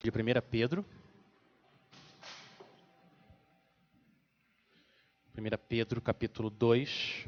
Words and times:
de 0.00 0.10
1 0.10 0.14
Pedro. 0.48 0.84
1 5.36 5.58
Pedro 5.68 6.00
capítulo 6.00 6.50
2. 6.50 7.26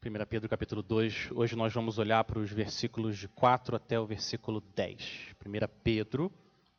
Primeira 0.00 0.26
Pedro 0.26 0.48
capítulo 0.48 0.82
2, 0.82 1.30
hoje 1.32 1.54
nós 1.54 1.72
vamos 1.72 1.98
olhar 1.98 2.24
para 2.24 2.38
os 2.38 2.50
versículos 2.50 3.18
de 3.18 3.28
4 3.28 3.76
até 3.76 4.00
o 4.00 4.06
versículo 4.06 4.60
10. 4.60 5.36
1 5.46 5.50
Pedro, 5.84 6.32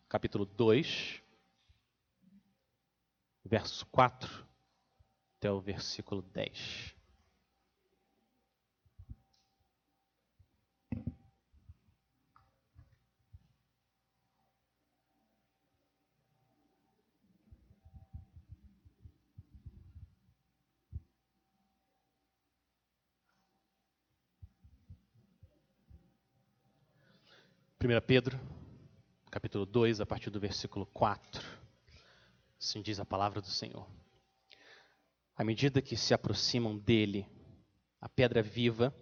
capítulo 0.09 0.43
2, 0.43 1.21
verso 3.45 3.85
4 3.85 4.45
até 5.37 5.51
o 5.51 5.61
versículo 5.61 6.23
10. 6.23 7.00
1 27.83 27.99
Pedro, 28.05 28.39
capítulo 29.31 29.65
2, 29.65 30.01
a 30.01 30.05
partir 30.05 30.29
do 30.29 30.39
versículo 30.39 30.85
4. 30.85 31.43
Assim 32.59 32.79
diz 32.79 32.99
a 32.99 33.05
palavra 33.05 33.41
do 33.41 33.47
Senhor. 33.47 33.87
À 35.35 35.43
medida 35.43 35.81
que 35.81 35.97
se 35.97 36.13
aproximam 36.13 36.77
dele, 36.77 37.25
a 37.99 38.07
pedra 38.07 38.43
viva, 38.43 38.93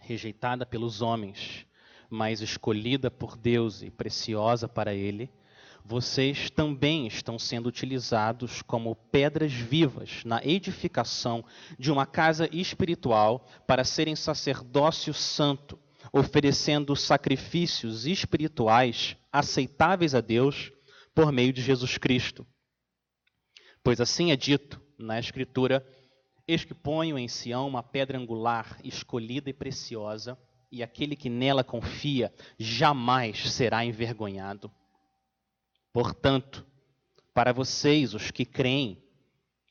rejeitada 0.00 0.66
pelos 0.66 1.00
homens, 1.00 1.64
mas 2.10 2.40
escolhida 2.40 3.08
por 3.08 3.36
Deus 3.36 3.82
e 3.82 3.88
preciosa 3.88 4.66
para 4.66 4.92
ele, 4.92 5.30
vocês 5.84 6.50
também 6.50 7.06
estão 7.06 7.38
sendo 7.38 7.68
utilizados 7.68 8.62
como 8.62 8.96
pedras 8.96 9.52
vivas 9.52 10.24
na 10.24 10.44
edificação 10.44 11.44
de 11.78 11.92
uma 11.92 12.04
casa 12.04 12.48
espiritual 12.52 13.46
para 13.64 13.84
serem 13.84 14.16
sacerdócio 14.16 15.14
santo 15.14 15.78
oferecendo 16.12 16.94
sacrifícios 16.96 18.06
espirituais 18.06 19.16
aceitáveis 19.32 20.14
a 20.14 20.20
Deus 20.20 20.72
por 21.14 21.32
meio 21.32 21.52
de 21.52 21.62
Jesus 21.62 21.98
Cristo. 21.98 22.46
Pois 23.82 24.00
assim 24.00 24.30
é 24.30 24.36
dito 24.36 24.80
na 24.98 25.18
Escritura: 25.18 25.86
Eis 26.46 26.64
que 26.64 26.74
ponho 26.74 27.18
em 27.18 27.28
Sião 27.28 27.68
uma 27.68 27.82
pedra 27.82 28.18
angular, 28.18 28.78
escolhida 28.82 29.50
e 29.50 29.52
preciosa, 29.52 30.38
e 30.70 30.82
aquele 30.82 31.16
que 31.16 31.30
nela 31.30 31.64
confia 31.64 32.32
jamais 32.58 33.52
será 33.52 33.84
envergonhado. 33.84 34.70
Portanto, 35.92 36.66
para 37.32 37.52
vocês, 37.52 38.14
os 38.14 38.30
que 38.30 38.44
creem, 38.44 39.02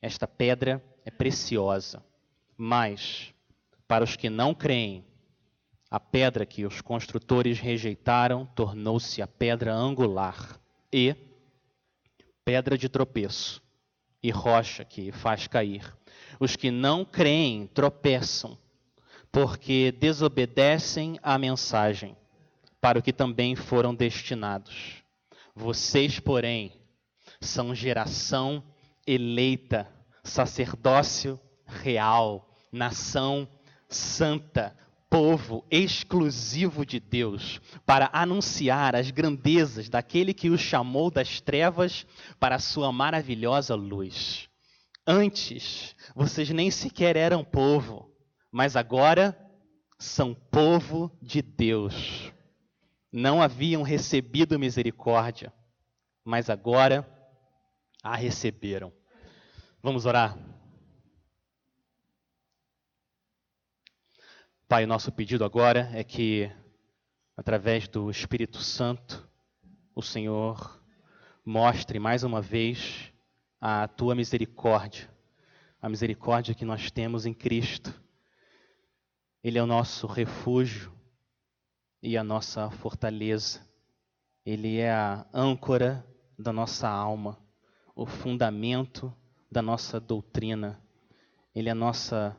esta 0.00 0.26
pedra 0.26 0.84
é 1.04 1.10
preciosa, 1.10 2.04
mas 2.56 3.32
para 3.86 4.04
os 4.04 4.16
que 4.16 4.28
não 4.28 4.54
creem, 4.54 5.04
a 5.90 6.00
pedra 6.00 6.44
que 6.44 6.66
os 6.66 6.80
construtores 6.80 7.58
rejeitaram 7.58 8.46
tornou-se 8.46 9.22
a 9.22 9.26
pedra 9.26 9.72
angular 9.72 10.60
e 10.92 11.14
pedra 12.44 12.76
de 12.76 12.88
tropeço 12.88 13.62
e 14.22 14.30
rocha 14.30 14.84
que 14.84 15.12
faz 15.12 15.46
cair. 15.46 15.96
Os 16.40 16.56
que 16.56 16.70
não 16.70 17.04
creem 17.04 17.66
tropeçam, 17.66 18.58
porque 19.30 19.92
desobedecem 19.92 21.18
à 21.22 21.38
mensagem, 21.38 22.16
para 22.80 22.98
o 22.98 23.02
que 23.02 23.12
também 23.12 23.54
foram 23.54 23.94
destinados. 23.94 25.02
Vocês, 25.54 26.18
porém, 26.18 26.72
são 27.40 27.74
geração 27.74 28.62
eleita, 29.06 29.88
sacerdócio 30.22 31.40
real, 31.66 32.48
nação 32.72 33.48
santa, 33.88 34.76
povo 35.16 35.64
exclusivo 35.70 36.84
de 36.84 37.00
Deus 37.00 37.58
para 37.86 38.10
anunciar 38.12 38.94
as 38.94 39.10
grandezas 39.10 39.88
daquele 39.88 40.34
que 40.34 40.50
os 40.50 40.60
chamou 40.60 41.10
das 41.10 41.40
trevas 41.40 42.06
para 42.38 42.56
a 42.56 42.58
sua 42.58 42.92
maravilhosa 42.92 43.74
luz. 43.74 44.46
Antes, 45.06 45.96
vocês 46.14 46.50
nem 46.50 46.70
sequer 46.70 47.16
eram 47.16 47.42
povo, 47.42 48.14
mas 48.52 48.76
agora 48.76 49.34
são 49.98 50.34
povo 50.34 51.10
de 51.22 51.40
Deus. 51.40 52.30
Não 53.10 53.40
haviam 53.40 53.82
recebido 53.82 54.58
misericórdia, 54.58 55.50
mas 56.22 56.50
agora 56.50 57.08
a 58.02 58.14
receberam. 58.14 58.92
Vamos 59.82 60.04
orar. 60.04 60.36
Pai, 64.68 64.84
nosso 64.84 65.12
pedido 65.12 65.44
agora 65.44 65.88
é 65.94 66.02
que, 66.02 66.50
através 67.36 67.86
do 67.86 68.10
Espírito 68.10 68.58
Santo, 68.58 69.24
o 69.94 70.02
Senhor 70.02 70.82
mostre 71.44 72.00
mais 72.00 72.24
uma 72.24 72.42
vez 72.42 73.12
a 73.60 73.86
tua 73.86 74.16
misericórdia, 74.16 75.08
a 75.80 75.88
misericórdia 75.88 76.52
que 76.52 76.64
nós 76.64 76.90
temos 76.90 77.26
em 77.26 77.32
Cristo. 77.32 77.94
Ele 79.40 79.56
é 79.56 79.62
o 79.62 79.68
nosso 79.68 80.04
refúgio 80.08 80.92
e 82.02 82.18
a 82.18 82.24
nossa 82.24 82.68
fortaleza. 82.68 83.64
Ele 84.44 84.78
é 84.78 84.90
a 84.90 85.24
âncora 85.32 86.04
da 86.36 86.52
nossa 86.52 86.88
alma, 86.88 87.38
o 87.94 88.04
fundamento 88.04 89.14
da 89.48 89.62
nossa 89.62 90.00
doutrina. 90.00 90.82
Ele 91.54 91.68
é 91.68 91.72
a 91.72 91.76
nossa 91.76 92.36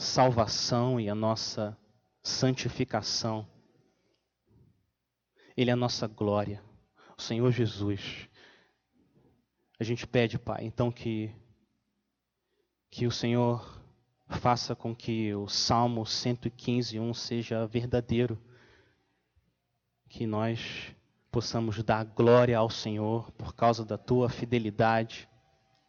salvação 0.00 0.98
e 0.98 1.10
a 1.10 1.14
nossa 1.14 1.76
santificação. 2.22 3.46
Ele 5.54 5.68
é 5.68 5.74
a 5.74 5.76
nossa 5.76 6.06
glória, 6.06 6.64
o 7.18 7.20
Senhor 7.20 7.52
Jesus. 7.52 8.26
A 9.78 9.84
gente 9.84 10.06
pede, 10.06 10.38
Pai, 10.38 10.64
então 10.64 10.90
que 10.90 11.34
que 12.90 13.06
o 13.06 13.10
Senhor 13.10 13.78
faça 14.26 14.74
com 14.74 14.96
que 14.96 15.34
o 15.34 15.46
Salmo 15.46 16.04
115:1 16.04 17.12
seja 17.12 17.66
verdadeiro. 17.66 18.42
Que 20.08 20.26
nós 20.26 20.96
possamos 21.30 21.80
dar 21.84 22.04
glória 22.04 22.56
ao 22.56 22.70
Senhor 22.70 23.30
por 23.32 23.54
causa 23.54 23.84
da 23.84 23.98
tua 23.98 24.30
fidelidade, 24.30 25.28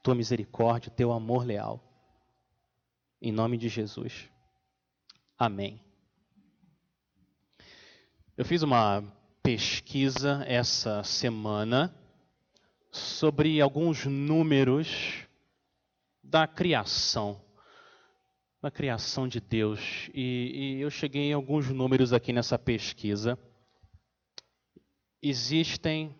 tua 0.03 0.13
misericórdia, 0.13 0.91
teu 0.91 1.13
amor 1.13 1.45
leal. 1.45 1.90
Em 3.23 3.31
nome 3.31 3.55
de 3.55 3.69
Jesus. 3.69 4.27
Amém. 5.37 5.79
Eu 8.35 8.43
fiz 8.43 8.63
uma 8.63 9.03
pesquisa 9.43 10.43
essa 10.47 11.03
semana 11.03 11.95
sobre 12.89 13.61
alguns 13.61 14.07
números 14.07 15.27
da 16.23 16.47
criação, 16.47 17.39
da 18.59 18.71
criação 18.71 19.27
de 19.27 19.39
Deus. 19.39 20.09
E, 20.15 20.77
e 20.79 20.81
eu 20.81 20.89
cheguei 20.89 21.29
em 21.29 21.33
alguns 21.33 21.69
números 21.69 22.13
aqui 22.13 22.33
nessa 22.33 22.57
pesquisa. 22.57 23.37
Existem 25.21 26.15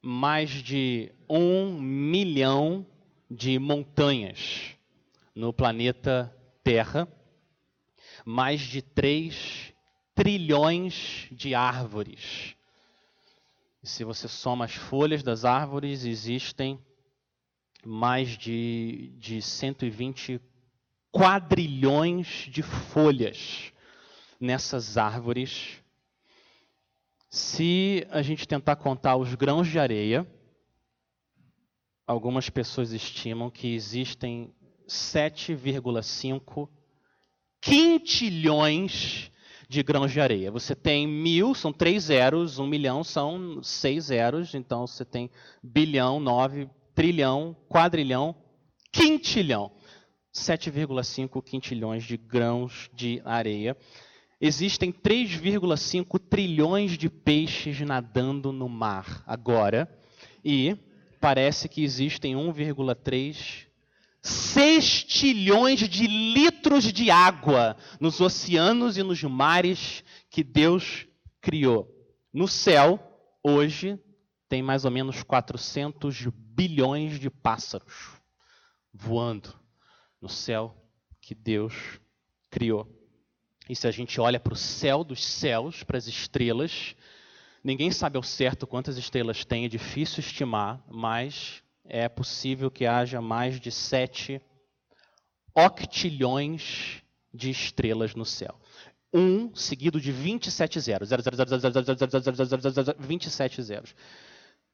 mais 0.00 0.48
de 0.48 1.12
um 1.28 1.78
milhão 1.78 2.86
de 3.30 3.58
montanhas 3.58 4.74
no 5.34 5.52
planeta 5.52 6.32
terra, 6.66 7.06
mais 8.24 8.60
de 8.60 8.82
3 8.82 9.72
trilhões 10.16 11.28
de 11.30 11.54
árvores. 11.54 12.56
E 13.80 13.86
se 13.86 14.02
você 14.02 14.26
soma 14.26 14.64
as 14.64 14.74
folhas 14.74 15.22
das 15.22 15.44
árvores, 15.44 16.04
existem 16.04 16.84
mais 17.84 18.30
de, 18.30 19.14
de 19.16 19.40
120 19.40 20.40
quadrilhões 21.12 22.48
de 22.50 22.62
folhas 22.64 23.72
nessas 24.40 24.98
árvores. 24.98 25.80
Se 27.30 28.04
a 28.10 28.22
gente 28.22 28.48
tentar 28.48 28.74
contar 28.74 29.14
os 29.16 29.36
grãos 29.36 29.68
de 29.68 29.78
areia, 29.78 30.26
algumas 32.04 32.50
pessoas 32.50 32.90
estimam 32.90 33.52
que 33.52 33.72
existem 33.72 34.52
7,5 34.88 36.68
quintilhões 37.60 39.30
de 39.68 39.82
grãos 39.82 40.12
de 40.12 40.20
areia. 40.20 40.50
Você 40.50 40.74
tem 40.74 41.06
mil, 41.06 41.54
são 41.54 41.72
três 41.72 42.04
zeros, 42.04 42.58
um 42.58 42.66
milhão 42.66 43.02
são 43.02 43.62
seis 43.62 44.04
zeros, 44.04 44.54
então 44.54 44.86
você 44.86 45.04
tem 45.04 45.30
bilhão, 45.62 46.20
nove, 46.20 46.68
trilhão, 46.94 47.56
quadrilhão, 47.68 48.34
quintilhão. 48.92 49.72
7,5 50.32 51.42
quintilhões 51.42 52.04
de 52.04 52.16
grãos 52.16 52.90
de 52.94 53.22
areia. 53.24 53.76
Existem 54.38 54.92
3,5 54.92 56.18
trilhões 56.18 56.98
de 56.98 57.08
peixes 57.08 57.80
nadando 57.80 58.52
no 58.52 58.68
mar 58.68 59.24
agora. 59.26 59.88
E 60.44 60.76
parece 61.20 61.68
que 61.68 61.82
existem 61.82 62.34
1,3 62.34 63.65
sextilhões 64.26 65.88
de 65.88 66.06
litros 66.06 66.92
de 66.92 67.10
água 67.10 67.76
nos 68.00 68.20
oceanos 68.20 68.96
e 68.96 69.02
nos 69.02 69.22
mares 69.22 70.02
que 70.30 70.42
Deus 70.42 71.06
criou. 71.40 71.88
No 72.32 72.48
céu, 72.48 73.00
hoje, 73.42 73.98
tem 74.48 74.62
mais 74.62 74.84
ou 74.84 74.90
menos 74.90 75.22
400 75.22 76.26
bilhões 76.34 77.18
de 77.18 77.30
pássaros 77.30 78.20
voando 78.92 79.54
no 80.20 80.28
céu 80.28 80.74
que 81.20 81.34
Deus 81.34 82.00
criou. 82.50 82.88
E 83.68 83.74
se 83.74 83.86
a 83.86 83.90
gente 83.90 84.20
olha 84.20 84.38
para 84.40 84.52
o 84.52 84.56
céu 84.56 85.02
dos 85.02 85.24
céus, 85.24 85.82
para 85.82 85.98
as 85.98 86.06
estrelas, 86.06 86.94
ninguém 87.62 87.90
sabe 87.90 88.16
ao 88.16 88.22
certo 88.22 88.66
quantas 88.66 88.96
estrelas 88.96 89.44
tem, 89.44 89.64
é 89.64 89.68
difícil 89.68 90.20
estimar, 90.20 90.82
mas 90.88 91.62
é 91.88 92.08
possível 92.08 92.70
que 92.70 92.86
haja 92.86 93.20
mais 93.20 93.60
de 93.60 93.70
sete 93.70 94.40
octilhões 95.54 97.02
de 97.32 97.50
estrelas 97.50 98.14
no 98.14 98.24
céu. 98.24 98.60
Um 99.12 99.54
seguido 99.54 100.00
de 100.00 100.12
27 100.12 100.80
zeros. 100.80 101.08
27 102.98 103.62
zeros. 103.62 103.94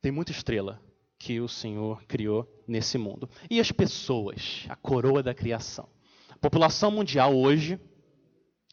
Tem 0.01 0.11
muita 0.11 0.33
estrela 0.33 0.81
que 1.19 1.41
o 1.41 1.49
Senhor 1.49 2.03
criou 2.07 2.49
nesse 2.67 2.99
mundo. 2.99 3.31
E 3.49 3.61
as 3.61 3.71
pessoas, 3.71 4.65
a 4.69 4.75
coroa 4.75 5.23
da 5.23 5.33
criação. 5.33 5.89
A 6.29 6.39
população 6.39 6.91
mundial 6.91 7.37
hoje 7.37 7.79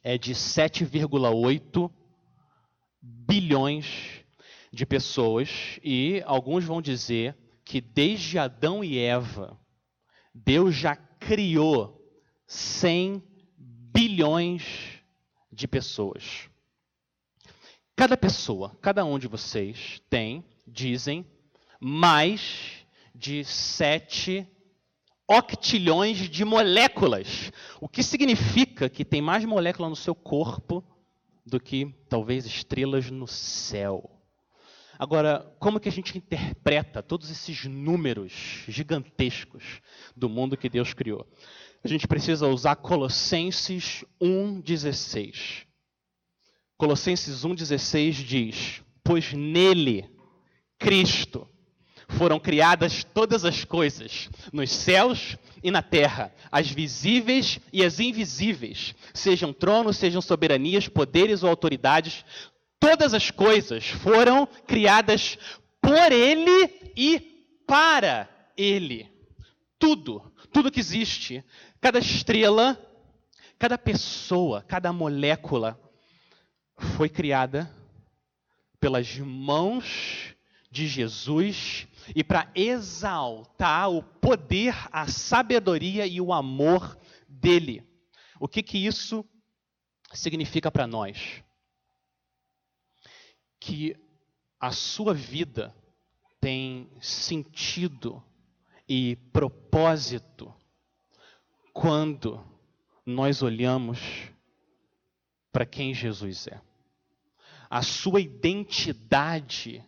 é 0.03 0.17
de 0.17 0.33
7,8 0.33 1.91
bilhões 3.01 4.25
de 4.71 4.85
pessoas 4.85 5.79
e 5.83 6.23
alguns 6.25 6.63
vão 6.63 6.81
dizer 6.81 7.35
que 7.69 7.79
desde 7.79 8.39
Adão 8.39 8.83
e 8.83 8.97
Eva, 8.97 9.55
Deus 10.33 10.73
já 10.73 10.95
criou 10.95 12.03
100 12.47 13.23
bilhões 13.55 15.03
de 15.51 15.67
pessoas. 15.67 16.49
Cada 17.95 18.17
pessoa, 18.17 18.75
cada 18.81 19.05
um 19.05 19.19
de 19.19 19.27
vocês 19.27 20.01
tem, 20.09 20.43
dizem, 20.65 21.23
mais 21.79 22.87
de 23.13 23.45
7 23.45 24.47
octilhões 25.27 26.27
de 26.27 26.43
moléculas. 26.43 27.51
O 27.79 27.87
que 27.87 28.01
significa 28.01 28.89
que 28.89 29.05
tem 29.05 29.21
mais 29.21 29.45
molécula 29.45 29.87
no 29.87 29.95
seu 29.95 30.15
corpo 30.15 30.83
do 31.45 31.59
que 31.59 31.93
talvez 32.09 32.47
estrelas 32.47 33.11
no 33.11 33.27
céu. 33.27 34.18
Agora, 34.99 35.49
como 35.59 35.79
que 35.79 35.87
a 35.87 35.91
gente 35.91 36.17
interpreta 36.17 37.01
todos 37.01 37.31
esses 37.31 37.63
números 37.63 38.33
gigantescos 38.67 39.63
do 40.13 40.27
mundo 40.27 40.57
que 40.57 40.67
Deus 40.67 40.93
criou? 40.93 41.25
A 41.81 41.87
gente 41.87 42.05
precisa 42.05 42.49
usar 42.49 42.75
Colossenses 42.75 44.03
1,16. 44.21 45.65
Colossenses 46.75 47.45
1,16 47.45 48.11
diz: 48.25 48.81
Pois 49.01 49.31
nele, 49.31 50.05
Cristo, 50.77 51.47
foram 52.09 52.39
criadas 52.39 53.03
todas 53.03 53.45
as 53.45 53.63
coisas, 53.63 54.29
nos 54.51 54.69
céus 54.71 55.37
e 55.63 55.69
na 55.71 55.81
terra, 55.81 56.33
as 56.51 56.69
visíveis 56.69 57.59
e 57.71 57.83
as 57.83 57.99
invisíveis, 57.99 58.95
sejam 59.13 59.53
tronos, 59.53 59.97
sejam 59.97 60.21
soberanias, 60.21 60.87
poderes 60.87 61.43
ou 61.43 61.49
autoridades, 61.49 62.25
Todas 62.79 63.13
as 63.13 63.29
coisas 63.29 63.89
foram 63.89 64.45
criadas 64.65 65.37
por 65.81 66.11
Ele 66.11 66.91
e 66.95 67.19
para 67.67 68.29
Ele. 68.55 69.11
Tudo, 69.77 70.31
tudo 70.51 70.71
que 70.71 70.79
existe, 70.79 71.43
cada 71.81 71.99
estrela, 71.99 72.77
cada 73.57 73.77
pessoa, 73.77 74.61
cada 74.61 74.93
molécula 74.93 75.79
foi 76.77 77.09
criada 77.09 77.69
pelas 78.79 79.17
mãos 79.17 80.35
de 80.71 80.87
Jesus 80.87 81.87
e 82.15 82.23
para 82.23 82.49
exaltar 82.55 83.91
o 83.91 84.01
poder, 84.01 84.75
a 84.91 85.07
sabedoria 85.07 86.05
e 86.07 86.21
o 86.21 86.31
amor 86.31 86.97
dele. 87.27 87.83
O 88.39 88.47
que 88.47 88.63
que 88.63 88.77
isso 88.77 89.25
significa 90.13 90.71
para 90.71 90.87
nós? 90.87 91.43
Que 93.59 93.95
a 94.59 94.71
sua 94.71 95.13
vida 95.13 95.75
tem 96.39 96.89
sentido 97.01 98.23
e 98.87 99.15
propósito 99.31 100.53
quando 101.73 102.43
nós 103.05 103.41
olhamos 103.41 103.99
para 105.51 105.65
quem 105.65 105.93
Jesus 105.93 106.47
é. 106.47 106.61
A 107.69 107.81
sua 107.81 108.19
identidade 108.19 109.83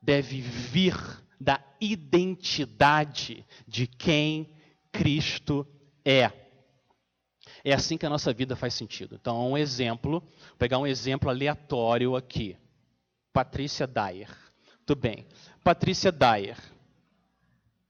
deve 0.00 0.40
vir 0.40 0.94
da 1.40 1.60
identidade 1.80 3.44
de 3.66 3.86
quem 3.86 4.48
Cristo 4.92 5.66
é. 6.04 6.30
É 7.64 7.72
assim 7.72 7.96
que 7.96 8.06
a 8.06 8.10
nossa 8.10 8.32
vida 8.32 8.54
faz 8.54 8.74
sentido. 8.74 9.16
Então, 9.20 9.50
um 9.50 9.58
exemplo, 9.58 10.20
vou 10.20 10.56
pegar 10.58 10.78
um 10.78 10.86
exemplo 10.86 11.28
aleatório 11.28 12.14
aqui. 12.14 12.56
Patrícia 13.34 13.84
Dyer. 13.84 14.30
Tudo 14.86 15.00
bem. 15.00 15.26
Patrícia 15.64 16.12
Dyer, 16.12 16.56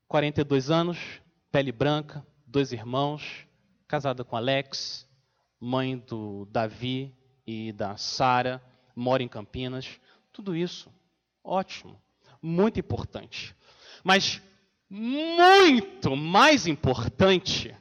42 0.08 0.70
anos, 0.70 0.98
pele 1.52 1.70
branca, 1.70 2.26
dois 2.46 2.72
irmãos, 2.72 3.46
casada 3.86 4.24
com 4.24 4.36
Alex, 4.36 5.06
mãe 5.60 5.98
do 5.98 6.46
Davi 6.46 7.14
e 7.46 7.72
da 7.72 7.94
Sara, 7.98 8.62
mora 8.96 9.22
em 9.22 9.28
Campinas. 9.28 10.00
Tudo 10.32 10.56
isso, 10.56 10.90
ótimo, 11.42 12.00
muito 12.40 12.80
importante. 12.80 13.54
Mas 14.02 14.40
muito 14.88 16.16
mais 16.16 16.66
importante 16.66 17.76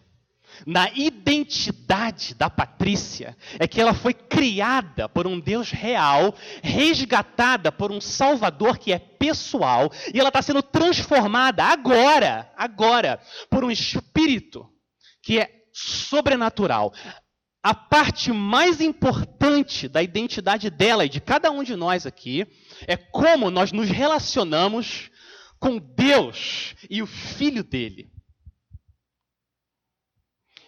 na 0.66 0.90
identidade 0.94 2.34
da 2.34 2.50
Patrícia 2.50 3.36
é 3.60 3.68
que 3.68 3.82
ela 3.82 3.94
foi 3.94 4.14
criada 4.14 5.10
por 5.10 5.28
um 5.28 5.40
Deus 5.40 5.72
real, 5.72 6.36
resgatada 6.62 7.72
por 7.72 7.92
um 7.92 8.00
Salvador 8.00 8.78
que 8.78 8.92
é 8.92 9.00
pessoal, 9.00 9.92
e 10.14 10.20
ela 10.20 10.30
está 10.30 10.42
sendo 10.42 10.62
transformada 10.62 11.64
agora, 11.64 12.52
agora, 12.58 13.20
por 13.50 13.64
um 13.64 13.72
Espírito 13.72 14.70
que 15.22 15.40
é 15.40 15.50
sobrenatural. 15.72 16.94
A 17.64 17.74
parte 17.74 18.32
mais 18.32 18.82
importante 18.82 19.88
da 19.88 20.04
identidade 20.04 20.70
dela 20.70 21.06
e 21.06 21.10
de 21.10 21.22
cada 21.22 21.50
um 21.50 21.64
de 21.64 21.76
nós 21.76 22.06
aqui 22.06 22.46
é 22.86 22.98
como 22.98 23.50
nós 23.50 23.72
nos 23.72 23.90
relacionamos 23.90 25.10
com 25.60 25.78
Deus 25.78 26.76
e 26.90 27.02
o 27.02 27.08
Filho 27.08 27.64
dele. 27.64 28.13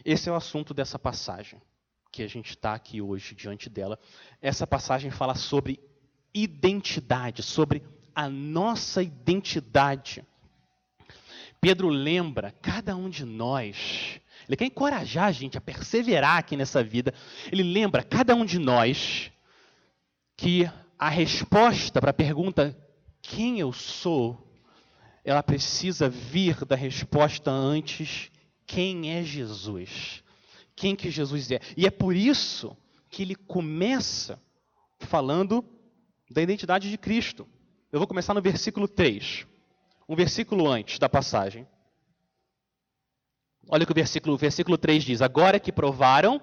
Esse 0.06 0.30
é 0.30 0.32
o 0.32 0.36
assunto 0.36 0.72
dessa 0.72 1.00
passagem 1.00 1.60
que 2.12 2.22
a 2.22 2.28
gente 2.28 2.52
está 2.52 2.76
aqui 2.76 3.02
hoje 3.02 3.34
diante 3.34 3.70
dela. 3.70 4.00
Essa 4.40 4.68
passagem 4.68 5.10
fala 5.10 5.34
sobre 5.34 5.80
identidade, 6.32 7.42
sobre 7.42 7.84
a 8.14 8.30
nossa 8.30 9.02
identidade. 9.02 10.24
Pedro 11.60 11.90
lembra 11.90 12.52
cada 12.62 12.96
um 12.96 13.10
de 13.10 13.26
nós, 13.26 14.22
ele 14.48 14.56
quer 14.56 14.66
encorajar 14.66 15.26
a 15.26 15.32
gente 15.32 15.58
a 15.58 15.62
perseverar 15.62 16.38
aqui 16.38 16.56
nessa 16.56 16.84
vida. 16.84 17.12
Ele 17.52 17.64
lembra 17.64 18.04
cada 18.04 18.36
um 18.36 18.46
de 18.46 18.60
nós 18.60 19.32
que 20.38 20.70
a 21.00 21.10
resposta 21.10 22.00
para 22.00 22.12
a 22.12 22.14
pergunta 22.14 22.78
quem 23.24 23.60
eu 23.60 23.74
sou, 23.74 24.40
ela 25.24 25.42
precisa 25.42 26.08
vir 26.08 26.64
da 26.64 26.76
resposta 26.76 27.50
antes 27.50 28.30
quem 28.66 29.12
é 29.12 29.24
Jesus, 29.24 30.24
quem 30.76 30.96
que 30.96 31.10
Jesus 31.10 31.52
é. 31.52 31.60
E 31.78 31.86
é 31.86 31.92
por 31.92 32.16
isso 32.16 32.76
que 33.10 33.22
ele 33.22 33.36
começa 33.36 34.42
falando 35.00 35.64
da 36.30 36.42
identidade 36.42 36.90
de 36.90 36.98
Cristo. 36.98 37.48
Eu 37.92 38.00
vou 38.00 38.08
começar 38.08 38.34
no 38.34 38.42
versículo 38.42 38.88
3, 38.88 39.46
um 40.10 40.16
versículo 40.16 40.68
antes 40.68 41.00
da 41.00 41.08
passagem. 41.08 41.68
Olha 43.68 43.84
o 43.84 43.86
que 43.86 43.92
o 43.92 43.96
versículo, 43.96 44.36
o 44.36 44.38
versículo 44.38 44.78
3 44.78 45.04
diz: 45.04 45.22
Agora 45.22 45.60
que 45.60 45.72
provaram 45.72 46.42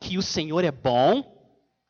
que 0.00 0.18
o 0.18 0.22
Senhor 0.22 0.64
é 0.64 0.72
bom. 0.72 1.32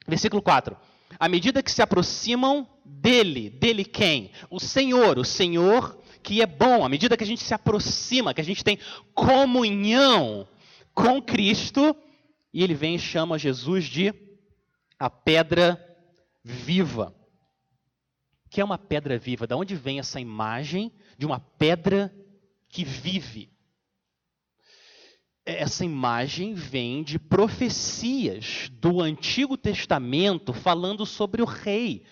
Versículo 0.07 0.43
4. 0.43 0.77
À 1.19 1.29
medida 1.29 1.63
que 1.63 1.71
se 1.71 1.81
aproximam 1.81 2.69
dele, 2.85 3.49
dele 3.49 3.85
quem? 3.85 4.31
O 4.51 4.61
Senhor, 4.61 5.19
o 5.19 5.25
Senhor 5.25 5.99
que 6.25 6.41
é 6.41 6.47
bom, 6.47 6.85
à 6.85 6.89
medida 6.89 7.19
que 7.19 7.23
a 7.23 7.27
gente 7.27 7.43
se 7.43 7.53
aproxima, 7.53 8.33
que 8.33 8.41
a 8.41 8.45
gente 8.45 8.65
tem 8.65 8.79
comunhão, 9.15 10.49
com 10.95 11.21
Cristo, 11.21 11.95
e 12.53 12.65
ele 12.65 12.75
vem 12.75 12.95
e 12.95 12.99
chama 12.99 13.39
Jesus 13.39 13.85
de 13.85 14.15
a 14.99 15.11
pedra 15.11 15.79
viva. 16.43 17.15
O 18.47 18.49
que 18.49 18.61
é 18.61 18.65
uma 18.65 18.79
pedra 18.79 19.19
viva? 19.19 19.47
Da 19.47 19.57
onde 19.57 19.75
vem 19.75 19.99
essa 19.99 20.19
imagem 20.19 20.91
de 21.19 21.27
uma 21.27 21.39
pedra 21.39 22.15
que 22.69 22.85
vive? 22.85 23.53
Essa 25.45 25.85
imagem 25.85 26.55
vem 26.55 27.03
de 27.03 27.19
profecias 27.19 28.71
do 28.71 29.03
Antigo 29.03 29.59
Testamento 29.59 30.55
falando 30.55 31.05
sobre 31.05 31.43
o 31.43 31.45
rei, 31.45 32.03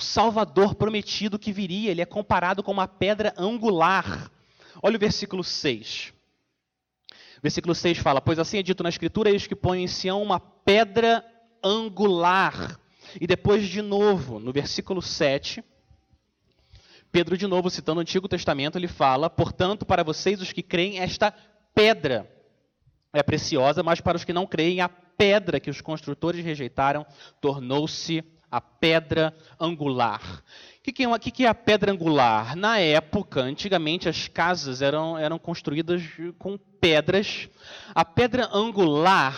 o 0.00 0.04
Salvador 0.04 0.74
prometido 0.74 1.38
que 1.38 1.52
viria. 1.52 1.90
Ele 1.90 2.00
é 2.00 2.06
comparado 2.06 2.62
com 2.62 2.72
uma 2.72 2.88
pedra 2.88 3.34
angular. 3.36 4.30
Olha 4.82 4.96
o 4.96 5.00
versículo 5.00 5.44
6. 5.44 6.12
Versículo 7.42 7.74
6 7.74 7.98
fala: 7.98 8.20
Pois 8.20 8.38
assim 8.38 8.58
é 8.58 8.62
dito 8.62 8.82
na 8.82 8.88
Escritura, 8.88 9.30
eles 9.30 9.46
que 9.46 9.54
põem 9.54 9.84
em 9.84 9.86
Sião 9.86 10.22
uma 10.22 10.40
pedra 10.40 11.24
angular. 11.62 12.78
E 13.20 13.26
depois, 13.26 13.68
de 13.68 13.82
novo, 13.82 14.38
no 14.38 14.52
versículo 14.52 15.02
7, 15.02 15.64
Pedro, 17.12 17.36
de 17.36 17.46
novo, 17.46 17.68
citando 17.68 17.98
o 17.98 18.02
Antigo 18.02 18.28
Testamento, 18.28 18.78
ele 18.78 18.88
fala: 18.88 19.28
Portanto, 19.28 19.84
para 19.84 20.02
vocês, 20.02 20.40
os 20.40 20.52
que 20.52 20.62
creem, 20.62 20.98
esta 20.98 21.34
pedra 21.74 22.30
é 23.12 23.22
preciosa, 23.22 23.82
mas 23.82 24.00
para 24.00 24.16
os 24.16 24.24
que 24.24 24.32
não 24.32 24.46
creem, 24.46 24.80
a 24.80 24.88
pedra 24.88 25.60
que 25.60 25.68
os 25.68 25.80
construtores 25.80 26.44
rejeitaram 26.44 27.04
tornou-se 27.40 28.24
a 28.50 28.60
pedra 28.60 29.34
angular. 29.58 30.20
O 30.22 31.14
é, 31.14 31.18
que, 31.18 31.30
que 31.30 31.44
é 31.44 31.48
a 31.48 31.54
pedra 31.54 31.92
angular? 31.92 32.56
Na 32.56 32.78
época, 32.78 33.40
antigamente, 33.40 34.08
as 34.08 34.26
casas 34.26 34.82
eram, 34.82 35.16
eram 35.16 35.38
construídas 35.38 36.02
com 36.38 36.58
pedras. 36.58 37.48
A 37.94 38.04
pedra 38.04 38.48
angular 38.52 39.36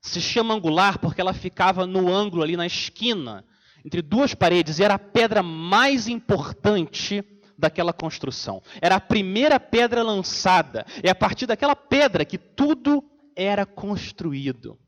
se 0.00 0.20
chama 0.20 0.54
angular 0.54 0.98
porque 0.98 1.20
ela 1.20 1.32
ficava 1.32 1.86
no 1.86 2.12
ângulo 2.12 2.42
ali 2.42 2.56
na 2.56 2.66
esquina, 2.66 3.44
entre 3.84 4.02
duas 4.02 4.34
paredes, 4.34 4.78
e 4.78 4.84
era 4.84 4.94
a 4.94 4.98
pedra 4.98 5.42
mais 5.42 6.08
importante 6.08 7.22
daquela 7.56 7.92
construção. 7.92 8.62
Era 8.80 8.96
a 8.96 9.00
primeira 9.00 9.60
pedra 9.60 10.02
lançada. 10.02 10.84
É 11.02 11.10
a 11.10 11.14
partir 11.14 11.46
daquela 11.46 11.76
pedra 11.76 12.24
que 12.24 12.38
tudo 12.38 13.04
era 13.36 13.64
construído. 13.64 14.78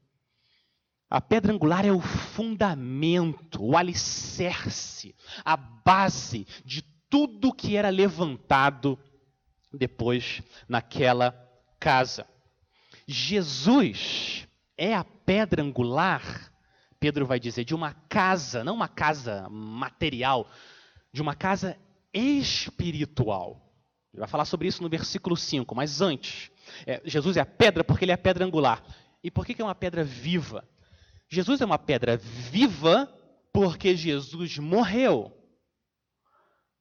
A 1.10 1.20
pedra 1.20 1.52
angular 1.52 1.86
é 1.86 1.92
o 1.92 2.00
fundamento, 2.00 3.64
o 3.64 3.76
alicerce, 3.76 5.14
a 5.42 5.56
base 5.56 6.46
de 6.64 6.82
tudo 7.08 7.52
que 7.52 7.76
era 7.76 7.88
levantado 7.88 8.98
depois 9.72 10.42
naquela 10.68 11.32
casa. 11.80 12.26
Jesus 13.06 14.46
é 14.76 14.94
a 14.94 15.02
pedra 15.02 15.62
angular, 15.62 16.52
Pedro 17.00 17.24
vai 17.24 17.40
dizer, 17.40 17.64
de 17.64 17.74
uma 17.74 17.94
casa, 18.08 18.62
não 18.62 18.74
uma 18.74 18.88
casa 18.88 19.48
material, 19.48 20.50
de 21.12 21.22
uma 21.22 21.34
casa 21.34 21.78
espiritual. 22.12 23.72
Ele 24.12 24.20
vai 24.20 24.28
falar 24.28 24.44
sobre 24.44 24.68
isso 24.68 24.82
no 24.82 24.88
versículo 24.88 25.36
5, 25.36 25.74
mas 25.74 26.00
antes, 26.00 26.50
é, 26.86 27.00
Jesus 27.04 27.36
é 27.36 27.40
a 27.40 27.46
pedra 27.46 27.82
porque 27.82 28.04
ele 28.04 28.12
é 28.12 28.14
a 28.14 28.18
pedra 28.18 28.44
angular. 28.44 28.82
E 29.22 29.30
por 29.30 29.46
que, 29.46 29.54
que 29.54 29.62
é 29.62 29.64
uma 29.64 29.74
pedra 29.74 30.04
viva? 30.04 30.68
Jesus 31.28 31.60
é 31.60 31.64
uma 31.64 31.78
pedra 31.78 32.16
viva 32.16 33.06
porque 33.52 33.96
Jesus 33.96 34.58
morreu, 34.58 35.32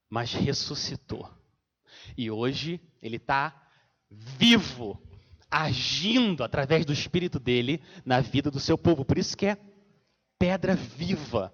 mas 0.10 0.34
ressuscitou. 0.34 1.30
E 2.18 2.32
hoje 2.32 2.80
ele 3.02 3.18
está 3.18 3.70
vivo, 4.10 5.02
agindo 5.50 6.44
através 6.44 6.86
do 6.86 6.94
Espírito 6.94 7.40
dele 7.40 7.82
na 8.06 8.22
vida 8.22 8.50
do 8.50 8.60
seu 8.60 8.78
povo. 8.78 9.04
Por 9.04 9.18
isso 9.18 9.36
que 9.36 9.48
é 9.48 9.58
pedra 10.40 10.76
viva. 10.76 11.54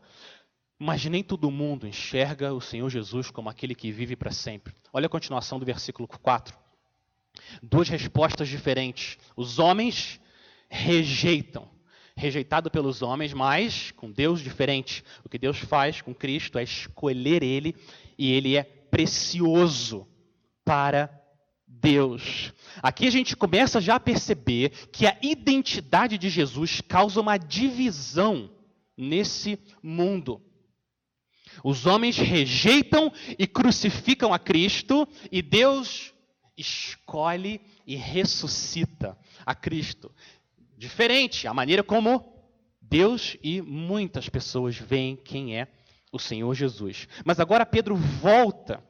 Mas 0.77 1.05
nem 1.05 1.23
todo 1.23 1.49
mundo 1.49 1.87
enxerga 1.87 2.53
o 2.53 2.61
Senhor 2.61 2.89
Jesus 2.89 3.31
como 3.31 3.49
aquele 3.49 3.73
que 3.73 3.91
vive 3.91 4.15
para 4.15 4.31
sempre. 4.31 4.75
Olha 4.91 5.05
a 5.05 5.09
continuação 5.09 5.57
do 5.57 5.65
versículo 5.65 6.07
4. 6.07 6.55
Duas 7.61 7.87
respostas 7.87 8.49
diferentes. 8.49 9.17
Os 9.35 9.57
homens 9.57 10.19
rejeitam 10.69 11.72
rejeitado 12.15 12.69
pelos 12.69 13.01
homens, 13.01 13.33
mas 13.33 13.91
com 13.91 14.11
Deus 14.11 14.39
diferente. 14.39 15.03
O 15.23 15.29
que 15.29 15.37
Deus 15.37 15.57
faz 15.57 16.01
com 16.01 16.13
Cristo 16.13 16.57
é 16.57 16.63
escolher 16.63 17.43
Ele 17.43 17.75
e 18.17 18.31
Ele 18.31 18.55
é 18.55 18.63
precioso 18.63 20.07
para 20.63 21.09
Deus. 21.67 22.53
Aqui 22.81 23.07
a 23.07 23.11
gente 23.11 23.35
começa 23.35 23.81
já 23.81 23.95
a 23.95 23.99
perceber 23.99 24.69
que 24.91 25.05
a 25.05 25.17
identidade 25.21 26.17
de 26.17 26.29
Jesus 26.29 26.81
causa 26.81 27.19
uma 27.19 27.37
divisão 27.37 28.49
nesse 28.95 29.59
mundo. 29.81 30.41
Os 31.63 31.85
homens 31.85 32.17
rejeitam 32.17 33.11
e 33.37 33.45
crucificam 33.45 34.33
a 34.33 34.39
Cristo 34.39 35.07
e 35.31 35.41
Deus 35.41 36.13
escolhe 36.57 37.59
e 37.85 37.95
ressuscita 37.95 39.17
a 39.45 39.53
Cristo 39.55 40.11
diferente 40.83 41.47
a 41.47 41.53
maneira 41.53 41.81
como 41.81 42.33
Deus 42.81 43.37
e 43.41 43.61
muitas 43.61 44.27
pessoas 44.27 44.75
veem 44.75 45.15
quem 45.15 45.57
é 45.57 45.67
o 46.11 46.19
Senhor 46.19 46.53
Jesus. 46.53 47.07
Mas 47.25 47.39
agora 47.39 47.65
Pedro 47.65 47.95
volta 47.95 48.83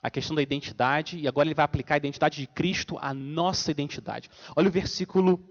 à 0.00 0.08
questão 0.08 0.36
da 0.36 0.42
identidade 0.42 1.18
e 1.18 1.26
agora 1.26 1.48
ele 1.48 1.54
vai 1.54 1.64
aplicar 1.64 1.94
a 1.94 1.98
identidade 1.98 2.40
de 2.40 2.46
Cristo 2.46 2.96
à 3.00 3.12
nossa 3.12 3.70
identidade. 3.72 4.30
Olha 4.56 4.68
o 4.68 4.72
versículo 4.72 5.48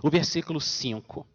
o 0.00 0.08
versículo 0.08 0.60
5. 0.60 1.26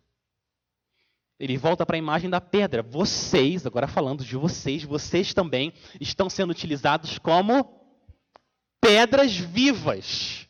Ele 1.38 1.58
volta 1.58 1.86
para 1.86 1.98
a 1.98 2.00
imagem 2.00 2.30
da 2.30 2.42
pedra. 2.42 2.82
Vocês, 2.82 3.66
agora 3.66 3.88
falando 3.88 4.24
de 4.24 4.36
vocês, 4.36 4.84
vocês 4.84 5.34
também 5.34 5.74
estão 6.00 6.30
sendo 6.30 6.52
utilizados 6.52 7.20
como 7.20 7.78
pedras 8.82 9.36
vivas. 9.38 10.48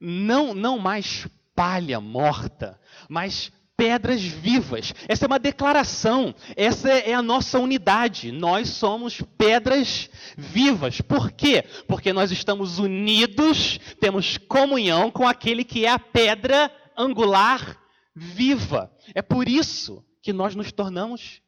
Não, 0.00 0.54
não 0.54 0.78
mais 0.78 1.28
palha 1.54 2.00
morta, 2.00 2.80
mas 3.08 3.52
pedras 3.80 4.20
vivas. 4.20 4.92
Essa 5.08 5.24
é 5.24 5.26
uma 5.26 5.38
declaração, 5.38 6.34
essa 6.54 6.90
é 6.90 7.14
a 7.14 7.22
nossa 7.22 7.58
unidade. 7.58 8.30
Nós 8.30 8.68
somos 8.68 9.22
pedras 9.38 10.10
vivas. 10.36 11.00
Por 11.00 11.32
quê? 11.32 11.64
Porque 11.88 12.12
nós 12.12 12.30
estamos 12.30 12.78
unidos, 12.78 13.80
temos 13.98 14.36
comunhão 14.36 15.10
com 15.10 15.26
aquele 15.26 15.64
que 15.64 15.86
é 15.86 15.88
a 15.88 15.98
pedra 15.98 16.70
angular 16.94 17.78
viva. 18.14 18.94
É 19.14 19.22
por 19.22 19.48
isso 19.48 20.04
que 20.22 20.32
nós 20.32 20.54
nos 20.54 20.70
tornamos 20.72 21.40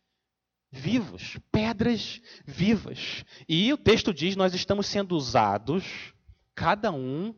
vivos, 0.70 1.36
pedras 1.52 2.18
vivas. 2.46 3.26
E 3.46 3.70
o 3.74 3.76
texto 3.76 4.14
diz: 4.14 4.36
nós 4.36 4.54
estamos 4.54 4.86
sendo 4.86 5.14
usados, 5.14 5.84
cada 6.54 6.90
um 6.90 7.34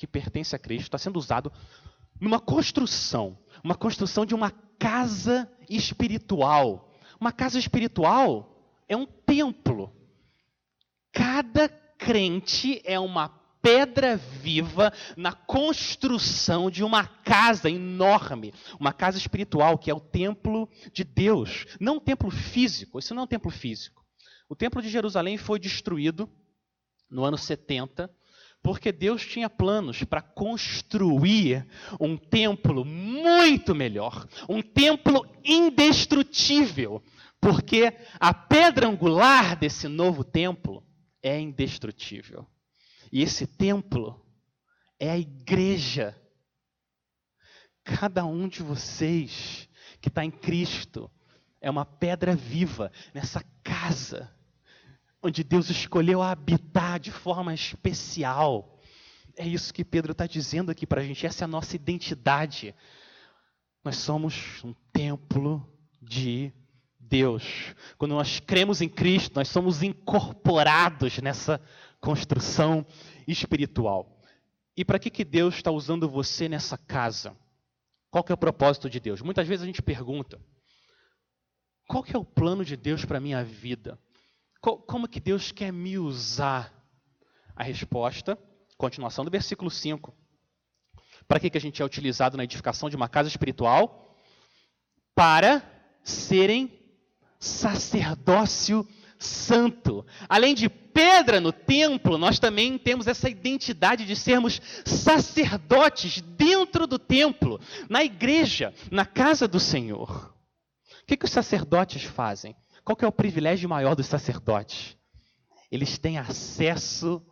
que 0.00 0.06
pertence 0.06 0.56
a 0.56 0.58
Cristo 0.58 0.84
está 0.84 0.96
sendo 0.96 1.18
usado 1.18 1.52
numa 2.18 2.40
construção, 2.40 3.38
uma 3.62 3.74
construção 3.74 4.24
de 4.24 4.34
uma 4.34 4.50
casa 4.78 5.46
espiritual. 5.68 6.90
Uma 7.20 7.30
casa 7.30 7.58
espiritual 7.58 8.64
é 8.88 8.96
um 8.96 9.04
templo. 9.04 9.92
Cada 11.12 11.68
crente 11.68 12.80
é 12.82 12.98
uma 12.98 13.28
pedra 13.60 14.16
viva 14.16 14.90
na 15.18 15.34
construção 15.34 16.70
de 16.70 16.82
uma 16.82 17.06
casa 17.06 17.68
enorme, 17.68 18.54
uma 18.78 18.94
casa 18.94 19.18
espiritual 19.18 19.76
que 19.76 19.90
é 19.90 19.94
o 19.94 20.00
templo 20.00 20.66
de 20.94 21.04
Deus, 21.04 21.66
não 21.78 21.96
um 21.96 22.00
templo 22.00 22.30
físico. 22.30 22.98
Isso 22.98 23.14
não 23.14 23.20
é 23.20 23.24
um 23.24 23.28
templo 23.28 23.50
físico. 23.50 24.02
O 24.48 24.56
templo 24.56 24.80
de 24.80 24.88
Jerusalém 24.88 25.36
foi 25.36 25.58
destruído 25.58 26.26
no 27.10 27.22
ano 27.22 27.36
70 27.36 28.10
porque 28.62 28.92
Deus 28.92 29.24
tinha 29.24 29.48
planos 29.48 30.04
para 30.04 30.20
construir 30.20 31.66
um 31.98 32.16
templo 32.16 32.84
muito 32.84 33.74
melhor, 33.74 34.28
um 34.48 34.60
templo 34.60 35.26
indestrutível, 35.44 37.02
porque 37.40 37.92
a 38.18 38.34
pedra 38.34 38.86
angular 38.86 39.56
desse 39.56 39.88
novo 39.88 40.22
templo 40.22 40.84
é 41.22 41.40
indestrutível. 41.40 42.46
E 43.10 43.22
esse 43.22 43.46
templo 43.46 44.24
é 44.98 45.10
a 45.10 45.18
igreja. 45.18 46.16
Cada 47.82 48.24
um 48.26 48.46
de 48.46 48.62
vocês 48.62 49.68
que 50.00 50.08
está 50.08 50.24
em 50.24 50.30
Cristo 50.30 51.10
é 51.60 51.70
uma 51.70 51.84
pedra 51.84 52.36
viva 52.36 52.92
nessa 53.14 53.42
casa 53.62 54.30
onde 55.22 55.44
Deus 55.44 55.68
escolheu 55.70 56.22
habitar 56.22 56.98
de 56.98 57.10
forma 57.10 57.52
especial. 57.52 58.80
É 59.36 59.46
isso 59.46 59.72
que 59.72 59.84
Pedro 59.84 60.12
está 60.12 60.26
dizendo 60.26 60.70
aqui 60.70 60.86
para 60.86 61.00
a 61.00 61.04
gente, 61.04 61.26
essa 61.26 61.44
é 61.44 61.46
a 61.46 61.48
nossa 61.48 61.76
identidade. 61.76 62.74
Nós 63.84 63.96
somos 63.96 64.62
um 64.64 64.74
templo 64.92 65.66
de 66.00 66.52
Deus. 66.98 67.74
Quando 67.98 68.14
nós 68.14 68.40
cremos 68.40 68.80
em 68.80 68.88
Cristo, 68.88 69.36
nós 69.36 69.48
somos 69.48 69.82
incorporados 69.82 71.18
nessa 71.18 71.60
construção 72.00 72.86
espiritual. 73.26 74.20
E 74.76 74.84
para 74.84 74.98
que, 74.98 75.10
que 75.10 75.24
Deus 75.24 75.56
está 75.56 75.70
usando 75.70 76.08
você 76.08 76.48
nessa 76.48 76.78
casa? 76.78 77.36
Qual 78.10 78.24
que 78.24 78.32
é 78.32 78.34
o 78.34 78.38
propósito 78.38 78.88
de 78.88 78.98
Deus? 78.98 79.20
Muitas 79.22 79.46
vezes 79.46 79.62
a 79.62 79.66
gente 79.66 79.82
pergunta: 79.82 80.40
qual 81.86 82.02
que 82.02 82.14
é 82.14 82.18
o 82.18 82.24
plano 82.24 82.64
de 82.64 82.76
Deus 82.76 83.04
para 83.04 83.18
a 83.18 83.20
minha 83.20 83.44
vida? 83.44 83.98
Como 84.60 85.08
que 85.08 85.20
Deus 85.20 85.52
quer 85.52 85.72
me 85.72 85.98
usar? 85.98 86.78
A 87.56 87.62
resposta, 87.62 88.38
continuação 88.76 89.24
do 89.24 89.30
versículo 89.30 89.70
5. 89.70 90.14
Para 91.28 91.38
que, 91.38 91.50
que 91.50 91.58
a 91.58 91.60
gente 91.60 91.82
é 91.82 91.84
utilizado 91.84 92.36
na 92.36 92.44
edificação 92.44 92.88
de 92.88 92.96
uma 92.96 93.08
casa 93.08 93.28
espiritual? 93.28 94.16
Para 95.14 95.62
serem 96.02 96.72
sacerdócio 97.38 98.86
santo. 99.18 100.04
Além 100.28 100.54
de 100.54 100.68
pedra 100.68 101.40
no 101.40 101.52
templo, 101.52 102.18
nós 102.18 102.38
também 102.38 102.78
temos 102.78 103.06
essa 103.06 103.28
identidade 103.28 104.06
de 104.06 104.16
sermos 104.16 104.60
sacerdotes 104.84 106.20
dentro 106.20 106.86
do 106.86 106.98
templo, 106.98 107.60
na 107.88 108.02
igreja, 108.02 108.74
na 108.90 109.04
casa 109.04 109.46
do 109.46 109.60
Senhor. 109.60 110.34
O 111.02 111.06
que, 111.06 111.16
que 111.16 111.24
os 111.24 111.30
sacerdotes 111.30 112.02
fazem? 112.04 112.56
Qual 112.84 112.96
que 112.96 113.04
é 113.04 113.08
o 113.08 113.12
privilégio 113.12 113.68
maior 113.68 113.94
dos 113.94 114.06
sacerdotes? 114.06 114.96
Eles 115.70 115.98
têm 115.98 116.18
acesso 116.18 117.22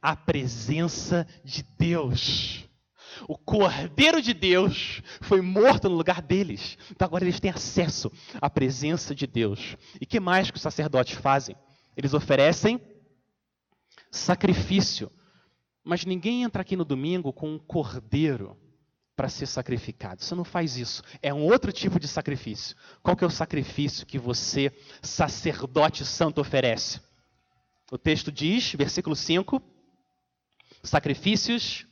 à 0.00 0.14
presença 0.14 1.26
de 1.44 1.62
Deus. 1.78 2.68
O 3.26 3.36
Cordeiro 3.36 4.22
de 4.22 4.32
Deus 4.32 5.02
foi 5.22 5.40
morto 5.40 5.88
no 5.88 5.96
lugar 5.96 6.22
deles. 6.22 6.78
Então 6.90 7.06
agora 7.06 7.24
eles 7.24 7.40
têm 7.40 7.50
acesso 7.50 8.12
à 8.40 8.48
presença 8.48 9.14
de 9.14 9.26
Deus. 9.26 9.76
E 10.00 10.06
que 10.06 10.20
mais 10.20 10.50
que 10.50 10.56
os 10.56 10.62
sacerdotes 10.62 11.18
fazem? 11.18 11.56
Eles 11.96 12.14
oferecem 12.14 12.80
sacrifício. 14.10 15.10
Mas 15.82 16.04
ninguém 16.04 16.42
entra 16.42 16.62
aqui 16.62 16.76
no 16.76 16.84
domingo 16.84 17.32
com 17.32 17.54
um 17.54 17.58
cordeiro 17.58 18.56
para 19.18 19.28
ser 19.28 19.46
sacrificado. 19.46 20.22
Você 20.22 20.32
não 20.36 20.44
faz 20.44 20.76
isso. 20.76 21.02
É 21.20 21.34
um 21.34 21.42
outro 21.42 21.72
tipo 21.72 21.98
de 21.98 22.06
sacrifício. 22.06 22.76
Qual 23.02 23.16
que 23.16 23.24
é 23.24 23.26
o 23.26 23.30
sacrifício 23.30 24.06
que 24.06 24.16
você, 24.16 24.72
sacerdote 25.02 26.04
santo, 26.04 26.40
oferece? 26.40 27.00
O 27.90 27.98
texto 27.98 28.30
diz, 28.30 28.74
versículo 28.74 29.16
5, 29.16 29.60
sacrifícios 30.84 31.84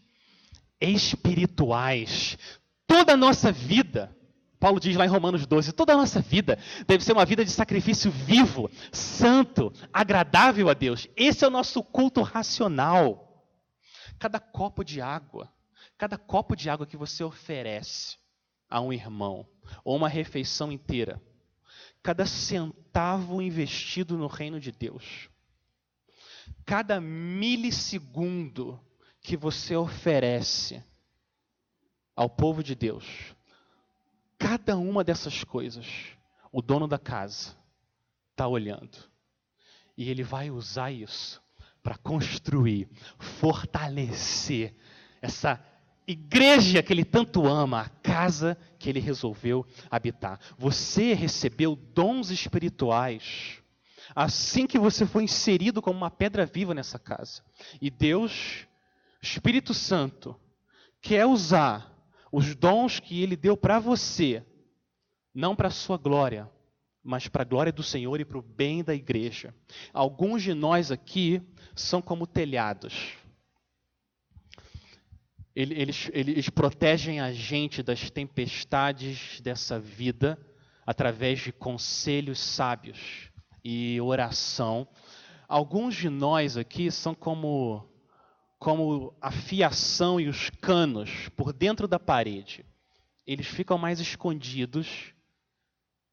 espirituais. 0.80 2.38
Toda 2.87 3.14
a 3.14 3.16
nossa 3.16 3.50
vida, 3.50 4.16
Paulo 4.61 4.78
diz 4.78 4.95
lá 4.95 5.04
em 5.04 5.09
Romanos 5.09 5.49
12, 5.49 5.73
toda 5.73 5.95
a 5.95 5.97
nossa 5.97 6.21
vida 6.21 6.56
deve 6.87 7.02
ser 7.02 7.12
uma 7.12 7.26
vida 7.26 7.45
de 7.45 7.50
sacrifício 7.50 8.09
vivo, 8.09 8.71
santo, 8.92 9.73
agradável 9.92 10.68
a 10.68 10.75
Deus. 10.75 11.09
Esse 11.16 11.45
é 11.45 11.49
o 11.49 11.50
nosso 11.50 11.83
culto 11.83 12.23
racional. 12.23 13.45
Cada 14.16 14.38
copo 14.38 14.85
de 14.85 15.00
água, 15.00 15.50
cada 15.97 16.19
copo 16.19 16.55
de 16.55 16.69
água 16.69 16.87
que 16.87 16.97
você 16.97 17.25
oferece 17.25 18.17
a 18.69 18.81
um 18.81 18.93
irmão, 18.93 19.47
ou 19.85 19.97
uma 19.97 20.09
refeição 20.09 20.71
inteira, 20.73 21.23
cada 22.03 22.26
centavo 22.26 23.41
investido 23.41 24.17
no 24.17 24.26
reino 24.26 24.61
de 24.61 24.71
Deus, 24.73 25.29
cada 26.65 27.00
milissegundo 27.00 28.81
que 29.21 29.37
você 29.37 29.75
oferece 29.75 30.83
ao 32.15 32.31
povo 32.31 32.62
de 32.62 32.75
Deus, 32.75 33.35
cada 34.38 34.76
uma 34.76 35.03
dessas 35.03 35.45
coisas, 35.45 35.87
o 36.53 36.62
dono 36.62 36.87
da 36.87 36.99
casa 36.99 37.57
está 38.31 38.47
olhando. 38.47 38.99
E 39.97 40.11
ele 40.11 40.23
vai 40.23 40.50
usar 40.50 40.91
isso 40.91 41.43
para 41.83 41.97
construir, 41.97 42.88
fortalecer 43.19 44.75
essa 45.21 45.57
igreja 46.07 46.83
que 46.83 46.93
ele 46.93 47.05
tanto 47.05 47.47
ama, 47.47 47.83
a 47.83 47.89
casa 47.89 48.57
que 48.79 48.89
ele 48.89 49.01
resolveu 49.01 49.67
habitar. 49.91 50.41
Você 50.59 51.13
recebeu 51.15 51.75
dons 51.75 52.31
espirituais 52.31 53.63
assim 54.15 54.67
que 54.67 54.78
você 54.78 55.04
foi 55.04 55.25
inserido 55.25 55.83
como 55.83 55.99
uma 55.99 56.11
pedra 56.11 56.47
viva 56.47 56.73
nessa 56.75 56.99
casa. 56.99 57.43
E 57.80 57.91
Deus 57.91 58.67
Espírito 59.21 59.75
Santo 59.75 60.39
quer 61.00 61.26
usar 61.26 61.93
os 62.30 62.54
dons 62.54 63.00
que 63.00 63.23
ele 63.23 63.37
deu 63.37 63.57
para 63.57 63.78
você, 63.78 64.45
não 65.35 65.57
para 65.57 65.69
a 65.69 65.73
sua 65.73 65.97
glória, 65.97 66.50
mas 67.02 67.28
para 67.28 67.43
a 67.43 67.47
glória 67.47 67.73
do 67.73 67.83
Senhor 67.83 68.21
e 68.21 68.25
para 68.25 68.39
o 68.39 68.43
bem 68.43 68.83
da 68.83 68.95
igreja. 68.95 69.54
Alguns 69.93 70.43
de 70.43 70.54
nós 70.54 70.91
aqui 70.91 71.41
são 71.75 72.02
como 72.02 72.26
telhados. 72.26 73.15
Eles, 75.56 76.10
eles 76.12 76.50
protegem 76.50 77.19
a 77.19 77.32
gente 77.32 77.82
das 77.82 78.10
tempestades 78.10 79.40
dessa 79.40 79.80
vida 79.80 80.38
através 80.86 81.40
de 81.40 81.50
conselhos 81.50 82.38
sábios 82.38 83.30
e 83.64 83.99
oração. 84.02 84.86
Alguns 85.49 85.95
de 85.95 86.10
nós 86.10 86.58
aqui 86.58 86.90
são 86.90 87.14
como 87.14 87.88
como 88.58 89.14
a 89.21 89.30
fiação 89.30 90.19
e 90.21 90.28
os 90.28 90.50
canos 90.50 91.28
por 91.36 91.52
dentro 91.52 91.86
da 91.86 91.99
parede, 91.99 92.64
eles 93.26 93.47
ficam 93.47 93.76
mais 93.76 94.00
escondidos, 94.00 95.12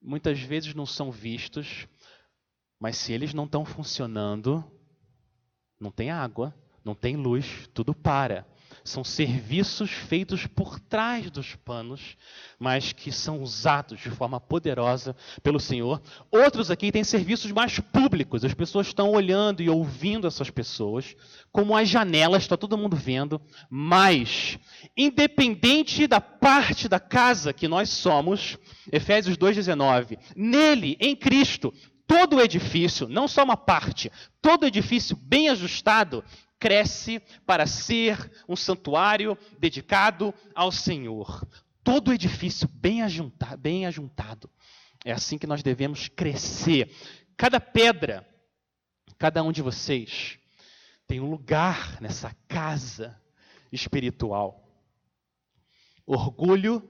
muitas 0.02 0.40
vezes 0.40 0.74
não 0.74 0.86
são 0.86 1.12
vistos, 1.12 1.88
mas 2.80 2.98
se 2.98 3.14
eles 3.14 3.34
não 3.34 3.46
estão 3.46 3.64
funcionando, 3.64 4.64
não 5.80 5.90
tem 5.90 6.12
água, 6.12 6.54
não 6.84 6.94
tem 6.94 7.16
luz, 7.16 7.70
tudo 7.74 7.94
para. 7.94 8.46
São 8.84 9.04
serviços 9.04 9.90
feitos 9.92 10.46
por 10.46 10.80
trás 10.80 11.32
dos 11.32 11.56
panos, 11.56 12.18
mas 12.60 12.92
que 12.92 13.12
são 13.12 13.42
usados 13.42 14.00
de 14.00 14.10
forma 14.10 14.42
poderosa 14.42 15.16
pelo 15.42 15.60
Senhor. 15.60 16.02
Outros 16.30 16.70
aqui 16.70 16.92
têm 16.92 17.04
serviços 17.04 17.52
mais 17.52 17.80
públicos, 17.80 18.44
as 18.44 18.54
pessoas 18.54 18.88
estão 18.88 19.12
olhando 19.12 19.62
e 19.64 19.70
ouvindo 19.70 20.28
essas 20.28 20.50
pessoas, 20.50 21.16
como 21.52 21.78
as 21.78 21.88
janelas, 21.88 22.44
está 22.44 22.58
todo 22.58 22.78
mundo 22.78 22.96
vendo, 22.98 23.42
mas, 23.70 24.60
independente 24.98 26.06
da 26.06 26.20
parte 26.20 26.90
da 26.90 27.00
casa 27.00 27.54
que 27.54 27.68
nós 27.68 27.90
somos, 27.90 28.58
Efésios 28.92 29.38
2,19, 29.38 30.18
nele, 30.36 30.98
em 31.00 31.16
Cristo, 31.16 31.74
todo 32.08 32.36
o 32.36 32.42
edifício, 32.42 33.08
não 33.08 33.28
só 33.28 33.44
uma 33.44 33.58
parte, 33.58 34.12
todo 34.42 34.66
edifício 34.66 35.16
bem 35.16 35.50
ajustado, 35.50 36.24
cresce 36.64 37.20
para 37.46 37.68
ser 37.68 38.32
um 38.48 38.56
santuário 38.56 39.38
dedicado 39.60 40.34
ao 40.56 40.72
Senhor. 40.72 41.46
Todo 41.84 42.14
edifício 42.14 42.70
bem 42.70 43.02
ajuntado, 43.02 43.58
bem 43.58 43.86
ajuntado. 43.86 44.50
É 45.04 45.12
assim 45.12 45.38
que 45.38 45.46
nós 45.46 45.62
devemos 45.62 46.08
crescer. 46.08 46.90
Cada 47.36 47.60
pedra, 47.60 48.26
cada 49.18 49.44
um 49.44 49.52
de 49.52 49.62
vocês, 49.62 50.40
tem 51.06 51.20
um 51.20 51.30
lugar 51.30 52.00
nessa 52.00 52.34
casa 52.48 53.22
espiritual. 53.70 54.66
Orgulho 56.06 56.82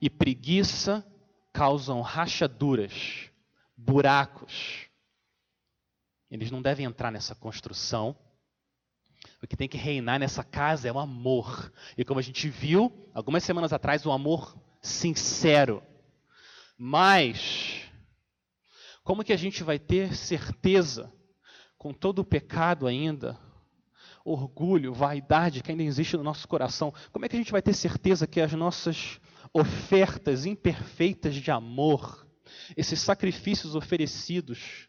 e 0.00 0.10
preguiça 0.10 1.06
causam 1.52 2.00
rachaduras, 2.00 3.30
buracos. 3.76 4.88
Eles 6.28 6.50
não 6.50 6.60
devem 6.60 6.84
entrar 6.84 7.12
nessa 7.12 7.32
construção. 7.32 8.25
O 9.42 9.46
que 9.46 9.56
tem 9.56 9.68
que 9.68 9.76
reinar 9.76 10.18
nessa 10.18 10.42
casa 10.42 10.88
é 10.88 10.92
o 10.92 10.98
amor. 10.98 11.72
E 11.96 12.04
como 12.04 12.18
a 12.18 12.22
gente 12.22 12.48
viu 12.48 12.92
algumas 13.14 13.44
semanas 13.44 13.72
atrás, 13.72 14.04
o 14.06 14.12
amor 14.12 14.56
sincero. 14.80 15.82
Mas, 16.78 17.82
como 19.04 19.24
que 19.24 19.32
a 19.32 19.36
gente 19.36 19.62
vai 19.62 19.78
ter 19.78 20.14
certeza, 20.14 21.12
com 21.76 21.92
todo 21.92 22.20
o 22.20 22.24
pecado 22.24 22.86
ainda, 22.86 23.38
orgulho, 24.24 24.92
vaidade 24.92 25.62
que 25.62 25.70
ainda 25.70 25.84
existe 25.84 26.16
no 26.16 26.24
nosso 26.24 26.48
coração, 26.48 26.92
como 27.12 27.24
é 27.24 27.28
que 27.28 27.36
a 27.36 27.38
gente 27.38 27.52
vai 27.52 27.62
ter 27.62 27.74
certeza 27.74 28.26
que 28.26 28.40
as 28.40 28.52
nossas 28.52 29.20
ofertas 29.52 30.44
imperfeitas 30.44 31.34
de 31.34 31.50
amor, 31.50 32.26
esses 32.76 33.00
sacrifícios 33.00 33.74
oferecidos, 33.74 34.88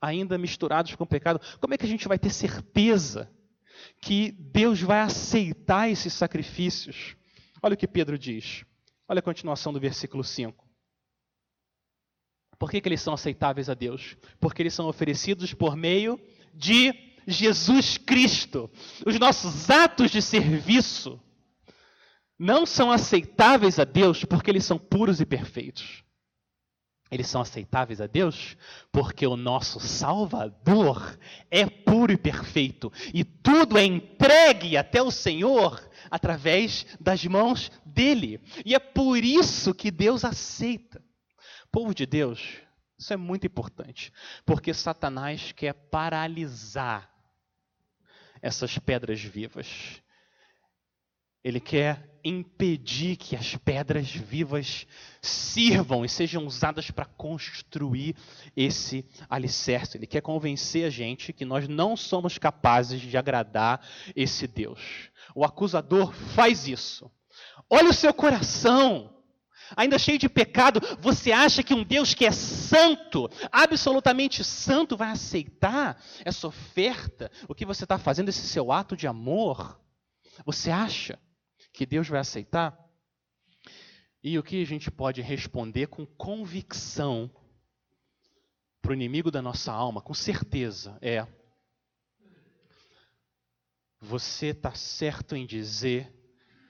ainda 0.00 0.36
misturados 0.36 0.94
com 0.94 1.04
o 1.04 1.06
pecado, 1.06 1.40
como 1.60 1.74
é 1.74 1.78
que 1.78 1.84
a 1.84 1.88
gente 1.88 2.08
vai 2.08 2.18
ter 2.18 2.30
certeza 2.30 3.30
que 4.00 4.32
Deus 4.32 4.80
vai 4.80 5.00
aceitar 5.00 5.88
esses 5.88 6.12
sacrifícios. 6.12 7.16
Olha 7.62 7.74
o 7.74 7.76
que 7.76 7.86
Pedro 7.86 8.18
diz. 8.18 8.64
Olha 9.08 9.20
a 9.20 9.22
continuação 9.22 9.72
do 9.72 9.80
versículo 9.80 10.24
5. 10.24 10.64
Por 12.58 12.70
que, 12.70 12.80
que 12.80 12.88
eles 12.88 13.00
são 13.00 13.14
aceitáveis 13.14 13.68
a 13.68 13.74
Deus? 13.74 14.16
Porque 14.40 14.62
eles 14.62 14.74
são 14.74 14.88
oferecidos 14.88 15.52
por 15.52 15.76
meio 15.76 16.20
de 16.54 16.94
Jesus 17.26 17.98
Cristo. 17.98 18.70
Os 19.04 19.18
nossos 19.18 19.68
atos 19.70 20.10
de 20.10 20.22
serviço 20.22 21.20
não 22.38 22.66
são 22.66 22.90
aceitáveis 22.90 23.78
a 23.78 23.84
Deus 23.84 24.24
porque 24.24 24.50
eles 24.50 24.64
são 24.64 24.78
puros 24.78 25.20
e 25.20 25.26
perfeitos. 25.26 26.04
Eles 27.12 27.26
são 27.26 27.42
aceitáveis 27.42 28.00
a 28.00 28.06
Deus 28.06 28.56
porque 28.90 29.26
o 29.26 29.36
nosso 29.36 29.78
Salvador 29.78 31.18
é 31.50 31.66
puro 31.66 32.10
e 32.10 32.16
perfeito 32.16 32.90
e 33.12 33.22
tudo 33.22 33.76
é 33.76 33.84
entregue 33.84 34.78
até 34.78 35.02
o 35.02 35.10
Senhor 35.10 35.86
através 36.10 36.86
das 36.98 37.22
mãos 37.26 37.70
dele. 37.84 38.40
E 38.64 38.74
é 38.74 38.78
por 38.78 39.22
isso 39.22 39.74
que 39.74 39.90
Deus 39.90 40.24
aceita. 40.24 41.04
Povo 41.70 41.94
de 41.94 42.06
Deus, 42.06 42.40
isso 42.98 43.12
é 43.12 43.16
muito 43.16 43.46
importante, 43.46 44.10
porque 44.46 44.72
Satanás 44.72 45.52
quer 45.52 45.74
paralisar 45.74 47.10
essas 48.40 48.78
pedras 48.78 49.20
vivas. 49.20 50.02
Ele 51.44 51.60
quer 51.60 52.12
impedir 52.24 53.16
que 53.16 53.34
as 53.34 53.56
pedras 53.56 54.10
vivas 54.10 54.86
sirvam 55.20 56.04
e 56.04 56.08
sejam 56.08 56.46
usadas 56.46 56.90
para 56.90 57.04
construir 57.04 58.14
esse 58.56 59.04
alicerce. 59.28 59.98
Ele 59.98 60.06
quer 60.06 60.20
convencer 60.20 60.84
a 60.84 60.90
gente 60.90 61.32
que 61.32 61.44
nós 61.44 61.66
não 61.68 61.96
somos 61.96 62.38
capazes 62.38 63.00
de 63.00 63.16
agradar 63.16 63.84
esse 64.14 64.46
Deus. 64.46 65.10
O 65.34 65.44
acusador 65.44 66.12
faz 66.12 66.68
isso. 66.68 67.10
Olha 67.68 67.90
o 67.90 67.94
seu 67.94 68.14
coração. 68.14 69.10
Ainda 69.74 69.98
cheio 69.98 70.18
de 70.18 70.28
pecado, 70.28 70.80
você 71.00 71.32
acha 71.32 71.62
que 71.62 71.72
um 71.72 71.82
Deus 71.82 72.12
que 72.12 72.26
é 72.26 72.30
santo, 72.30 73.28
absolutamente 73.50 74.44
santo, 74.44 74.98
vai 74.98 75.10
aceitar 75.10 76.02
essa 76.24 76.46
oferta? 76.46 77.30
O 77.48 77.54
que 77.54 77.64
você 77.64 77.84
está 77.84 77.96
fazendo, 77.96 78.28
esse 78.28 78.46
seu 78.46 78.70
ato 78.70 78.94
de 78.94 79.06
amor? 79.06 79.80
Você 80.44 80.70
acha? 80.70 81.18
Que 81.72 81.86
Deus 81.86 82.08
vai 82.08 82.20
aceitar? 82.20 82.78
E 84.22 84.38
o 84.38 84.42
que 84.42 84.62
a 84.62 84.66
gente 84.66 84.90
pode 84.90 85.20
responder 85.20 85.88
com 85.88 86.06
convicção 86.06 87.30
para 88.80 88.90
o 88.90 88.94
inimigo 88.94 89.30
da 89.30 89.40
nossa 89.40 89.72
alma, 89.72 90.00
com 90.00 90.14
certeza, 90.14 90.98
é: 91.00 91.26
você 94.00 94.48
está 94.48 94.74
certo 94.74 95.34
em 95.34 95.46
dizer 95.46 96.12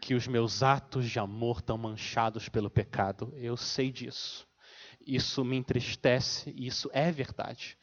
que 0.01 0.15
os 0.15 0.27
meus 0.27 0.63
atos 0.63 1.09
de 1.09 1.19
amor 1.19 1.59
estão 1.59 1.79
manchados 1.79 2.49
pelo 2.49 2.69
pecado. 2.69 3.33
Eu 3.37 3.57
sei 3.57 3.91
disso. 3.91 4.47
Isso 5.07 5.45
me 5.45 5.57
entristece, 5.57 6.51
e 6.51 6.67
isso 6.67 6.91
é 6.93 7.11
verdade. 7.11 7.79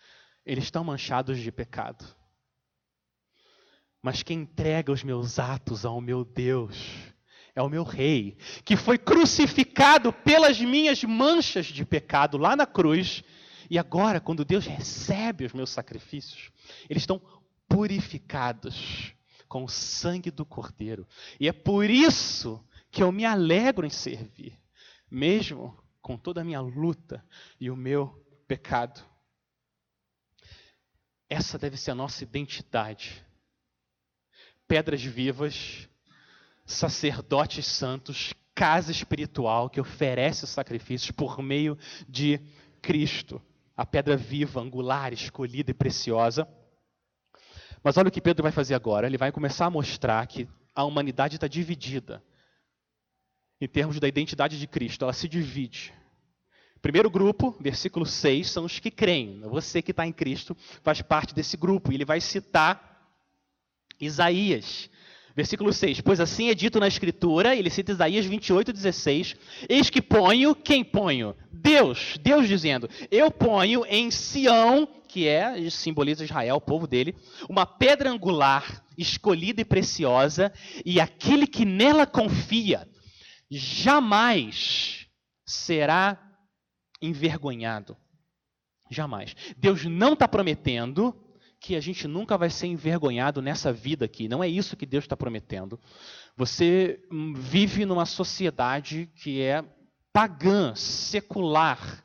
Eles 0.45 0.65
estão 0.65 0.83
manchados 0.83 1.39
de 1.39 1.51
pecado. 1.51 2.05
Mas 4.01 4.23
quem 4.23 4.39
entrega 4.39 4.91
os 4.91 5.03
meus 5.03 5.39
atos 5.39 5.85
ao 5.85 5.99
meu 5.99 6.23
Deus 6.23 6.77
é 7.53 7.61
o 7.61 7.69
meu 7.69 7.83
rei, 7.83 8.37
que 8.63 8.77
foi 8.77 8.97
crucificado 8.97 10.13
pelas 10.13 10.59
minhas 10.59 11.03
manchas 11.03 11.65
de 11.65 11.83
pecado 11.83 12.37
lá 12.37 12.55
na 12.55 12.65
cruz. 12.65 13.23
E 13.69 13.77
agora, 13.77 14.21
quando 14.21 14.45
Deus 14.45 14.65
recebe 14.65 15.45
os 15.45 15.53
meus 15.53 15.69
sacrifícios, 15.69 16.49
eles 16.89 17.03
estão 17.03 17.21
purificados 17.67 19.13
com 19.47 19.63
o 19.65 19.69
sangue 19.69 20.31
do 20.31 20.45
Cordeiro. 20.45 21.05
E 21.39 21.49
é 21.49 21.51
por 21.51 21.89
isso 21.89 22.63
que 22.89 23.03
eu 23.03 23.11
me 23.11 23.25
alegro 23.25 23.85
em 23.85 23.89
servir, 23.89 24.57
mesmo 25.11 25.77
com 26.01 26.17
toda 26.17 26.41
a 26.41 26.43
minha 26.43 26.61
luta 26.61 27.23
e 27.59 27.69
o 27.69 27.75
meu 27.75 28.25
pecado. 28.47 29.03
Essa 31.29 31.59
deve 31.59 31.77
ser 31.77 31.91
a 31.91 31.95
nossa 31.95 32.23
identidade 32.23 33.23
pedras 34.69 35.03
vivas, 35.03 35.89
sacerdotes 36.63 37.65
santos, 37.65 38.35
casa 38.53 38.91
espiritual 38.91 39.67
que 39.67 39.81
oferece 39.81 40.43
os 40.43 40.51
sacrifícios 40.51 41.09
por 41.09 41.41
meio 41.41 41.75
de 42.07 42.39
Cristo, 42.79 43.41
a 43.75 43.83
pedra 43.83 44.15
viva, 44.15 44.61
angular, 44.61 45.11
escolhida 45.11 45.71
e 45.71 45.73
preciosa. 45.73 46.47
Mas 47.83 47.97
olha 47.97 48.09
o 48.09 48.11
que 48.11 48.21
Pedro 48.21 48.43
vai 48.43 48.51
fazer 48.51 48.75
agora. 48.75 49.07
Ele 49.07 49.17
vai 49.17 49.31
começar 49.31 49.65
a 49.65 49.71
mostrar 49.71 50.27
que 50.27 50.47
a 50.75 50.83
humanidade 50.83 51.35
está 51.35 51.47
dividida 51.47 52.23
em 53.59 53.67
termos 53.67 53.99
da 53.99 54.07
identidade 54.07 54.59
de 54.59 54.67
Cristo. 54.67 55.03
Ela 55.03 55.13
se 55.13 55.27
divide. 55.27 55.91
Primeiro 56.79 57.09
grupo, 57.09 57.57
versículo 57.59 58.05
6, 58.05 58.51
são 58.51 58.65
os 58.65 58.79
que 58.79 58.91
creem. 58.91 59.41
Você 59.41 59.81
que 59.81 59.91
está 59.91 60.05
em 60.05 60.13
Cristo 60.13 60.55
faz 60.83 61.01
parte 61.01 61.33
desse 61.33 61.57
grupo. 61.57 61.91
E 61.91 61.95
ele 61.95 62.05
vai 62.05 62.21
citar 62.21 62.88
Isaías, 63.99 64.89
versículo 65.35 65.71
6. 65.71 66.01
Pois 66.01 66.19
assim 66.19 66.49
é 66.49 66.55
dito 66.55 66.79
na 66.79 66.87
Escritura, 66.87 67.55
ele 67.55 67.69
cita 67.69 67.91
Isaías 67.91 68.25
28, 68.25 68.73
16: 68.73 69.35
Eis 69.67 69.89
que 69.89 70.01
ponho, 70.01 70.55
quem 70.55 70.83
ponho? 70.83 71.35
Deus, 71.51 72.17
Deus 72.21 72.47
dizendo: 72.47 72.89
Eu 73.11 73.31
ponho 73.31 73.85
em 73.85 74.09
Sião, 74.11 74.87
que 75.07 75.27
é, 75.27 75.69
simboliza 75.69 76.23
Israel, 76.23 76.55
o 76.55 76.61
povo 76.61 76.87
dele, 76.87 77.15
uma 77.49 77.65
pedra 77.65 78.09
angular, 78.09 78.83
escolhida 78.97 79.61
e 79.61 79.65
preciosa, 79.65 80.53
e 80.85 80.99
aquele 80.99 81.47
que 81.47 81.65
nela 81.65 82.05
confia 82.05 82.87
jamais 83.49 85.07
será 85.45 86.17
envergonhado. 87.01 87.97
Jamais. 88.91 89.35
Deus 89.57 89.85
não 89.85 90.13
está 90.13 90.27
prometendo 90.27 91.15
que 91.59 91.75
a 91.75 91.79
gente 91.81 92.07
nunca 92.07 92.37
vai 92.37 92.49
ser 92.49 92.67
envergonhado 92.67 93.41
nessa 93.41 93.71
vida 93.71 94.05
aqui. 94.05 94.27
Não 94.27 94.43
é 94.43 94.47
isso 94.47 94.77
que 94.77 94.85
Deus 94.85 95.03
está 95.03 95.17
prometendo. 95.17 95.79
Você 96.35 97.01
hum, 97.11 97.33
vive 97.35 97.85
numa 97.85 98.05
sociedade 98.05 99.09
que 99.15 99.41
é 99.41 99.63
pagã, 100.13 100.73
secular. 100.75 102.03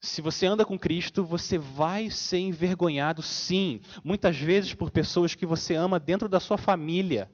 Se 0.00 0.20
você 0.20 0.46
anda 0.46 0.64
com 0.64 0.78
Cristo, 0.78 1.24
você 1.24 1.58
vai 1.58 2.10
ser 2.10 2.38
envergonhado, 2.38 3.22
sim, 3.22 3.80
muitas 4.02 4.36
vezes 4.36 4.74
por 4.74 4.90
pessoas 4.90 5.34
que 5.34 5.46
você 5.46 5.74
ama 5.74 6.00
dentro 6.00 6.28
da 6.28 6.40
sua 6.40 6.58
família 6.58 7.30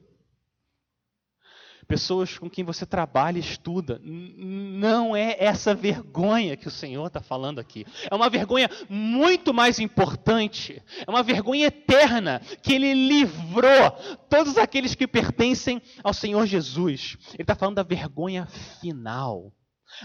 pessoas 1.89 2.37
com 2.37 2.47
quem 2.47 2.63
você 2.63 2.85
trabalha 2.85 3.37
e 3.37 3.41
estuda. 3.41 3.99
Não 4.03 5.15
é 5.15 5.35
essa 5.39 5.73
vergonha 5.73 6.55
que 6.55 6.67
o 6.67 6.71
Senhor 6.71 7.07
está 7.07 7.19
falando 7.19 7.57
aqui. 7.57 7.83
É 8.09 8.13
uma 8.13 8.29
vergonha 8.29 8.69
muito 8.87 9.51
mais 9.51 9.79
importante. 9.79 10.83
É 11.05 11.09
uma 11.09 11.23
vergonha 11.23 11.65
eterna 11.65 12.41
que 12.61 12.73
Ele 12.73 12.93
livrou 12.93 13.91
todos 14.29 14.55
aqueles 14.59 14.93
que 14.93 15.07
pertencem 15.07 15.81
ao 16.03 16.13
Senhor 16.13 16.45
Jesus. 16.45 17.17
Ele 17.33 17.41
está 17.41 17.55
falando 17.55 17.77
da 17.77 17.83
vergonha 17.83 18.45
final. 18.79 19.51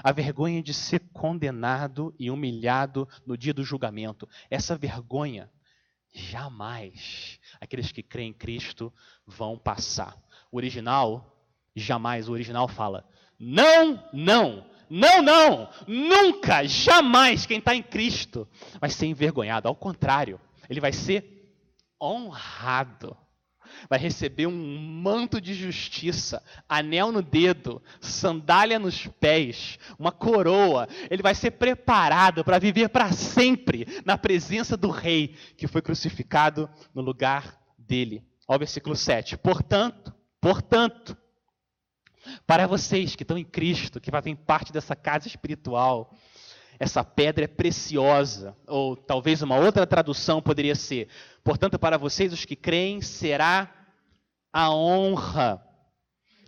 A 0.03 0.11
vergonha 0.11 0.63
de 0.63 0.73
ser 0.73 1.01
condenado 1.13 2.15
e 2.19 2.31
humilhado 2.31 3.07
no 3.27 3.37
dia 3.37 3.53
do 3.53 3.63
julgamento. 3.63 4.27
Essa 4.49 4.75
vergonha 4.75 5.51
jamais 6.11 7.39
aqueles 7.61 7.93
que 7.93 8.03
creem 8.03 8.31
em 8.31 8.33
Cristo 8.33 8.91
vão 9.27 9.59
passar. 9.59 10.17
O 10.51 10.57
original 10.57 11.34
Jamais. 11.75 12.29
O 12.29 12.33
original 12.33 12.69
fala: 12.69 13.05
não, 13.39 14.03
não, 14.13 14.65
não, 14.89 15.23
não, 15.23 15.71
nunca, 15.87 16.67
jamais 16.67 17.47
quem 17.47 17.59
está 17.59 17.75
em 17.75 17.83
Cristo 17.83 18.49
vai 18.81 18.91
ser 18.91 19.07
envergonhado. 19.07 19.69
Ao 19.69 19.75
contrário, 19.75 20.41
ele 20.69 20.81
vai 20.81 20.93
ser 20.93 21.53
honrado. 22.01 23.17
Vai 23.89 23.99
receber 23.99 24.47
um 24.47 24.79
manto 25.03 25.41
de 25.41 25.53
justiça, 25.53 26.43
anel 26.69 27.11
no 27.11 27.21
dedo, 27.21 27.83
sandália 28.01 28.79
nos 28.79 29.07
pés, 29.07 29.79
uma 29.99 30.13
coroa. 30.13 30.89
Ele 31.11 31.23
vai 31.23 31.35
ser 31.35 31.53
preparado 31.53 32.45
para 32.45 32.61
viver 32.61 32.89
para 32.89 33.11
sempre 33.11 33.87
na 34.05 34.17
presença 34.17 34.77
do 34.77 34.91
Rei 34.91 35.35
que 35.57 35.67
foi 35.67 35.83
crucificado 35.83 36.71
no 36.95 37.03
lugar 37.03 37.59
dele. 37.77 38.23
Olha 38.47 38.57
o 38.57 38.61
versículo 38.61 38.95
7. 38.95 39.37
Portanto, 39.39 40.15
portanto, 40.41 41.17
para 42.47 42.67
vocês 42.67 43.17
que 43.17 43.23
estão 43.23 43.39
em 43.39 43.45
Cristo, 43.45 44.01
que 44.01 44.11
fazem 44.11 44.35
parte 44.35 44.73
dessa 44.73 44.95
casa 44.97 45.29
espiritual, 45.29 46.15
essa 46.79 47.05
pedra 47.05 47.45
é 47.45 47.49
preciosa. 47.49 48.57
Ou 48.67 48.97
talvez 48.97 49.43
uma 49.43 49.57
outra 49.57 49.87
tradução 49.87 50.43
poderia 50.43 50.75
ser: 50.75 51.09
portanto, 51.43 51.79
para 51.79 51.97
vocês, 51.99 52.33
os 52.33 52.45
que 52.45 52.57
creem, 52.57 53.01
será 53.01 53.73
a 54.53 54.71
honra. 54.75 55.63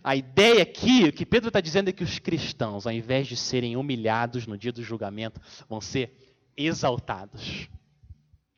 A 0.02 0.14
ideia 0.14 0.62
aqui, 0.62 1.04
o 1.04 1.12
que 1.12 1.26
Pedro 1.26 1.48
está 1.48 1.60
dizendo 1.60 1.88
é 1.88 1.92
que 1.92 2.04
os 2.04 2.20
cristãos, 2.20 2.86
ao 2.86 2.92
invés 2.92 3.26
de 3.26 3.36
serem 3.36 3.76
humilhados 3.76 4.46
no 4.46 4.56
dia 4.56 4.70
do 4.70 4.82
julgamento, 4.82 5.40
vão 5.68 5.80
ser 5.80 6.36
exaltados 6.56 7.68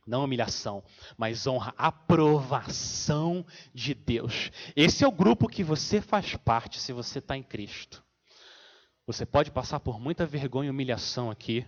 não 0.09 0.25
humilhação, 0.25 0.83
mas 1.17 1.47
honra, 1.47 1.75
aprovação 1.77 3.45
de 3.75 3.95
Deus. 3.95 4.51
Esse 4.75 5.05
é 5.05 5.07
o 5.07 5.13
grupo 5.13 5.47
que 5.47 5.63
você 5.63 6.01
faz 6.01 6.35
parte 6.37 6.81
se 6.81 6.93
você 6.93 7.19
está 7.19 7.37
em 7.37 7.43
Cristo. 7.43 8.03
Você 9.07 9.25
pode 9.25 9.51
passar 9.51 9.81
por 9.81 10.01
muita 10.01 10.27
vergonha 10.27 10.69
e 10.69 10.71
humilhação 10.71 11.31
aqui, 11.31 11.67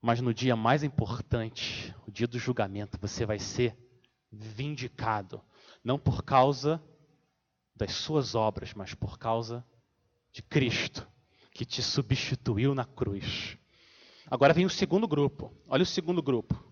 mas 0.00 0.20
no 0.20 0.32
dia 0.32 0.56
mais 0.56 0.82
importante, 0.82 1.94
o 2.06 2.10
dia 2.10 2.26
do 2.26 2.38
julgamento, 2.38 2.98
você 3.00 3.26
vai 3.26 3.38
ser 3.38 3.76
vindicado, 4.30 5.42
não 5.84 5.98
por 5.98 6.24
causa 6.24 6.82
das 7.74 7.92
suas 7.92 8.34
obras, 8.34 8.74
mas 8.74 8.94
por 8.94 9.18
causa 9.18 9.64
de 10.32 10.42
Cristo, 10.42 11.06
que 11.52 11.64
te 11.64 11.82
substituiu 11.82 12.74
na 12.74 12.84
cruz. 12.84 13.58
Agora 14.30 14.54
vem 14.54 14.64
o 14.64 14.70
segundo 14.70 15.06
grupo. 15.06 15.54
Olha 15.68 15.82
o 15.82 15.86
segundo 15.86 16.22
grupo. 16.22 16.71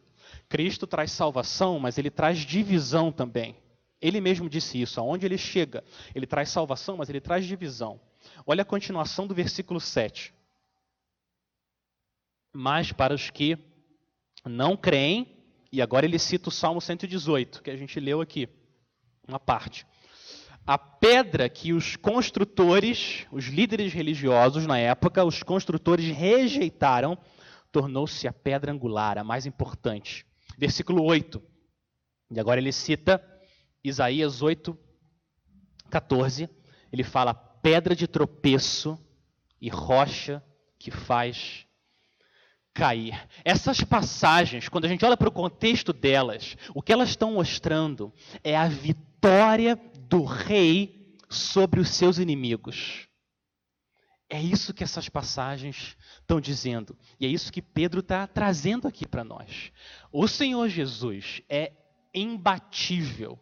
Cristo 0.51 0.85
traz 0.85 1.13
salvação, 1.13 1.79
mas 1.79 1.97
ele 1.97 2.11
traz 2.11 2.39
divisão 2.39 3.13
também. 3.13 3.57
Ele 4.03 4.21
mesmo 4.21 4.51
disse 4.51 4.83
isso. 4.83 4.99
Aonde 4.99 5.25
ele 5.25 5.39
chega, 5.39 5.85
ele 6.13 6.27
traz 6.27 6.49
salvação, 6.49 6.97
mas 6.97 7.09
ele 7.09 7.21
traz 7.21 7.47
divisão. 7.47 8.01
Olha 8.45 8.63
a 8.63 8.65
continuação 8.65 9.29
do 9.29 9.35
versículo 9.35 9.81
7. 9.81 10.35
Mas 12.53 12.91
para 12.91 13.15
os 13.15 13.31
que 13.31 13.57
não 14.45 14.77
creem, 14.77 15.39
e 15.71 15.81
agora 15.81 16.05
ele 16.05 16.19
cita 16.19 16.49
o 16.49 16.53
Salmo 16.53 16.81
118, 16.81 17.63
que 17.63 17.71
a 17.71 17.77
gente 17.77 18.01
leu 18.01 18.21
aqui, 18.21 18.49
uma 19.29 19.39
parte. 19.39 19.87
A 20.67 20.77
pedra 20.77 21.49
que 21.49 21.73
os 21.73 21.95
construtores, 21.95 23.25
os 23.31 23.45
líderes 23.45 23.93
religiosos 23.93 24.67
na 24.67 24.79
época, 24.79 25.25
os 25.25 25.45
construtores 25.45 26.07
rejeitaram, 26.07 27.17
tornou-se 27.71 28.27
a 28.27 28.33
pedra 28.33 28.73
angular, 28.73 29.17
a 29.17 29.23
mais 29.23 29.47
importante. 29.47 30.27
Versículo 30.61 31.03
8. 31.03 31.43
E 32.33 32.39
agora 32.39 32.61
ele 32.61 32.71
cita 32.71 33.19
Isaías 33.83 34.43
8, 34.43 34.77
14. 35.89 36.51
Ele 36.93 37.03
fala: 37.03 37.33
pedra 37.33 37.97
de 37.97 38.07
tropeço 38.07 38.99
e 39.59 39.71
rocha 39.71 40.45
que 40.79 40.91
faz 40.91 41.67
cair. 42.75 43.27
Essas 43.43 43.83
passagens, 43.83 44.69
quando 44.69 44.85
a 44.85 44.89
gente 44.89 45.03
olha 45.03 45.17
para 45.17 45.31
o 45.31 45.33
contexto 45.33 45.95
delas, 45.95 46.59
o 46.75 46.83
que 46.83 46.93
elas 46.93 47.09
estão 47.09 47.33
mostrando 47.33 48.13
é 48.45 48.55
a 48.55 48.69
vitória 48.69 49.81
do 50.11 50.25
rei 50.25 51.17
sobre 51.27 51.81
os 51.81 51.89
seus 51.89 52.19
inimigos. 52.19 53.09
É 54.33 54.41
isso 54.41 54.73
que 54.73 54.85
essas 54.85 55.09
passagens 55.09 55.97
estão 56.21 56.41
dizendo. 56.41 56.97
E 57.19 57.27
é 57.27 57.29
isso 57.29 57.53
que 57.53 57.61
Pedro 57.61 57.99
está 57.99 58.29
trazendo 58.29 58.87
aqui 58.87 59.05
para 59.05 59.25
nós. 59.25 59.73
O 60.13 60.29
Senhor 60.29 60.69
Jesus 60.69 61.43
é 61.49 61.73
imbatível. 62.15 63.37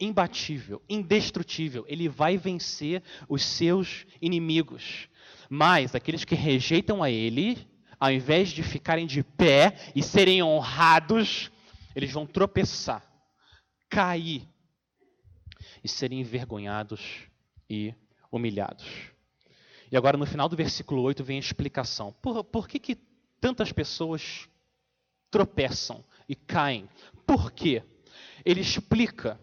Imbatível, 0.00 0.82
indestrutível. 0.88 1.84
Ele 1.86 2.08
vai 2.08 2.36
vencer 2.36 3.00
os 3.28 3.44
seus 3.44 4.06
inimigos. 4.20 5.08
Mas 5.48 5.94
aqueles 5.94 6.24
que 6.24 6.34
rejeitam 6.34 7.00
a 7.00 7.08
Ele, 7.08 7.56
ao 8.00 8.10
invés 8.10 8.48
de 8.48 8.64
ficarem 8.64 9.06
de 9.06 9.22
pé 9.22 9.76
e 9.94 10.02
serem 10.02 10.42
honrados, 10.42 11.48
eles 11.94 12.10
vão 12.10 12.26
tropeçar, 12.26 13.04
cair 13.88 14.48
e 15.84 15.88
serem 15.88 16.20
envergonhados 16.20 17.28
e 17.68 17.94
humilhados. 18.32 19.10
E 19.90 19.96
agora, 19.96 20.16
no 20.16 20.26
final 20.26 20.48
do 20.48 20.56
versículo 20.56 21.02
8, 21.02 21.24
vem 21.24 21.36
a 21.36 21.40
explicação. 21.40 22.12
Por, 22.22 22.44
por 22.44 22.68
que, 22.68 22.78
que 22.78 22.96
tantas 23.40 23.72
pessoas 23.72 24.48
tropeçam 25.30 26.04
e 26.28 26.36
caem? 26.36 26.88
Por 27.26 27.50
quê? 27.50 27.82
Ele 28.44 28.60
explica 28.60 29.40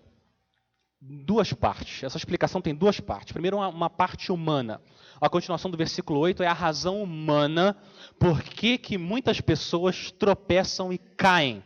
duas 0.99 1.53
partes. 1.53 2.03
Essa 2.03 2.17
explicação 2.17 2.61
tem 2.61 2.73
duas 2.73 2.99
partes. 2.99 3.33
Primeiro, 3.33 3.57
uma, 3.57 3.67
uma, 3.67 3.89
parte 3.89 4.31
humana. 4.31 4.81
A 5.19 5.29
continuação 5.29 5.69
do 5.69 5.77
versículo 5.77 6.19
8 6.19 6.43
é 6.43 6.47
a 6.47 6.53
razão 6.53 7.01
humana 7.01 7.77
por 8.19 8.41
que, 8.41 8.77
que 8.77 8.97
muitas 8.97 9.41
pessoas 9.41 10.11
tropeçam 10.11 10.93
e 10.93 10.97
caem. 10.97 11.63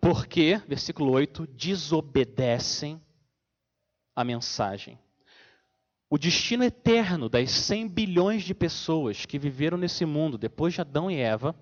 Porque, 0.00 0.60
versículo 0.68 1.12
8, 1.12 1.46
desobedecem 1.46 3.00
a 4.14 4.24
mensagem. 4.24 4.98
O 6.08 6.16
destino 6.16 6.62
eterno 6.62 7.28
das 7.28 7.50
100 7.50 7.88
bilhões 7.88 8.44
de 8.44 8.54
pessoas 8.54 9.26
que 9.26 9.38
viveram 9.38 9.76
nesse 9.76 10.04
mundo 10.04 10.38
depois 10.38 10.72
de 10.72 10.80
Adão 10.80 11.10
e 11.10 11.16
Eva 11.16 11.54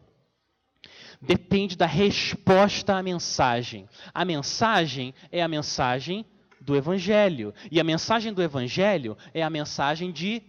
depende 1.20 1.76
da 1.76 1.87
resposta 1.87 2.94
à 2.94 3.02
mensagem. 3.02 3.88
A 4.12 4.22
mensagem 4.22 5.14
é 5.33 5.42
a 5.42 5.48
mensagem 5.48 6.26
do 6.61 6.76
Evangelho. 6.76 7.54
E 7.70 7.80
a 7.80 7.85
mensagem 7.85 8.35
do 8.35 8.42
Evangelho 8.42 9.16
é 9.33 9.42
a 9.42 9.48
mensagem 9.48 10.12
de 10.12 10.42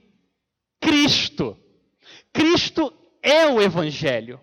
Cristo. 0.81 1.57
Cristo 2.33 2.91
é 3.23 3.47
o 3.47 3.61
Evangelho. 3.61 4.41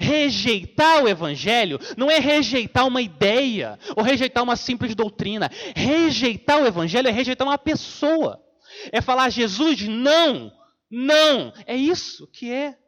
Rejeitar 0.00 1.02
o 1.02 1.08
Evangelho 1.08 1.78
não 1.98 2.10
é 2.10 2.18
rejeitar 2.18 2.86
uma 2.86 3.02
ideia 3.02 3.78
ou 3.94 4.02
rejeitar 4.02 4.42
uma 4.42 4.56
simples 4.56 4.94
doutrina. 4.94 5.50
Rejeitar 5.74 6.62
o 6.62 6.66
Evangelho 6.66 7.08
é 7.08 7.10
rejeitar 7.10 7.46
uma 7.46 7.58
pessoa 7.58 8.45
é 8.92 9.00
falar 9.00 9.30
Jesus 9.30 9.82
não, 9.82 10.52
não. 10.90 11.52
É 11.66 11.76
isso 11.76 12.26
que 12.26 12.52
é 12.52 12.78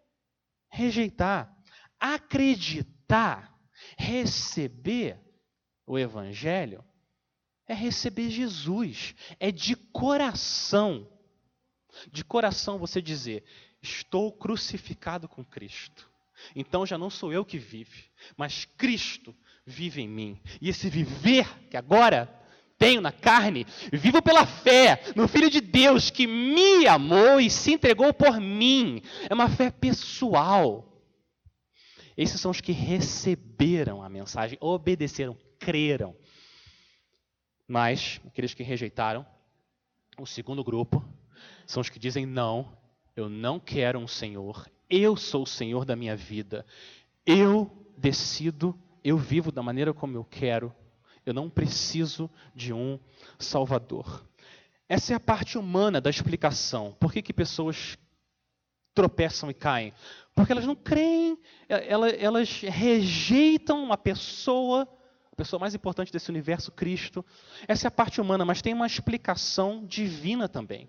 rejeitar. 0.70 1.54
Acreditar, 1.98 3.52
receber 3.96 5.18
o 5.86 5.98
Evangelho, 5.98 6.84
é 7.66 7.74
receber 7.74 8.30
Jesus, 8.30 9.14
é 9.38 9.50
de 9.50 9.74
coração. 9.74 11.08
De 12.10 12.24
coração 12.24 12.78
você 12.78 13.02
dizer: 13.02 13.44
Estou 13.82 14.32
crucificado 14.32 15.28
com 15.28 15.44
Cristo. 15.44 16.08
Então 16.54 16.86
já 16.86 16.96
não 16.96 17.10
sou 17.10 17.32
eu 17.32 17.44
que 17.44 17.58
vive, 17.58 18.04
mas 18.36 18.64
Cristo 18.64 19.34
vive 19.66 20.00
em 20.02 20.08
mim. 20.08 20.40
E 20.60 20.68
esse 20.68 20.88
viver 20.88 21.46
que 21.68 21.76
agora 21.76 22.37
tenho 22.78 23.00
na 23.00 23.10
carne, 23.10 23.66
vivo 23.92 24.22
pela 24.22 24.46
fé 24.46 25.02
no 25.16 25.26
Filho 25.26 25.50
de 25.50 25.60
Deus 25.60 26.10
que 26.10 26.26
me 26.26 26.86
amou 26.86 27.40
e 27.40 27.50
se 27.50 27.72
entregou 27.72 28.14
por 28.14 28.40
mim. 28.40 29.02
É 29.28 29.34
uma 29.34 29.48
fé 29.48 29.70
pessoal. 29.70 30.84
Esses 32.16 32.40
são 32.40 32.50
os 32.50 32.60
que 32.60 32.72
receberam 32.72 34.02
a 34.02 34.08
mensagem, 34.08 34.56
obedeceram, 34.60 35.36
creram. 35.58 36.16
Mas 37.66 38.20
aqueles 38.26 38.54
que 38.54 38.62
rejeitaram, 38.62 39.26
o 40.18 40.26
segundo 40.26 40.64
grupo, 40.64 41.04
são 41.66 41.80
os 41.80 41.90
que 41.90 41.98
dizem: 41.98 42.24
não, 42.24 42.72
eu 43.14 43.28
não 43.28 43.60
quero 43.60 43.98
um 43.98 44.08
Senhor, 44.08 44.68
eu 44.88 45.16
sou 45.16 45.42
o 45.42 45.46
Senhor 45.46 45.84
da 45.84 45.94
minha 45.94 46.16
vida, 46.16 46.64
eu 47.26 47.70
decido, 47.96 48.76
eu 49.04 49.18
vivo 49.18 49.52
da 49.52 49.62
maneira 49.62 49.92
como 49.92 50.16
eu 50.16 50.24
quero, 50.24 50.74
eu 51.28 51.34
não 51.34 51.50
preciso 51.50 52.30
de 52.54 52.72
um 52.72 52.98
Salvador. 53.38 54.24
Essa 54.88 55.12
é 55.12 55.16
a 55.16 55.20
parte 55.20 55.58
humana 55.58 56.00
da 56.00 56.08
explicação. 56.08 56.96
Por 56.98 57.12
que, 57.12 57.20
que 57.20 57.32
pessoas 57.32 57.98
tropeçam 58.94 59.50
e 59.50 59.54
caem? 59.54 59.92
Porque 60.34 60.52
elas 60.52 60.64
não 60.64 60.74
creem, 60.74 61.38
elas, 61.68 62.60
rejeitam 62.62 63.84
uma 63.84 63.98
pessoa, 63.98 64.88
a 65.30 65.36
pessoa 65.36 65.60
mais 65.60 65.74
importante 65.74 66.10
desse 66.10 66.30
universo, 66.30 66.72
Cristo. 66.72 67.24
Essa 67.66 67.86
é 67.86 67.88
a 67.88 67.92
parte 67.92 68.20
humana, 68.20 68.46
mas 68.46 68.62
tem 68.62 68.72
uma 68.72 68.86
explicação 68.86 69.84
divina 69.84 70.48
também. 70.48 70.88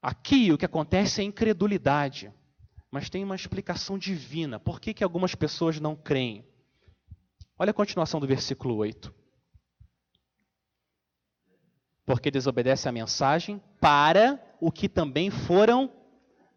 Aqui 0.00 0.50
o 0.50 0.56
que 0.56 0.64
acontece 0.64 1.20
é 1.20 1.24
incredulidade, 1.24 2.32
mas 2.90 3.10
tem 3.10 3.22
uma 3.22 3.36
explicação 3.36 3.98
divina. 3.98 4.58
Por 4.58 4.80
que, 4.80 4.94
que 4.94 5.04
algumas 5.04 5.34
pessoas 5.34 5.78
não 5.78 5.94
creem? 5.94 6.46
Olha 7.62 7.70
a 7.70 7.74
continuação 7.74 8.18
do 8.18 8.26
versículo 8.26 8.74
8. 8.74 9.14
Porque 12.04 12.28
desobedece 12.28 12.88
a 12.88 12.92
mensagem 12.92 13.62
para 13.80 14.44
o 14.60 14.72
que 14.72 14.88
também 14.88 15.30
foram 15.30 15.88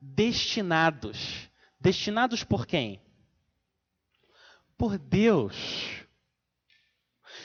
destinados. 0.02 1.48
Destinados 1.80 2.44
por 2.44 2.66
quem? 2.66 3.00
Por 4.76 4.98
Deus. 4.98 6.08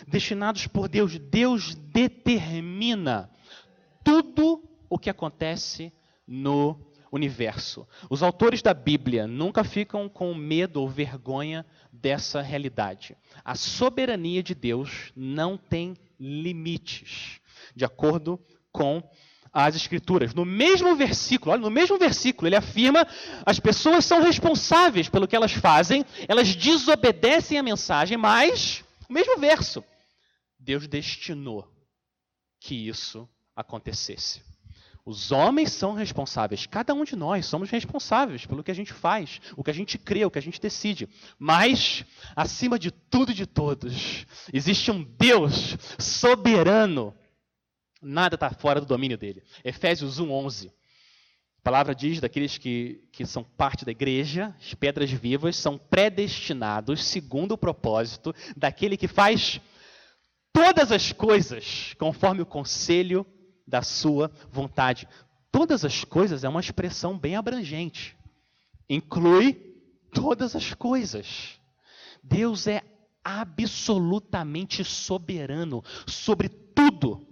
Destinados 0.08 0.66
por 0.66 0.88
Deus. 0.88 1.18
Deus 1.18 1.74
determina 1.74 3.30
tudo 4.02 4.66
o 4.88 4.98
que 4.98 5.10
acontece 5.10 5.92
no 6.26 6.89
universo. 7.10 7.86
Os 8.08 8.22
autores 8.22 8.62
da 8.62 8.72
Bíblia 8.72 9.26
nunca 9.26 9.64
ficam 9.64 10.08
com 10.08 10.34
medo 10.34 10.80
ou 10.80 10.88
vergonha 10.88 11.66
dessa 11.92 12.40
realidade. 12.40 13.16
A 13.44 13.54
soberania 13.54 14.42
de 14.42 14.54
Deus 14.54 15.12
não 15.16 15.56
tem 15.56 15.96
limites, 16.18 17.40
de 17.74 17.84
acordo 17.84 18.38
com 18.70 19.02
as 19.52 19.74
escrituras. 19.74 20.32
No 20.34 20.44
mesmo 20.44 20.94
versículo, 20.94 21.52
olha, 21.52 21.62
no 21.62 21.70
mesmo 21.70 21.98
versículo, 21.98 22.48
ele 22.48 22.56
afirma: 22.56 23.06
as 23.44 23.58
pessoas 23.58 24.04
são 24.04 24.22
responsáveis 24.22 25.08
pelo 25.08 25.26
que 25.26 25.34
elas 25.34 25.52
fazem, 25.52 26.04
elas 26.28 26.54
desobedecem 26.54 27.58
a 27.58 27.62
mensagem, 27.62 28.16
mas 28.16 28.84
o 29.08 29.12
mesmo 29.12 29.38
verso, 29.38 29.82
Deus 30.58 30.86
destinou 30.86 31.68
que 32.60 32.88
isso 32.88 33.28
acontecesse. 33.56 34.42
Os 35.04 35.32
homens 35.32 35.72
são 35.72 35.94
responsáveis, 35.94 36.66
cada 36.66 36.92
um 36.92 37.04
de 37.04 37.16
nós 37.16 37.46
somos 37.46 37.70
responsáveis 37.70 38.44
pelo 38.44 38.62
que 38.62 38.70
a 38.70 38.74
gente 38.74 38.92
faz, 38.92 39.40
o 39.56 39.64
que 39.64 39.70
a 39.70 39.74
gente 39.74 39.98
crê, 39.98 40.24
o 40.24 40.30
que 40.30 40.38
a 40.38 40.42
gente 40.42 40.60
decide. 40.60 41.08
Mas, 41.38 42.04
acima 42.36 42.78
de 42.78 42.90
tudo 42.90 43.32
e 43.32 43.34
de 43.34 43.46
todos, 43.46 44.26
existe 44.52 44.90
um 44.90 45.02
Deus 45.02 45.76
soberano. 45.98 47.14
Nada 48.02 48.34
está 48.34 48.50
fora 48.50 48.80
do 48.80 48.86
domínio 48.86 49.16
dele. 49.16 49.42
Efésios 49.64 50.20
1:11. 50.20 50.68
A 50.68 51.62
palavra 51.62 51.94
diz 51.94 52.20
daqueles 52.20 52.56
que, 52.56 53.06
que 53.12 53.26
são 53.26 53.44
parte 53.44 53.84
da 53.84 53.90
igreja, 53.90 54.54
as 54.58 54.72
pedras 54.72 55.10
vivas, 55.10 55.56
são 55.56 55.76
predestinados 55.76 57.04
segundo 57.04 57.52
o 57.52 57.58
propósito 57.58 58.34
daquele 58.56 58.96
que 58.96 59.06
faz 59.06 59.60
todas 60.52 60.90
as 60.90 61.12
coisas 61.12 61.94
conforme 61.98 62.40
o 62.40 62.46
conselho 62.46 63.26
da 63.70 63.82
sua 63.82 64.30
vontade. 64.50 65.08
Todas 65.50 65.84
as 65.84 66.04
coisas 66.04 66.44
é 66.44 66.48
uma 66.48 66.60
expressão 66.60 67.16
bem 67.16 67.36
abrangente. 67.36 68.16
Inclui 68.88 69.54
todas 70.12 70.54
as 70.56 70.74
coisas. 70.74 71.60
Deus 72.22 72.66
é 72.66 72.82
absolutamente 73.24 74.84
soberano 74.84 75.82
sobre 76.06 76.48
tudo. 76.48 77.26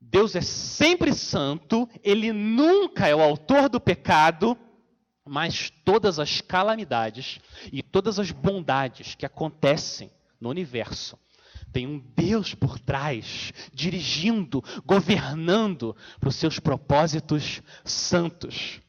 Deus 0.00 0.34
é 0.34 0.40
sempre 0.40 1.12
santo, 1.12 1.88
ele 2.02 2.32
nunca 2.32 3.06
é 3.06 3.14
o 3.14 3.20
autor 3.20 3.68
do 3.68 3.80
pecado, 3.80 4.56
mas 5.24 5.70
todas 5.84 6.18
as 6.18 6.40
calamidades 6.40 7.38
e 7.72 7.82
todas 7.82 8.18
as 8.18 8.30
bondades 8.30 9.14
que 9.14 9.26
acontecem 9.26 10.10
no 10.40 10.48
universo 10.48 11.16
tem 11.72 11.86
um 11.86 11.98
Deus 12.16 12.54
por 12.54 12.78
trás, 12.78 13.52
dirigindo, 13.72 14.62
governando 14.84 15.96
para 16.18 16.28
os 16.28 16.36
seus 16.36 16.58
propósitos 16.58 17.62
santos. 17.84 18.80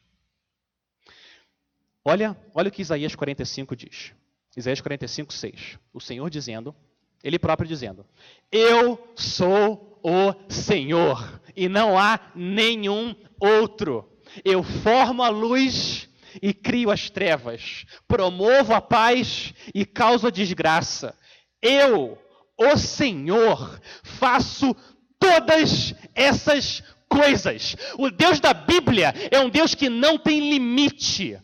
Olha, 2.04 2.36
olha 2.54 2.68
o 2.68 2.72
que 2.72 2.82
Isaías 2.82 3.14
45 3.14 3.76
diz. 3.76 4.12
Isaías 4.56 4.80
45, 4.80 5.32
6. 5.32 5.78
O 5.92 6.00
Senhor 6.00 6.28
dizendo, 6.28 6.74
Ele 7.22 7.38
próprio 7.38 7.68
dizendo: 7.68 8.04
Eu 8.50 9.12
sou 9.16 10.00
o 10.02 10.34
Senhor 10.50 11.40
e 11.56 11.68
não 11.68 11.98
há 11.98 12.32
nenhum 12.34 13.14
outro. 13.38 14.08
Eu 14.44 14.62
formo 14.62 15.22
a 15.22 15.28
luz 15.28 16.08
e 16.40 16.54
crio 16.54 16.90
as 16.90 17.10
trevas, 17.10 17.84
promovo 18.08 18.72
a 18.72 18.80
paz 18.80 19.52
e 19.74 19.84
causo 19.84 20.26
a 20.26 20.30
desgraça. 20.30 21.16
Eu, 21.60 22.18
o 22.58 22.76
Senhor, 22.76 23.80
faço 24.02 24.74
todas 25.18 25.94
essas 26.14 26.82
coisas. 27.08 27.76
O 27.98 28.10
Deus 28.10 28.40
da 28.40 28.54
Bíblia 28.54 29.14
é 29.30 29.38
um 29.40 29.50
Deus 29.50 29.74
que 29.74 29.88
não 29.88 30.18
tem 30.18 30.50
limite. 30.50 31.38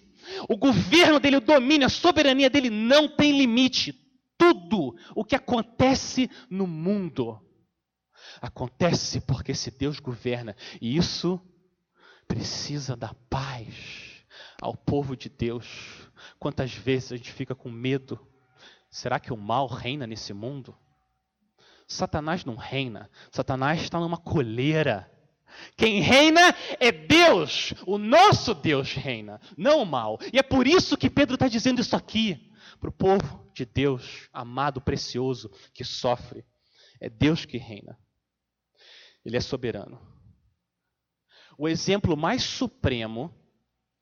O 0.48 0.56
governo 0.56 1.18
dele, 1.18 1.36
o 1.36 1.40
domínio, 1.40 1.86
a 1.86 1.90
soberania 1.90 2.50
dele 2.50 2.70
não 2.70 3.08
tem 3.08 3.36
limite. 3.36 3.94
Tudo 4.36 4.94
o 5.14 5.24
que 5.24 5.34
acontece 5.34 6.30
no 6.48 6.66
mundo 6.66 7.40
acontece 8.40 9.20
porque 9.20 9.52
esse 9.52 9.70
Deus 9.70 9.98
governa. 9.98 10.56
E 10.80 10.96
isso 10.96 11.40
precisa 12.26 12.96
dar 12.96 13.14
paz 13.28 14.24
ao 14.60 14.76
povo 14.76 15.16
de 15.16 15.28
Deus. 15.28 15.66
Quantas 16.38 16.72
vezes 16.72 17.12
a 17.12 17.16
gente 17.16 17.32
fica 17.32 17.54
com 17.54 17.70
medo? 17.70 18.18
Será 18.90 19.18
que 19.18 19.32
o 19.32 19.36
mal 19.36 19.66
reina 19.66 20.06
nesse 20.06 20.32
mundo? 20.32 20.76
Satanás 21.88 22.44
não 22.44 22.54
reina. 22.54 23.10
Satanás 23.32 23.80
está 23.80 23.98
numa 23.98 24.18
coleira. 24.18 25.10
Quem 25.74 26.00
reina 26.00 26.54
é 26.78 26.92
Deus, 26.92 27.72
o 27.86 27.96
nosso 27.96 28.54
Deus 28.54 28.92
reina, 28.92 29.40
não 29.56 29.82
o 29.82 29.86
mal. 29.86 30.18
E 30.32 30.38
é 30.38 30.42
por 30.42 30.66
isso 30.66 30.96
que 30.96 31.08
Pedro 31.08 31.34
está 31.34 31.48
dizendo 31.48 31.80
isso 31.80 31.96
aqui 31.96 32.52
para 32.78 32.90
o 32.90 32.92
povo 32.92 33.50
de 33.54 33.64
Deus, 33.64 34.28
amado, 34.32 34.80
precioso, 34.80 35.50
que 35.72 35.82
sofre. 35.82 36.44
É 37.00 37.08
Deus 37.08 37.46
que 37.46 37.56
reina. 37.56 37.98
Ele 39.24 39.36
é 39.36 39.40
soberano. 39.40 40.00
O 41.56 41.66
exemplo 41.68 42.16
mais 42.16 42.42
supremo 42.42 43.34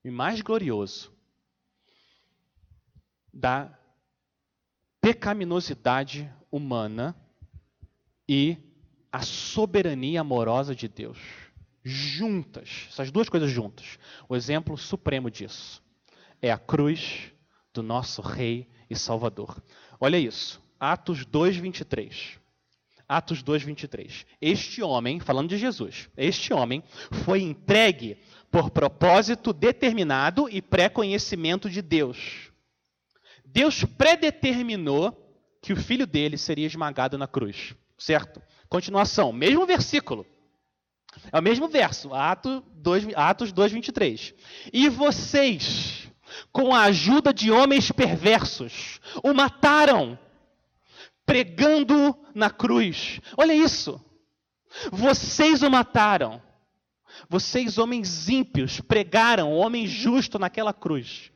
e 0.05 0.11
mais 0.11 0.43
glorioso 0.43 1.17
da 3.33 3.79
pecaminosidade 5.01 6.31
humana 6.51 7.15
e 8.29 8.57
a 9.13 9.23
soberania 9.23 10.21
amorosa 10.21 10.75
de 10.75 10.89
Deus. 10.89 11.19
Juntas, 11.83 12.87
essas 12.89 13.11
duas 13.11 13.29
coisas 13.29 13.51
juntas. 13.51 13.99
O 14.29 14.35
exemplo 14.35 14.77
supremo 14.77 15.31
disso 15.31 15.83
é 16.43 16.51
a 16.51 16.59
cruz 16.59 17.33
do 17.73 17.83
nosso 17.83 18.21
Rei 18.21 18.69
e 18.91 18.97
Salvador. 18.97 19.63
Olha 20.01 20.19
isso, 20.19 20.61
Atos 20.79 21.25
2, 21.25 21.57
23. 21.57 22.39
Atos 23.09 23.43
2, 23.43 23.63
23. 23.63 24.27
Este 24.41 24.83
homem, 24.83 25.21
falando 25.21 25.49
de 25.49 25.57
Jesus, 25.57 26.09
este 26.17 26.53
homem 26.53 26.83
foi 27.25 27.41
entregue 27.41 28.19
por 28.51 28.71
propósito 28.71 29.53
determinado 29.53 30.49
e 30.49 30.61
pré-conhecimento 30.61 31.71
de 31.71 31.81
Deus. 31.81 32.51
Deus 33.45 33.85
predeterminou 33.85 35.17
que 35.63 35.73
o 35.73 35.77
filho 35.77 36.07
dele 36.07 36.37
seria 36.37 36.67
esmagado 36.67 37.17
na 37.17 37.29
cruz. 37.29 37.75
Certo? 37.99 38.43
Continuação, 38.69 39.33
mesmo 39.33 39.67
versículo. 39.67 40.27
É 41.33 41.39
o 41.39 41.43
mesmo 41.43 41.69
verso, 41.69 42.13
Atos 42.13 42.63
2, 42.75 43.09
Atos 43.15 43.53
2 43.53 43.73
23. 43.73 44.35
E 44.73 44.89
vocês, 44.89 46.09
com 46.53 46.75
a 46.75 46.83
ajuda 46.83 47.33
de 47.33 47.51
homens 47.51 47.91
perversos, 47.91 49.01
o 49.23 49.33
mataram, 49.33 50.19
pregando 51.25 52.17
na 52.35 52.51
cruz. 52.51 53.21
Olha 53.37 53.55
isso. 53.55 54.01
Vocês 54.93 55.63
o 55.63 55.71
mataram. 55.71 56.43
Vocês, 57.29 57.79
homens 57.79 58.29
ímpios, 58.29 58.81
pregaram 58.81 59.53
o 59.53 59.57
homem 59.57 59.87
justo 59.87 60.39
naquela 60.39 60.73
cruz. 60.73 61.33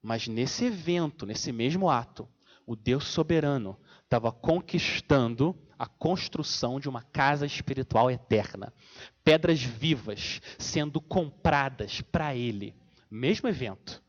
Mas 0.00 0.28
nesse 0.28 0.66
evento, 0.66 1.26
nesse 1.26 1.52
mesmo 1.52 1.90
ato, 1.90 2.28
o 2.64 2.76
Deus 2.76 3.04
soberano 3.04 3.76
estava 4.10 4.32
conquistando 4.32 5.56
a 5.78 5.86
construção 5.86 6.80
de 6.80 6.88
uma 6.88 7.00
casa 7.00 7.46
espiritual 7.46 8.10
eterna. 8.10 8.74
Pedras 9.22 9.62
vivas 9.62 10.42
sendo 10.58 11.00
compradas 11.00 12.00
para 12.00 12.34
ele. 12.34 12.74
Mesmo 13.08 13.48
evento. 13.48 14.02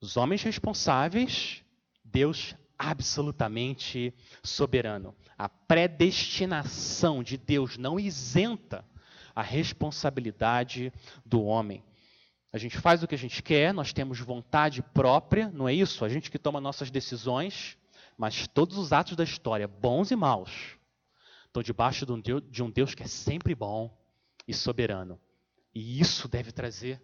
Os 0.00 0.16
homens 0.16 0.44
responsáveis, 0.44 1.64
Deus 2.04 2.54
absolutamente 2.78 4.14
soberano. 4.44 5.12
A 5.36 5.48
predestinação 5.48 7.20
de 7.20 7.36
Deus 7.36 7.76
não 7.76 7.98
isenta 7.98 8.84
a 9.34 9.42
responsabilidade 9.42 10.92
do 11.26 11.42
homem. 11.42 11.82
A 12.52 12.58
gente 12.58 12.78
faz 12.78 13.02
o 13.02 13.08
que 13.08 13.14
a 13.16 13.18
gente 13.18 13.42
quer, 13.42 13.74
nós 13.74 13.92
temos 13.92 14.20
vontade 14.20 14.82
própria, 14.82 15.50
não 15.50 15.68
é 15.68 15.74
isso? 15.74 16.04
A 16.04 16.08
gente 16.08 16.30
que 16.30 16.38
toma 16.38 16.60
nossas 16.60 16.90
decisões, 16.90 17.76
mas 18.16 18.46
todos 18.46 18.76
os 18.76 18.92
atos 18.92 19.16
da 19.16 19.24
história, 19.24 19.66
bons 19.66 20.10
e 20.10 20.16
maus, 20.16 20.76
estão 21.46 21.62
debaixo 21.62 22.06
de 22.06 22.12
um, 22.12 22.20
Deus, 22.20 22.42
de 22.50 22.62
Deus 22.72 22.94
que 22.94 23.02
é 23.02 23.06
sempre 23.06 23.54
bom 23.54 23.94
e 24.46 24.54
soberano. 24.54 25.20
E 25.74 26.00
isso 26.00 26.28
deve 26.28 26.52
trazer 26.52 27.02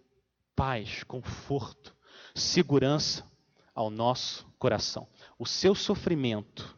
paz, 0.55 1.03
conforto, 1.03 1.95
segurança 2.35 3.29
ao 3.73 3.89
nosso 3.89 4.45
coração. 4.57 5.07
O 5.37 5.45
seu 5.45 5.73
sofrimento, 5.73 6.77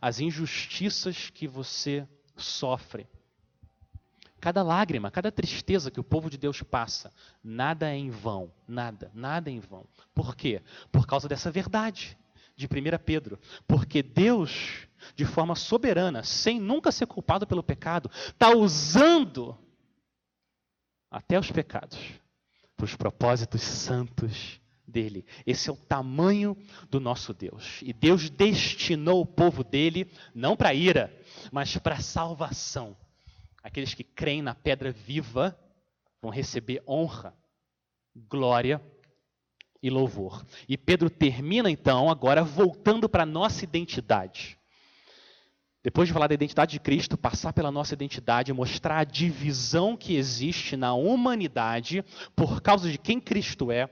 as 0.00 0.20
injustiças 0.20 1.30
que 1.30 1.48
você 1.48 2.06
sofre, 2.36 3.08
cada 4.40 4.62
lágrima, 4.62 5.10
cada 5.10 5.30
tristeza 5.30 5.90
que 5.90 6.00
o 6.00 6.04
povo 6.04 6.30
de 6.30 6.38
Deus 6.38 6.62
passa, 6.62 7.12
nada 7.42 7.90
é 7.90 7.96
em 7.96 8.10
vão, 8.10 8.52
nada, 8.66 9.10
nada 9.12 9.50
é 9.50 9.52
em 9.52 9.60
vão. 9.60 9.86
Por 10.14 10.34
quê? 10.34 10.62
Por 10.90 11.06
causa 11.06 11.28
dessa 11.28 11.50
verdade 11.50 12.16
de 12.60 12.66
1 12.66 12.98
Pedro. 13.04 13.38
Porque 13.66 14.02
Deus, 14.02 14.86
de 15.16 15.24
forma 15.24 15.54
soberana, 15.54 16.22
sem 16.22 16.60
nunca 16.60 16.92
ser 16.92 17.06
culpado 17.06 17.46
pelo 17.46 17.62
pecado, 17.62 18.10
está 18.12 18.50
usando 18.54 19.56
até 21.10 21.38
os 21.38 21.50
pecados 21.50 21.98
para 22.76 22.84
os 22.84 22.94
propósitos 22.94 23.62
santos 23.62 24.60
dele. 24.86 25.24
Esse 25.46 25.70
é 25.70 25.72
o 25.72 25.76
tamanho 25.76 26.56
do 26.90 27.00
nosso 27.00 27.32
Deus. 27.32 27.80
E 27.82 27.92
Deus 27.92 28.28
destinou 28.28 29.22
o 29.22 29.26
povo 29.26 29.64
dele 29.64 30.10
não 30.34 30.56
para 30.56 30.74
ira, 30.74 31.14
mas 31.50 31.76
para 31.78 32.00
salvação. 32.00 32.96
Aqueles 33.62 33.94
que 33.94 34.04
creem 34.04 34.42
na 34.42 34.54
pedra 34.54 34.92
viva 34.92 35.58
vão 36.20 36.30
receber 36.30 36.82
honra, 36.86 37.34
glória 38.14 38.80
e 39.82 39.88
louvor. 39.88 40.44
E 40.68 40.76
Pedro 40.76 41.08
termina 41.08 41.70
então, 41.70 42.10
agora 42.10 42.42
voltando 42.42 43.08
para 43.08 43.22
a 43.22 43.26
nossa 43.26 43.64
identidade. 43.64 44.58
Depois 45.82 46.08
de 46.08 46.12
falar 46.12 46.26
da 46.26 46.34
identidade 46.34 46.72
de 46.72 46.80
Cristo, 46.80 47.16
passar 47.16 47.54
pela 47.54 47.70
nossa 47.70 47.94
identidade, 47.94 48.52
mostrar 48.52 48.98
a 48.98 49.04
divisão 49.04 49.96
que 49.96 50.14
existe 50.14 50.76
na 50.76 50.92
humanidade 50.92 52.04
por 52.36 52.60
causa 52.60 52.90
de 52.90 52.98
quem 52.98 53.18
Cristo 53.18 53.72
é, 53.72 53.88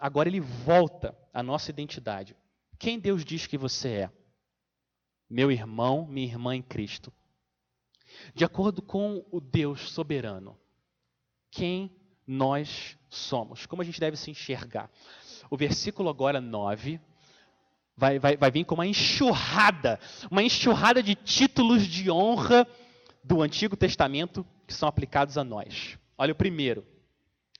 agora 0.00 0.28
ele 0.28 0.40
volta 0.40 1.16
à 1.32 1.42
nossa 1.42 1.70
identidade. 1.70 2.36
Quem 2.78 2.98
Deus 2.98 3.24
diz 3.24 3.46
que 3.46 3.56
você 3.56 3.88
é? 3.88 4.10
Meu 5.30 5.52
irmão, 5.52 6.04
minha 6.06 6.26
irmã 6.26 6.56
em 6.56 6.62
Cristo. 6.62 7.12
De 8.34 8.44
acordo 8.44 8.82
com 8.82 9.24
o 9.30 9.40
Deus 9.40 9.90
soberano, 9.90 10.58
quem 11.50 11.90
nós 12.26 12.96
somos, 13.08 13.66
como 13.66 13.82
a 13.82 13.84
gente 13.84 14.00
deve 14.00 14.16
se 14.16 14.30
enxergar. 14.30 14.90
O 15.50 15.56
versículo 15.56 16.08
agora 16.08 16.40
9 16.40 17.00
vai, 17.96 18.18
vai, 18.18 18.36
vai 18.36 18.50
vir 18.50 18.64
com 18.64 18.74
uma 18.74 18.86
enxurrada, 18.86 20.00
uma 20.30 20.42
enxurrada 20.42 21.02
de 21.02 21.14
títulos 21.14 21.86
de 21.86 22.10
honra 22.10 22.66
do 23.22 23.42
Antigo 23.42 23.76
Testamento 23.76 24.44
que 24.66 24.74
são 24.74 24.88
aplicados 24.88 25.38
a 25.38 25.44
nós. 25.44 25.98
Olha 26.16 26.32
o 26.32 26.36
primeiro, 26.36 26.86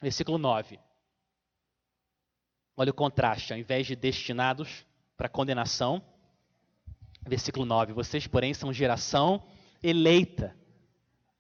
versículo 0.01 0.39
9. 0.39 0.79
Olha 2.77 2.91
o 2.91 2.95
contraste, 2.95 3.53
ao 3.53 3.59
invés 3.59 3.87
de 3.87 3.95
destinados 3.95 4.85
para 5.17 5.29
condenação, 5.29 6.03
versículo 7.27 7.65
9: 7.65 7.93
Vocês, 7.93 8.27
porém, 8.27 8.53
são 8.53 8.73
geração 8.73 9.43
eleita. 9.83 10.57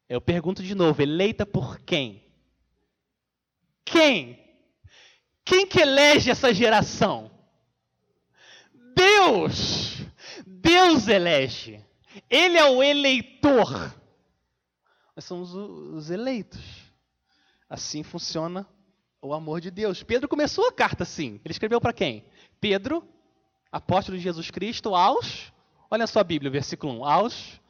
Eu 0.09 0.21
pergunto 0.21 0.63
de 0.63 0.75
novo: 0.75 1.03
eleita 1.03 1.45
por 1.45 1.81
quem? 1.81 2.24
Quem? 3.85 4.39
Quem 5.45 5.67
que 5.67 5.81
elege 5.81 6.31
essa 6.31 6.53
geração? 6.55 7.31
Deus! 8.95 9.95
Deus 10.47 11.09
elege. 11.09 11.85
Ele 12.31 12.57
é 12.57 12.65
o 12.65 12.83
eleitor. 12.83 13.95
Nós 15.15 15.25
somos 15.25 15.55
os 15.55 16.11
eleitos. 16.11 16.61
Assim 17.69 18.03
funciona 18.03 18.67
o 19.21 19.33
amor 19.33 19.61
de 19.61 19.71
Deus. 19.71 20.03
Pedro 20.03 20.29
começou 20.29 20.67
a 20.69 20.73
carta 20.73 21.03
assim. 21.03 21.41
Ele 21.45 21.53
escreveu 21.53 21.81
para 21.81 21.93
quem? 21.93 22.25
Pedro, 22.61 23.07
apóstolo 23.71 24.17
de 24.17 24.25
Jesus 24.25 24.51
Cristo, 24.51 24.95
aos, 24.95 25.53
olha 25.91 26.07
só 26.07 26.21
a 26.21 26.25
Bíblia, 26.25 26.51
versículo 26.51 27.01
1, 27.01 27.05
aos 27.05 27.61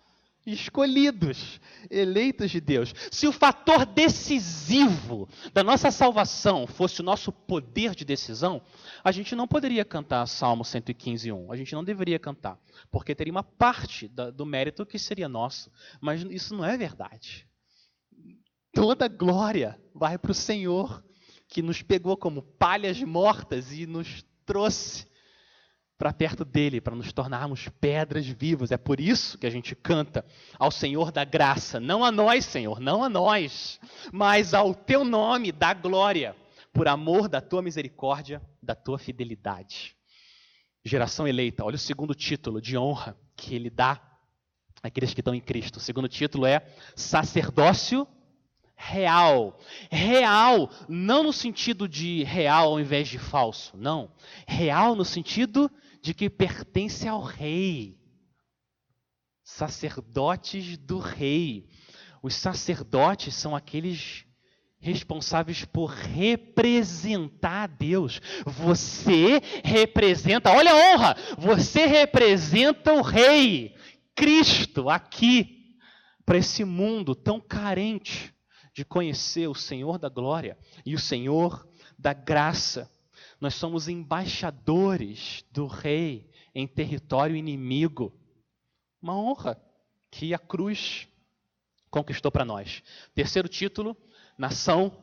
escolhidos, 0.46 1.60
eleitos 1.90 2.50
de 2.50 2.60
Deus. 2.60 2.94
Se 3.10 3.26
o 3.26 3.32
fator 3.32 3.86
decisivo 3.86 5.28
da 5.52 5.64
nossa 5.64 5.90
salvação 5.90 6.66
fosse 6.66 7.00
o 7.00 7.04
nosso 7.04 7.32
poder 7.32 7.94
de 7.94 8.04
decisão, 8.04 8.60
a 9.02 9.10
gente 9.10 9.34
não 9.34 9.48
poderia 9.48 9.84
cantar 9.84 10.26
Salmo 10.26 10.64
115, 10.64 11.32
1. 11.32 11.52
A 11.52 11.56
gente 11.56 11.74
não 11.74 11.82
deveria 11.82 12.18
cantar, 12.18 12.58
porque 12.90 13.14
teria 13.14 13.32
uma 13.32 13.42
parte 13.42 14.08
do 14.08 14.44
mérito 14.44 14.84
que 14.84 14.98
seria 14.98 15.28
nosso. 15.28 15.70
Mas 16.00 16.22
isso 16.30 16.54
não 16.54 16.64
é 16.64 16.76
verdade. 16.76 17.46
Toda 18.72 19.08
glória 19.08 19.80
vai 19.94 20.18
para 20.18 20.32
o 20.32 20.34
Senhor 20.34 21.02
que 21.48 21.62
nos 21.62 21.80
pegou 21.82 22.16
como 22.16 22.42
palhas 22.42 23.00
mortas 23.02 23.72
e 23.72 23.86
nos 23.86 24.24
trouxe 24.44 25.06
para 25.96 26.12
perto 26.12 26.44
dele, 26.44 26.80
para 26.80 26.96
nos 26.96 27.12
tornarmos 27.12 27.68
pedras 27.80 28.26
vivas. 28.26 28.72
É 28.72 28.76
por 28.76 29.00
isso 29.00 29.38
que 29.38 29.46
a 29.46 29.50
gente 29.50 29.74
canta 29.74 30.24
ao 30.58 30.70
Senhor 30.70 31.12
da 31.12 31.24
graça, 31.24 31.78
não 31.78 32.04
a 32.04 32.10
nós, 32.10 32.44
Senhor, 32.44 32.80
não 32.80 33.04
a 33.04 33.08
nós, 33.08 33.78
mas 34.12 34.54
ao 34.54 34.74
teu 34.74 35.04
nome 35.04 35.52
da 35.52 35.72
glória, 35.72 36.34
por 36.72 36.88
amor 36.88 37.28
da 37.28 37.40
tua 37.40 37.62
misericórdia, 37.62 38.42
da 38.62 38.74
tua 38.74 38.98
fidelidade. 38.98 39.96
Geração 40.84 41.26
eleita, 41.26 41.64
olha 41.64 41.76
o 41.76 41.78
segundo 41.78 42.14
título 42.14 42.60
de 42.60 42.76
honra 42.76 43.16
que 43.36 43.54
ele 43.54 43.70
dá 43.70 44.00
àqueles 44.82 45.14
que 45.14 45.20
estão 45.20 45.34
em 45.34 45.40
Cristo. 45.40 45.76
O 45.76 45.80
segundo 45.80 46.08
título 46.08 46.44
é 46.44 46.66
sacerdócio 46.94 48.06
real. 48.76 49.58
Real, 49.90 50.68
não 50.88 51.22
no 51.22 51.32
sentido 51.32 51.88
de 51.88 52.22
real 52.24 52.72
ao 52.72 52.80
invés 52.80 53.08
de 53.08 53.18
falso, 53.18 53.76
não. 53.76 54.10
Real 54.46 54.94
no 54.94 55.04
sentido 55.04 55.70
de 56.04 56.12
que 56.12 56.28
pertence 56.28 57.08
ao 57.08 57.22
rei. 57.22 57.98
Sacerdotes 59.42 60.76
do 60.76 60.98
rei. 60.98 61.66
Os 62.22 62.34
sacerdotes 62.34 63.34
são 63.34 63.56
aqueles 63.56 64.26
responsáveis 64.78 65.64
por 65.64 65.86
representar 65.86 67.68
Deus. 67.68 68.20
Você 68.44 69.40
representa, 69.64 70.50
olha 70.50 70.72
a 70.72 70.76
honra, 70.76 71.16
você 71.38 71.86
representa 71.86 72.92
o 72.92 73.00
rei, 73.00 73.74
Cristo, 74.14 74.90
aqui, 74.90 75.78
para 76.26 76.36
esse 76.36 76.66
mundo 76.66 77.14
tão 77.14 77.40
carente 77.40 78.34
de 78.74 78.84
conhecer 78.84 79.48
o 79.48 79.54
Senhor 79.54 79.98
da 79.98 80.10
glória 80.10 80.58
e 80.84 80.94
o 80.94 80.98
Senhor 80.98 81.66
da 81.98 82.12
graça. 82.12 82.93
Nós 83.44 83.56
somos 83.56 83.88
embaixadores 83.88 85.44
do 85.50 85.66
Rei 85.66 86.30
em 86.54 86.66
território 86.66 87.36
inimigo. 87.36 88.10
Uma 89.02 89.18
honra 89.18 89.62
que 90.10 90.32
a 90.32 90.38
cruz 90.38 91.06
conquistou 91.90 92.32
para 92.32 92.42
nós. 92.42 92.82
Terceiro 93.14 93.46
título: 93.46 93.94
nação 94.38 94.96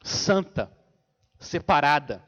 santa, 0.00 0.72
separada. 1.40 2.24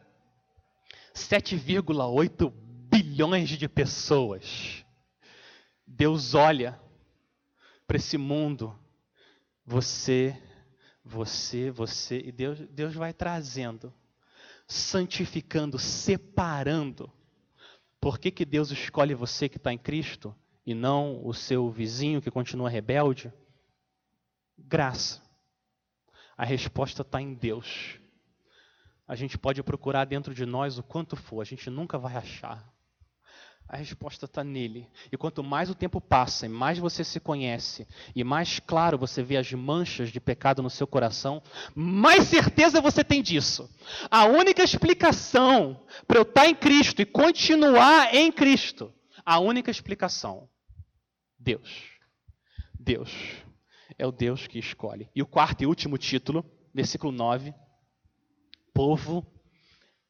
7,8 1.15 2.53
bilhões 2.91 3.51
de 3.51 3.69
pessoas. 3.69 4.85
Deus 5.87 6.35
olha 6.35 6.81
para 7.87 7.97
esse 7.97 8.19
mundo. 8.19 8.77
Você 9.65 10.37
você, 11.05 11.71
você, 11.71 12.19
e 12.19 12.33
Deus, 12.33 12.59
Deus 12.71 12.95
vai 12.95 13.13
trazendo, 13.13 13.93
santificando, 14.67 15.79
separando. 15.79 17.11
Por 18.01 18.19
que, 18.19 18.31
que 18.31 18.45
Deus 18.45 18.71
escolhe 18.71 19.15
você 19.15 19.49
que 19.49 19.57
está 19.57 19.73
em 19.73 19.79
Cristo 19.79 20.35
e 20.67 20.75
não 20.75 21.25
o 21.27 21.33
seu 21.33 21.71
vizinho 21.71 22.21
que 22.21 22.31
continua 22.31 22.69
rebelde? 22.69 23.33
Graça. 24.59 25.23
A 26.37 26.45
resposta 26.45 27.03
está 27.03 27.21
em 27.21 27.35
Deus. 27.35 27.99
A 29.07 29.15
gente 29.15 29.39
pode 29.39 29.63
procurar 29.63 30.05
dentro 30.07 30.35
de 30.35 30.47
nós 30.47 30.79
o 30.79 30.83
quanto 30.83 31.17
for, 31.17 31.41
a 31.41 31.45
gente 31.45 31.69
nunca 31.71 31.99
vai 31.99 32.17
achar. 32.17 32.74
A 33.69 33.77
resposta 33.77 34.27
está 34.27 34.45
nele. 34.45 34.89
E 35.11 35.17
quanto 35.17 35.43
mais 35.43 35.71
o 35.71 35.75
tempo 35.75 36.01
passa, 36.01 36.47
e 36.47 36.49
mais 36.49 36.79
você 36.79 37.03
se 37.03 37.19
conhece, 37.19 37.87
e 38.15 38.23
mais 38.23 38.61
claro 38.61 38.99
você 38.99 39.23
vê 39.23 39.37
as 39.37 39.51
manchas 39.53 40.11
de 40.11 40.21
pecado 40.21 40.63
no 40.63 40.69
seu 40.69 40.87
coração, 40.87 41.43
mais 41.75 42.25
certeza 42.25 42.81
você 42.81 43.03
tem 43.03 43.23
disso. 43.23 43.69
A 44.11 44.27
única 44.27 44.63
explicação 44.63 45.83
para 46.07 46.19
eu 46.19 46.23
estar 46.23 46.43
tá 46.43 46.49
em 46.49 46.55
Cristo 46.55 47.01
e 47.01 47.07
continuar 47.07 48.15
em 48.15 48.31
Cristo, 48.31 48.93
a 49.25 49.39
única 49.39 49.71
explicação, 49.71 50.49
Deus. 51.39 51.95
Deus. 52.79 53.11
É 53.99 54.07
o 54.07 54.13
Deus 54.13 54.47
que 54.47 54.59
escolhe. 54.59 55.09
E 55.15 55.23
o 55.23 55.27
quarto 55.27 55.63
e 55.63 55.67
último 55.67 55.97
título, 55.97 56.45
versículo 56.75 57.13
9: 57.13 57.55
Povo 58.75 59.34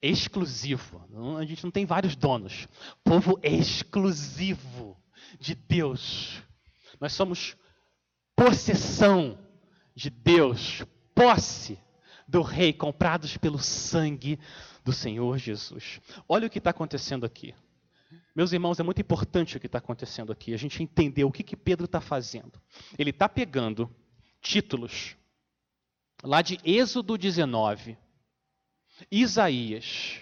exclusivo. 0.05 1.03
A 1.39 1.45
gente 1.45 1.65
não 1.65 1.71
tem 1.71 1.87
vários 1.87 2.15
donos. 2.15 2.69
Povo 3.03 3.39
exclusivo 3.43 4.97
de 5.41 5.55
Deus. 5.55 6.43
Nós 7.01 7.13
somos 7.13 7.57
possessão 8.37 9.39
de 9.95 10.11
Deus, 10.11 10.85
posse 11.15 11.79
do 12.29 12.43
Rei, 12.43 12.73
comprados 12.73 13.37
pelo 13.37 13.59
sangue 13.59 14.39
do 14.85 14.93
Senhor 14.93 15.39
Jesus. 15.39 16.01
Olha 16.29 16.47
o 16.47 16.51
que 16.51 16.59
está 16.59 16.71
acontecendo 16.71 17.25
aqui. 17.25 17.55
Meus 18.35 18.53
irmãos, 18.53 18.79
é 18.79 18.83
muito 18.83 19.01
importante 19.01 19.57
o 19.57 19.61
que 19.61 19.67
está 19.67 19.79
acontecendo 19.79 20.33
aqui. 20.33 20.53
A 20.53 20.59
gente 20.59 20.83
entender 20.83 21.25
o 21.25 21.33
que, 21.33 21.43
que 21.43 21.57
Pedro 21.57 21.87
está 21.87 22.01
fazendo. 22.01 22.61
Ele 22.99 23.11
está 23.11 23.29
pegando 23.29 23.89
títulos 24.41 25.17
lá 26.23 26.43
de 26.43 26.59
Êxodo 26.65 27.17
19, 27.17 27.97
Isaías, 29.11 30.21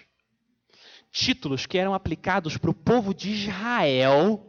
títulos 1.11 1.65
que 1.65 1.77
eram 1.77 1.93
aplicados 1.93 2.57
para 2.57 2.71
o 2.71 2.73
povo 2.73 3.13
de 3.13 3.29
Israel. 3.29 4.43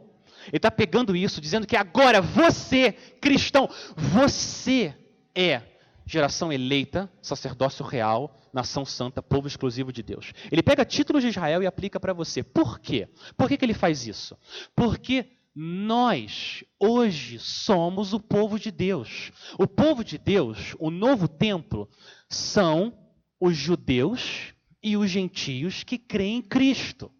Ele 0.47 0.57
está 0.57 0.71
pegando 0.71 1.15
isso, 1.15 1.41
dizendo 1.41 1.67
que 1.67 1.75
agora 1.75 2.21
você, 2.21 2.91
cristão, 2.91 3.69
você 3.95 4.95
é 5.33 5.61
geração 6.05 6.51
eleita, 6.51 7.11
sacerdócio 7.21 7.83
real, 7.83 8.39
nação 8.53 8.85
santa, 8.85 9.21
povo 9.21 9.47
exclusivo 9.47 9.91
de 9.91 10.03
Deus. 10.03 10.31
Ele 10.51 10.63
pega 10.63 10.85
títulos 10.85 11.23
de 11.23 11.29
Israel 11.29 11.61
e 11.63 11.67
aplica 11.67 11.99
para 11.99 12.13
você. 12.13 12.43
Por 12.43 12.79
quê? 12.79 13.09
Por 13.35 13.47
que, 13.47 13.57
que 13.57 13.65
ele 13.65 13.73
faz 13.73 14.07
isso? 14.07 14.37
Porque 14.75 15.31
nós, 15.55 16.63
hoje, 16.79 17.39
somos 17.39 18.13
o 18.13 18.19
povo 18.19 18.59
de 18.59 18.71
Deus. 18.71 19.31
O 19.57 19.67
povo 19.67 20.03
de 20.03 20.17
Deus, 20.17 20.75
o 20.79 20.91
novo 20.91 21.27
templo, 21.27 21.89
são 22.29 23.04
os 23.45 23.55
judeus 23.55 24.53
e 24.81 24.97
os 24.97 25.09
gentios 25.09 25.83
que 25.83 25.97
creem 25.97 26.37
em 26.37 26.41
Cristo. 26.41 27.11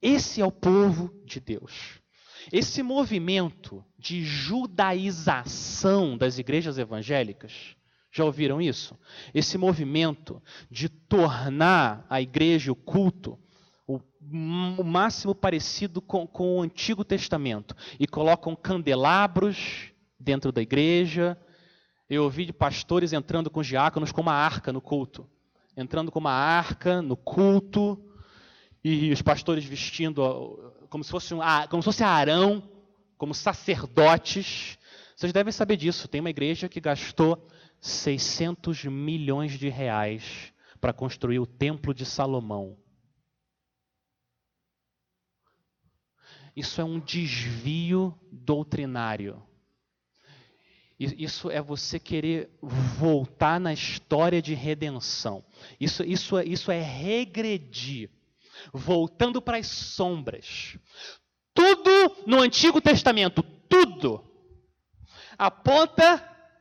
Esse 0.00 0.40
é 0.40 0.44
o 0.44 0.50
povo 0.50 1.12
de 1.24 1.38
Deus. 1.38 2.00
Esse 2.52 2.82
movimento 2.82 3.84
de 3.96 4.24
judaização 4.24 6.18
das 6.18 6.38
igrejas 6.38 6.78
evangélicas, 6.78 7.76
já 8.10 8.24
ouviram 8.24 8.60
isso? 8.60 8.98
Esse 9.32 9.56
movimento 9.56 10.42
de 10.68 10.88
tornar 10.88 12.04
a 12.10 12.20
igreja, 12.20 12.72
o 12.72 12.76
culto, 12.76 13.38
o, 13.86 14.00
o 14.78 14.84
máximo 14.84 15.34
parecido 15.34 16.02
com, 16.02 16.26
com 16.26 16.56
o 16.56 16.62
Antigo 16.62 17.04
Testamento, 17.04 17.76
e 18.00 18.06
colocam 18.06 18.56
candelabros 18.56 19.92
dentro 20.18 20.50
da 20.50 20.60
igreja, 20.60 21.38
Eu 22.10 22.24
ouvi 22.24 22.44
de 22.44 22.52
pastores 22.52 23.12
entrando 23.12 23.48
com 23.48 23.62
diáconos 23.62 24.10
com 24.10 24.20
uma 24.20 24.34
arca 24.34 24.72
no 24.72 24.80
culto. 24.80 25.26
Entrando 25.76 26.10
com 26.10 26.18
uma 26.18 26.32
arca 26.32 27.00
no 27.00 27.16
culto, 27.16 27.98
e 28.84 29.12
os 29.12 29.22
pastores 29.22 29.64
vestindo 29.64 30.74
como 30.90 31.04
se 31.04 31.10
fosse, 31.10 31.32
um, 31.34 31.38
como 31.70 31.82
se 31.82 31.86
fosse 31.86 32.02
Arão, 32.02 32.68
como 33.16 33.34
sacerdotes. 33.34 34.78
Vocês 35.16 35.32
devem 35.32 35.52
saber 35.52 35.76
disso. 35.76 36.08
Tem 36.08 36.20
uma 36.20 36.30
igreja 36.30 36.68
que 36.68 36.80
gastou 36.80 37.48
600 37.80 38.84
milhões 38.84 39.58
de 39.58 39.68
reais 39.68 40.52
para 40.80 40.92
construir 40.92 41.38
o 41.38 41.46
Templo 41.46 41.94
de 41.94 42.04
Salomão. 42.04 42.76
Isso 46.54 46.80
é 46.80 46.84
um 46.84 47.00
desvio 47.00 48.18
doutrinário. 48.30 49.42
Isso 50.98 51.50
é 51.50 51.60
você 51.60 51.98
querer 51.98 52.50
voltar 52.60 53.58
na 53.58 53.72
história 53.72 54.40
de 54.40 54.54
redenção. 54.54 55.44
Isso, 55.80 56.04
isso, 56.04 56.38
é, 56.38 56.44
isso 56.44 56.70
é 56.70 56.80
regredir, 56.80 58.08
voltando 58.72 59.42
para 59.42 59.56
as 59.58 59.66
sombras. 59.66 60.76
Tudo 61.54 61.90
no 62.26 62.40
Antigo 62.40 62.80
Testamento, 62.80 63.42
tudo, 63.68 64.24
aponta 65.36 66.18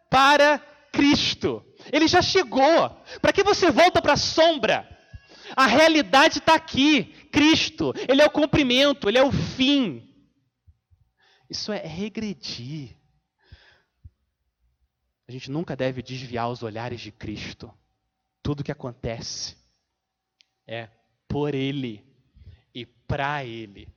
para 0.09 0.59
Cristo. 0.91 1.63
Ele 1.91 2.07
já 2.07 2.21
chegou. 2.21 2.89
Para 3.21 3.33
que 3.33 3.43
você 3.43 3.71
volta 3.71 4.01
para 4.01 4.13
a 4.13 4.17
sombra? 4.17 4.87
A 5.55 5.65
realidade 5.65 6.39
está 6.39 6.55
aqui. 6.55 7.05
Cristo, 7.31 7.93
Ele 8.07 8.21
é 8.21 8.25
o 8.25 8.31
cumprimento, 8.31 9.07
Ele 9.07 9.17
é 9.17 9.23
o 9.23 9.31
fim. 9.31 10.07
Isso 11.49 11.71
é 11.71 11.85
regredir. 11.85 13.00
A 15.31 15.33
gente 15.33 15.49
nunca 15.49 15.77
deve 15.77 16.01
desviar 16.01 16.49
os 16.49 16.61
olhares 16.61 16.99
de 16.99 17.09
Cristo. 17.09 17.73
Tudo 18.43 18.65
que 18.65 18.71
acontece 18.71 19.55
é 20.67 20.89
por 21.25 21.55
Ele 21.55 22.05
e 22.75 22.85
para 22.85 23.45
Ele. 23.45 23.87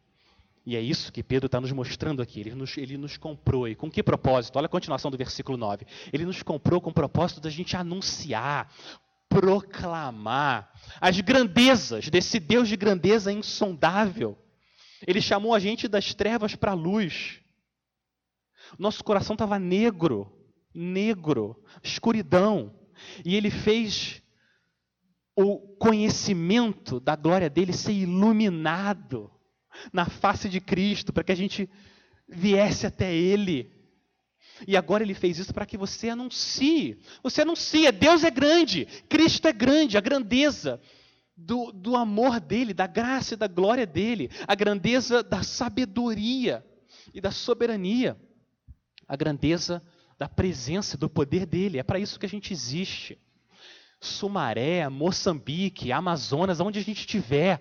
E 0.64 0.76
é 0.76 0.80
isso 0.80 1.10
que 1.10 1.24
Pedro 1.24 1.46
está 1.46 1.60
nos 1.60 1.72
mostrando 1.72 2.22
aqui. 2.22 2.38
Ele 2.38 2.54
nos, 2.54 2.78
ele 2.78 2.96
nos 2.96 3.16
comprou. 3.16 3.66
E 3.66 3.74
com 3.74 3.90
que 3.90 4.00
propósito? 4.00 4.54
Olha 4.56 4.66
a 4.66 4.68
continuação 4.68 5.10
do 5.10 5.18
versículo 5.18 5.58
9. 5.58 5.84
Ele 6.12 6.24
nos 6.24 6.40
comprou 6.40 6.80
com 6.80 6.90
o 6.90 6.94
propósito 6.94 7.40
da 7.40 7.50
gente 7.50 7.76
anunciar, 7.76 8.72
proclamar 9.28 10.72
as 11.00 11.20
grandezas 11.20 12.08
desse 12.10 12.38
Deus 12.38 12.68
de 12.68 12.76
grandeza 12.76 13.32
insondável. 13.32 14.38
Ele 15.04 15.20
chamou 15.20 15.52
a 15.52 15.58
gente 15.58 15.88
das 15.88 16.14
trevas 16.14 16.54
para 16.54 16.70
a 16.70 16.76
luz. 16.76 17.40
Nosso 18.78 19.02
coração 19.02 19.34
estava 19.34 19.58
negro, 19.58 20.33
negro, 20.74 21.62
escuridão. 21.82 22.74
E 23.24 23.36
ele 23.36 23.50
fez 23.50 24.22
o 25.36 25.58
conhecimento 25.76 27.00
da 27.00 27.16
glória 27.16 27.50
dele 27.50 27.72
ser 27.72 27.92
iluminado 27.92 29.30
na 29.92 30.06
face 30.06 30.48
de 30.48 30.60
Cristo, 30.60 31.12
para 31.12 31.24
que 31.24 31.32
a 31.32 31.36
gente 31.36 31.68
viesse 32.28 32.86
até 32.86 33.12
ele. 33.14 33.72
E 34.66 34.76
agora 34.76 35.02
ele 35.02 35.14
fez 35.14 35.38
isso 35.38 35.52
para 35.52 35.66
que 35.66 35.76
você 35.76 36.08
anuncie. 36.08 37.00
Você 37.22 37.42
anuncia, 37.42 37.90
Deus 37.90 38.22
é 38.22 38.30
grande, 38.30 38.86
Cristo 39.08 39.48
é 39.48 39.52
grande, 39.52 39.98
a 39.98 40.00
grandeza 40.00 40.80
do, 41.36 41.72
do 41.72 41.96
amor 41.96 42.38
dele, 42.38 42.72
da 42.72 42.86
graça 42.86 43.34
e 43.34 43.36
da 43.36 43.48
glória 43.48 43.86
dele, 43.86 44.30
a 44.46 44.54
grandeza 44.54 45.22
da 45.22 45.42
sabedoria 45.42 46.64
e 47.12 47.20
da 47.20 47.32
soberania, 47.32 48.16
a 49.08 49.16
grandeza 49.16 49.82
da 50.18 50.28
presença, 50.28 50.96
do 50.96 51.08
poder 51.08 51.46
dele. 51.46 51.78
É 51.78 51.82
para 51.82 51.98
isso 51.98 52.18
que 52.18 52.26
a 52.26 52.28
gente 52.28 52.52
existe. 52.52 53.18
Sumaré, 54.00 54.88
Moçambique, 54.88 55.90
Amazonas, 55.90 56.60
onde 56.60 56.78
a 56.78 56.82
gente 56.82 57.00
estiver, 57.00 57.60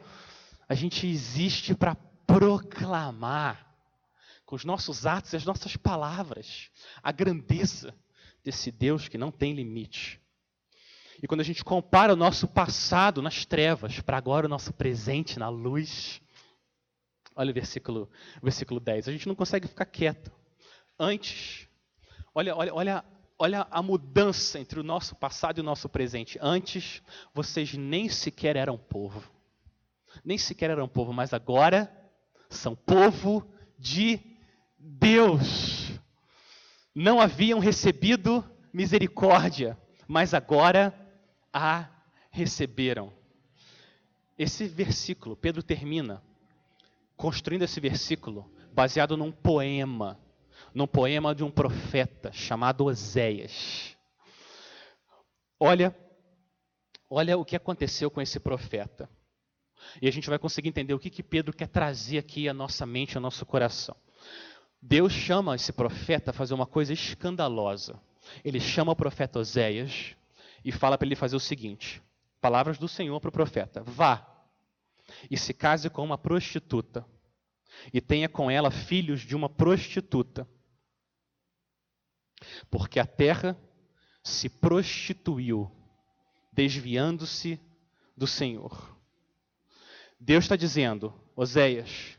a 0.68 0.76
gente 0.76 1.08
existe 1.08 1.74
para 1.74 1.96
proclamar 2.28 3.74
com 4.46 4.56
os 4.56 4.66
nossos 4.66 5.06
atos 5.06 5.34
e 5.34 5.36
as 5.36 5.46
nossas 5.46 5.76
palavras 5.76 6.70
a 7.02 7.12
grandeza 7.12 7.96
desse 8.44 8.72
Deus 8.72 9.08
que 9.08 9.18
não 9.18 9.32
tem 9.32 9.54
limite. 9.54 10.22
E 11.22 11.28
quando 11.28 11.42
a 11.42 11.46
gente 11.46 11.64
compara 11.64 12.14
o 12.14 12.18
nosso 12.18 12.48
passado 12.48 13.22
nas 13.22 13.46
trevas 13.46 14.02
para 14.02 14.18
agora 14.18 14.46
o 14.46 14.50
nosso 14.50 14.74
presente 14.74 15.40
na 15.40 15.48
luz, 15.48 16.22
olha 17.36 17.52
o 17.52 17.54
versículo, 17.54 18.10
o 18.42 18.44
versículo 18.44 18.80
10, 18.80 19.08
a 19.08 19.12
gente 19.12 19.28
não 19.28 19.36
consegue 19.36 19.68
ficar 19.68 19.86
quieto. 19.86 20.32
Antes, 21.00 21.68
olha, 22.34 22.56
olha, 22.56 22.74
olha, 22.74 23.06
olha 23.38 23.68
a 23.70 23.82
mudança 23.82 24.60
entre 24.60 24.80
o 24.80 24.84
nosso 24.84 25.16
passado 25.16 25.58
e 25.58 25.62
o 25.62 25.64
nosso 25.64 25.90
presente. 25.90 26.38
Antes, 26.42 27.02
vocês 27.34 27.74
nem 27.74 28.10
sequer 28.10 28.56
eram 28.56 28.78
povo. 28.78 29.24
Nem 30.24 30.38
sequer 30.38 30.70
eram 30.70 30.88
povo, 30.88 31.12
mas 31.12 31.34
agora 31.34 31.92
são 32.50 32.76
povo 32.76 33.48
de 33.78 34.20
Deus. 34.78 36.00
Não 36.94 37.20
haviam 37.20 37.60
recebido 37.60 38.44
misericórdia, 38.72 39.78
mas 40.08 40.34
agora 40.34 40.94
a 41.52 41.88
receberam. 42.30 43.14
Esse 44.38 44.68
versículo, 44.68 45.36
Pedro 45.36 45.62
termina 45.62 46.22
construindo 47.16 47.62
esse 47.64 47.80
versículo 47.80 48.52
baseado 48.74 49.16
num 49.16 49.32
poema, 49.32 50.20
num 50.74 50.88
poema 50.88 51.36
de 51.36 51.44
um 51.44 51.52
profeta 51.52 52.32
chamado 52.32 52.86
Oséias. 52.86 53.96
Olha, 55.60 55.96
olha 57.10 57.38
o 57.38 57.46
que 57.46 57.56
aconteceu 57.56 58.10
com 58.10 58.22
esse 58.22 58.40
profeta. 58.40 59.10
E 60.02 60.08
a 60.08 60.12
gente 60.12 60.30
vai 60.30 60.40
conseguir 60.40 60.70
entender 60.70 60.94
o 60.94 61.00
que, 61.00 61.10
que 61.10 61.22
Pedro 61.22 61.54
quer 61.54 61.68
trazer 61.68 62.18
aqui 62.18 62.50
à 62.50 62.54
nossa 62.54 62.86
mente, 62.86 63.18
ao 63.18 63.22
nosso 63.22 63.46
coração. 63.46 63.96
Deus 64.82 65.14
chama 65.14 65.56
esse 65.56 65.72
profeta 65.72 66.32
a 66.32 66.34
fazer 66.34 66.54
uma 66.54 66.66
coisa 66.66 66.92
escandalosa. 66.94 68.00
Ele 68.44 68.60
chama 68.60 68.92
o 68.92 68.96
profeta 68.96 69.40
Oséias 69.40 70.16
e 70.64 70.72
fala 70.72 70.98
para 70.98 71.06
ele 71.06 71.16
fazer 71.16 71.36
o 71.36 71.40
seguinte: 71.40 72.02
palavras 72.42 72.78
do 72.78 72.88
Senhor 72.88 73.20
para 73.20 73.30
o 73.30 73.34
profeta: 73.34 73.84
vá 73.84 74.30
e 75.30 75.38
se 75.38 75.54
case 75.54 75.90
com 75.90 76.04
uma 76.04 76.18
prostituta 76.18 77.06
e 77.94 78.00
tenha 78.00 78.30
com 78.30 78.50
ela 78.50 78.72
filhos 78.72 79.22
de 79.22 79.36
uma 79.36 79.50
prostituta, 79.50 80.48
porque 82.70 83.00
a 83.00 83.06
terra 83.06 83.58
se 84.24 84.50
prostituiu, 84.50 85.70
desviando-se 86.52 87.60
do 88.16 88.26
Senhor. 88.26 88.98
Deus 90.20 90.46
está 90.46 90.56
dizendo, 90.56 91.14
Oséias, 91.36 92.18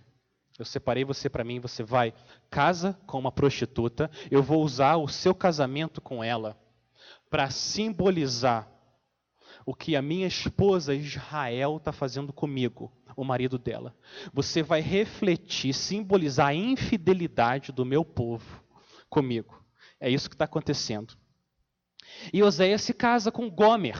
eu 0.58 0.64
separei 0.64 1.04
você 1.04 1.28
para 1.28 1.42
mim, 1.42 1.58
você 1.58 1.82
vai, 1.82 2.12
casa 2.50 2.98
com 3.06 3.18
uma 3.18 3.32
prostituta, 3.32 4.10
eu 4.30 4.42
vou 4.42 4.62
usar 4.62 4.96
o 4.96 5.08
seu 5.08 5.34
casamento 5.34 6.00
com 6.00 6.22
ela 6.22 6.56
para 7.30 7.50
simbolizar 7.50 8.70
o 9.66 9.74
que 9.74 9.96
a 9.96 10.02
minha 10.02 10.26
esposa 10.26 10.94
Israel 10.94 11.78
está 11.78 11.90
fazendo 11.90 12.32
comigo, 12.32 12.92
o 13.16 13.24
marido 13.24 13.58
dela. 13.58 13.96
Você 14.32 14.62
vai 14.62 14.80
refletir, 14.80 15.72
simbolizar 15.72 16.48
a 16.48 16.54
infidelidade 16.54 17.72
do 17.72 17.84
meu 17.84 18.04
povo 18.04 18.62
comigo. 19.08 19.63
É 20.04 20.10
isso 20.10 20.28
que 20.28 20.34
está 20.34 20.44
acontecendo. 20.44 21.14
E 22.30 22.42
Oséias 22.42 22.82
se 22.82 22.92
casa 22.92 23.32
com 23.32 23.48
Gomer, 23.48 23.96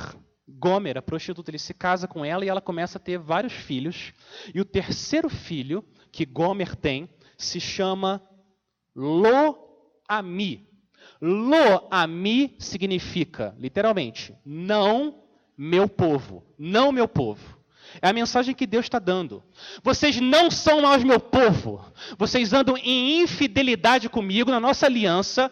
Gomer, 0.46 0.98
a 0.98 1.02
prostituta, 1.02 1.50
ele 1.50 1.59
se 1.59 1.72
casa 1.72 2.07
com 2.07 2.22
ela 2.22 2.44
e 2.44 2.48
ela 2.48 2.61
começa 2.61 2.98
a 2.98 3.00
ter 3.00 3.18
vários 3.18 3.55
filhos. 3.55 4.12
E 4.55 4.61
o 4.61 4.66
terceiro 4.66 5.30
filho 5.30 5.82
que 6.12 6.26
Gomer 6.26 6.76
tem 6.76 7.09
se 7.38 7.59
chama 7.59 8.22
Lo-Ami. 8.94 10.68
Lo-Ami 11.22 12.55
significa, 12.59 13.57
literalmente, 13.59 14.36
não 14.44 15.24
meu 15.57 15.88
povo. 15.88 16.44
Não 16.59 16.92
meu 16.92 17.09
povo. 17.09 17.59
É 18.02 18.09
a 18.09 18.12
mensagem 18.12 18.55
que 18.55 18.66
Deus 18.66 18.84
está 18.84 18.98
dando. 18.98 19.42
Vocês 19.82 20.20
não 20.20 20.50
são 20.50 20.82
mais 20.82 21.02
meu 21.02 21.18
povo. 21.18 21.82
Vocês 22.18 22.52
andam 22.52 22.76
em 22.76 23.22
infidelidade 23.22 24.11
comigo 24.11 24.50
na 24.50 24.61
nossa 24.61 24.84
aliança. 24.84 25.50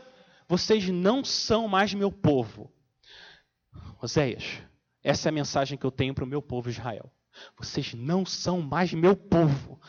Vocês 0.48 0.88
não 0.88 1.24
são 1.24 1.68
mais 1.68 1.94
meu 1.94 2.10
povo. 2.10 2.72
Oséias, 4.00 4.62
essa 5.02 5.28
é 5.28 5.30
a 5.30 5.32
mensagem 5.32 5.78
que 5.78 5.86
eu 5.86 5.90
tenho 5.90 6.14
para 6.14 6.24
o 6.24 6.26
meu 6.26 6.42
povo 6.42 6.68
Israel. 6.68 7.12
Vocês 7.56 7.94
não 7.94 8.26
são 8.26 8.60
mais 8.60 8.92
meu 8.92 9.16
povo. 9.16 9.80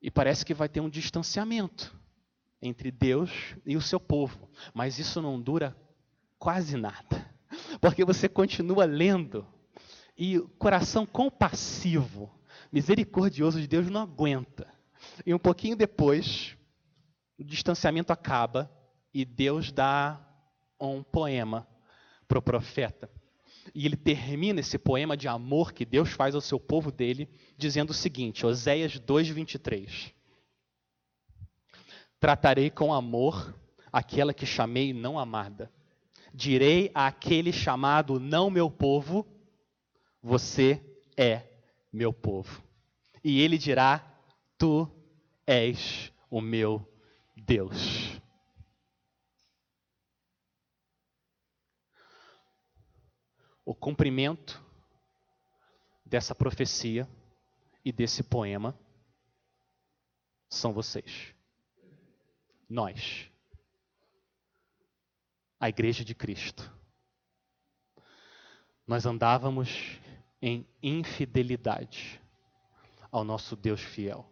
E 0.00 0.10
parece 0.10 0.44
que 0.44 0.54
vai 0.54 0.68
ter 0.68 0.80
um 0.80 0.88
distanciamento 0.88 1.94
entre 2.62 2.90
Deus 2.90 3.30
e 3.66 3.76
o 3.76 3.80
seu 3.80 3.98
povo. 3.98 4.48
Mas 4.72 4.98
isso 4.98 5.20
não 5.20 5.40
dura 5.40 5.76
quase 6.38 6.76
nada. 6.76 7.28
Porque 7.80 8.04
você 8.04 8.28
continua 8.28 8.84
lendo 8.84 9.46
e 10.16 10.38
o 10.38 10.48
coração 10.48 11.06
compassivo, 11.06 12.30
misericordioso 12.72 13.60
de 13.60 13.68
Deus 13.68 13.88
não 13.88 14.02
aguenta. 14.02 14.66
E 15.24 15.32
um 15.32 15.38
pouquinho 15.38 15.76
depois, 15.76 16.56
o 17.38 17.44
distanciamento 17.44 18.12
acaba 18.12 18.70
e 19.12 19.24
Deus 19.24 19.72
dá 19.72 20.20
um 20.80 21.02
poema 21.02 21.66
para 22.26 22.38
o 22.38 22.42
profeta. 22.42 23.10
E 23.74 23.86
ele 23.86 23.96
termina 23.96 24.60
esse 24.60 24.78
poema 24.78 25.16
de 25.16 25.28
amor 25.28 25.72
que 25.72 25.84
Deus 25.84 26.10
faz 26.10 26.34
ao 26.34 26.40
seu 26.40 26.58
povo 26.58 26.90
dele, 26.90 27.28
dizendo 27.56 27.90
o 27.90 27.94
seguinte, 27.94 28.46
Oséias 28.46 28.98
2,23. 28.98 30.12
Tratarei 32.20 32.70
com 32.70 32.92
amor 32.92 33.54
aquela 33.92 34.34
que 34.34 34.46
chamei 34.46 34.92
não 34.92 35.18
amada. 35.18 35.70
Direi 36.32 36.90
àquele 36.94 37.52
chamado 37.52 38.20
não 38.20 38.50
meu 38.50 38.70
povo, 38.70 39.26
você 40.22 40.82
é 41.16 41.42
meu 41.92 42.12
povo. 42.12 42.62
E 43.22 43.40
ele 43.40 43.58
dirá, 43.58 44.04
tu 44.56 44.90
és 45.46 46.12
o 46.30 46.40
meu 46.40 46.86
Deus. 47.36 48.20
O 53.68 53.74
cumprimento 53.74 54.64
dessa 56.02 56.34
profecia 56.34 57.06
e 57.84 57.92
desse 57.92 58.22
poema 58.22 58.74
são 60.48 60.72
vocês. 60.72 61.34
Nós. 62.66 63.30
A 65.60 65.68
Igreja 65.68 66.02
de 66.02 66.14
Cristo. 66.14 66.72
Nós 68.86 69.04
andávamos 69.04 70.00
em 70.40 70.66
infidelidade 70.82 72.18
ao 73.12 73.22
nosso 73.22 73.54
Deus 73.54 73.82
fiel. 73.82 74.26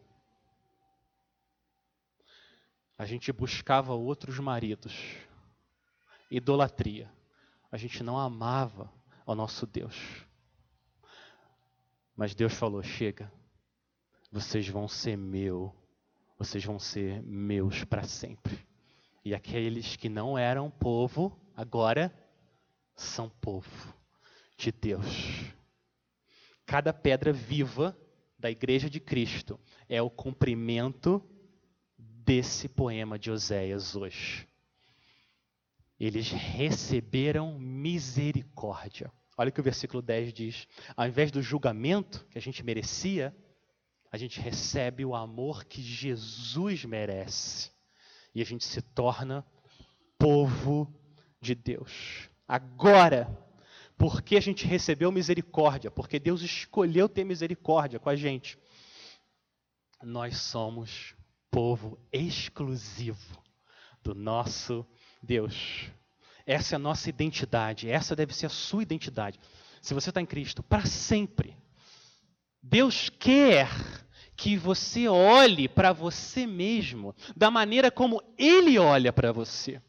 A 2.97 3.05
gente 3.05 3.31
buscava 3.35 3.93
outros 3.93 4.39
maridos, 4.39 4.95
idolatria. 6.31 7.13
A 7.71 7.77
gente 7.77 8.03
não 8.03 8.19
amava 8.19 8.91
ao 9.27 9.35
nosso 9.35 9.67
Deus. 9.67 10.25
Mas 12.17 12.35
Deus 12.35 12.55
falou: 12.55 12.83
chega, 12.83 13.31
vocês 14.33 14.69
vão 14.69 14.89
ser 14.89 15.17
meu, 15.17 15.75
vocês 16.39 16.65
vão 16.65 16.79
ser 16.79 17.21
meus 17.23 17.85
para 17.85 18.05
sempre. 18.05 18.67
E 19.25 19.35
aqueles 19.35 19.97
que 19.97 20.09
não 20.09 20.39
eram 20.39 20.71
povo, 20.71 21.37
agora 21.55 22.17
são 22.95 23.29
povo 23.29 23.93
de 24.57 24.71
Deus. 24.71 25.05
Cada 26.65 26.93
pedra 26.93 27.33
viva 27.33 27.97
da 28.39 28.51
igreja 28.51 28.89
de 28.89 29.01
Cristo 29.01 29.59
é 29.89 30.01
o 30.01 30.11
cumprimento 30.11 31.23
desse 31.99 32.69
poema 32.69 33.19
de 33.19 33.31
Oséias 33.31 33.95
hoje. 33.95 34.49
Eles 35.99 36.31
receberam 36.31 37.59
misericórdia. 37.59 39.11
Olha 39.37 39.51
o 39.51 39.53
que 39.53 39.61
o 39.61 39.65
versículo 39.65 40.01
10 40.01 40.33
diz. 40.33 40.69
Ao 40.97 41.07
invés 41.07 41.31
do 41.31 41.43
julgamento 41.43 42.27
que 42.31 42.39
a 42.39 42.41
gente 42.41 42.65
merecia, 42.65 43.37
a 44.11 44.17
gente 44.17 44.41
recebe 44.41 45.05
o 45.05 45.15
amor 45.15 45.65
que 45.65 45.83
Jesus 45.83 46.85
merece. 46.85 47.71
E 48.35 48.41
a 48.41 48.45
gente 48.45 48.65
se 48.65 48.81
torna 48.81 49.45
povo 50.19 50.93
de 51.41 51.55
Deus. 51.55 52.31
Agora, 52.49 53.29
porque 53.99 54.37
a 54.37 54.41
gente 54.41 54.67
recebeu 54.67 55.11
misericórdia, 55.11 55.91
porque 55.91 56.19
Deus 56.19 56.43
escolheu 56.43 57.09
ter 57.09 57.25
misericórdia 57.25 57.99
com 57.99 58.09
a 58.09 58.17
gente. 58.17 58.59
Nós 60.03 60.39
somos 60.39 61.15
povo 61.51 61.99
exclusivo 62.13 63.43
do 64.03 64.15
nosso 64.15 64.87
Deus. 65.23 65.91
Essa 66.47 66.75
é 66.75 66.77
a 66.77 66.79
nossa 66.79 67.11
identidade, 67.11 67.91
essa 67.91 68.15
deve 68.15 68.33
ser 68.33 68.47
a 68.47 68.51
sua 68.51 68.83
identidade. 68.83 69.39
Se 69.83 69.93
você 69.93 70.11
está 70.11 70.21
em 70.21 70.27
Cristo, 70.27 70.63
para 70.63 70.87
sempre. 70.87 71.57
Deus 72.63 73.11
quer 73.11 73.69
que 74.37 74.57
você 74.57 75.09
olhe 75.09 75.69
para 75.69 75.93
você 75.93 76.47
mesmo 76.47 77.15
da 77.37 77.51
maneira 77.51 77.91
como 77.91 78.23
Ele 78.39 78.79
olha 78.79 79.13
para 79.13 79.33
você. 79.33 79.83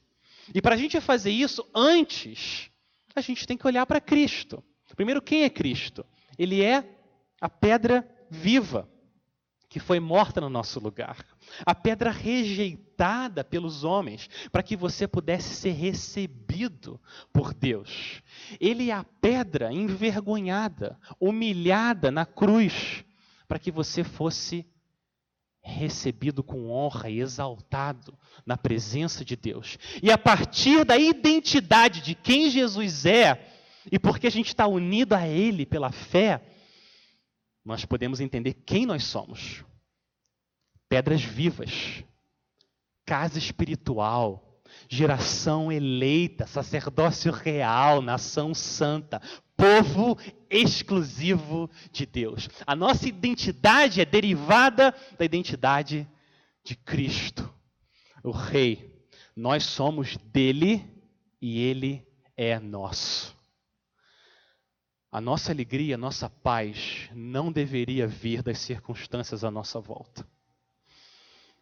E 0.54 0.62
para 0.62 0.76
a 0.76 0.78
gente 0.78 1.00
fazer 1.00 1.32
isso 1.32 1.68
antes 1.76 2.72
a 3.16 3.22
gente 3.22 3.48
tem 3.48 3.58
que 3.58 3.68
olhar 3.68 3.86
para 3.86 4.00
Cristo. 4.00 4.64
Primeiro, 4.96 5.22
quem 5.22 5.44
é 5.44 5.50
Cristo? 5.50 6.06
Ele 6.38 6.64
é 6.64 6.88
a 7.42 7.50
pedra 7.50 8.08
viva 8.30 8.90
que 9.70 9.80
foi 9.80 10.00
morta 10.00 10.40
no 10.40 10.50
nosso 10.50 10.80
lugar, 10.80 11.26
a 11.66 11.76
pedra 11.76 12.10
rejeitada 12.10 13.44
pelos 13.44 13.84
homens, 13.84 14.30
para 14.52 14.64
que 14.64 14.78
você 14.78 15.08
pudesse 15.08 15.56
ser 15.56 15.72
recebido 15.72 17.00
por 17.34 17.54
Deus. 17.54 18.22
Ele 18.60 18.90
é 18.90 18.94
a 18.94 19.06
pedra 19.22 19.72
envergonhada, 19.72 20.98
humilhada 21.20 22.10
na 22.10 22.26
cruz, 22.26 23.04
para 23.48 23.60
que 23.60 23.72
você 23.72 24.04
fosse 24.04 24.66
recebido 25.62 26.42
com 26.42 26.70
honra 26.70 27.10
e 27.10 27.20
exaltado 27.20 28.18
na 28.46 28.56
presença 28.56 29.26
de 29.26 29.36
Deus. 29.36 29.78
E 30.02 30.10
a 30.10 30.18
partir 30.18 30.86
da 30.86 30.98
identidade 30.98 32.02
de 32.02 32.16
quem 32.16 32.50
Jesus 32.50 33.06
é, 33.06 33.52
e 33.92 34.00
porque 34.00 34.28
a 34.28 34.32
gente 34.32 34.48
está 34.48 34.66
unido 34.66 35.14
a 35.14 35.28
Ele 35.28 35.66
pela 35.66 35.92
fé, 35.92 36.42
nós 37.68 37.84
podemos 37.84 38.22
entender 38.22 38.54
quem 38.66 38.86
nós 38.86 39.04
somos. 39.04 39.66
Pedras 40.88 41.22
vivas, 41.22 42.02
casa 43.06 43.38
espiritual, 43.38 44.62
geração 44.88 45.70
eleita, 45.70 46.48
sacerdócio 46.48 47.30
real, 47.30 48.02
nação 48.02 48.54
santa, 48.54 49.22
povo 49.58 50.18
exclusivo 50.50 51.70
de 51.92 52.06
Deus. 52.06 52.48
A 52.66 52.74
nossa 52.74 53.06
identidade 53.06 54.00
é 54.00 54.06
derivada 54.06 54.96
da 55.20 55.26
identidade 55.26 56.08
de 56.64 56.74
Cristo, 56.74 57.54
o 58.24 58.32
Rei. 58.32 58.96
Nós 59.36 59.66
somos 59.66 60.16
dele 60.16 60.90
e 61.42 61.60
ele 61.60 62.08
é 62.38 62.58
nosso. 62.60 63.37
A 65.12 65.22
nossa 65.22 65.52
alegria, 65.52 65.96
a 65.96 65.98
nossa 65.98 66.30
paz 66.30 67.10
não 67.14 67.52
deveria 67.52 68.08
vir 68.08 68.44
das 68.44 68.60
circunstâncias 68.60 69.44
à 69.44 69.50
nossa 69.50 69.80
volta. 69.80 70.28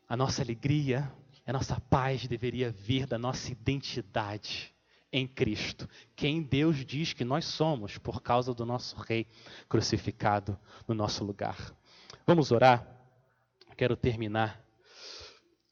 A 0.10 0.18
nossa 0.18 0.42
alegria, 0.42 1.12
a 1.46 1.54
nossa 1.54 1.80
paz 1.80 2.28
deveria 2.28 2.72
vir 2.72 3.06
da 3.06 3.18
nossa 3.18 3.52
identidade 3.52 4.74
em 5.12 5.26
Cristo, 5.26 5.88
quem 6.14 6.42
Deus 6.42 6.86
diz 6.86 7.14
que 7.14 7.24
nós 7.24 7.46
somos 7.46 7.98
por 7.98 8.22
causa 8.22 8.54
do 8.54 8.66
nosso 8.66 8.98
Rei 8.98 9.26
crucificado 9.70 10.60
no 10.86 10.94
nosso 10.94 11.24
lugar. 11.24 11.74
Vamos 12.28 12.52
orar? 12.52 12.86
Quero 13.78 13.96
terminar 13.96 14.62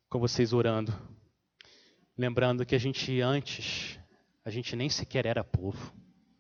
com 0.10 0.18
vocês 0.18 0.54
orando, 0.54 0.94
lembrando 2.18 2.66
que 2.66 2.76
a 2.76 2.78
gente 2.78 3.20
antes, 3.20 4.00
a 4.46 4.50
gente 4.50 4.76
nem 4.76 4.90
sequer 4.90 5.26
era 5.26 5.44
povo, 5.44 5.94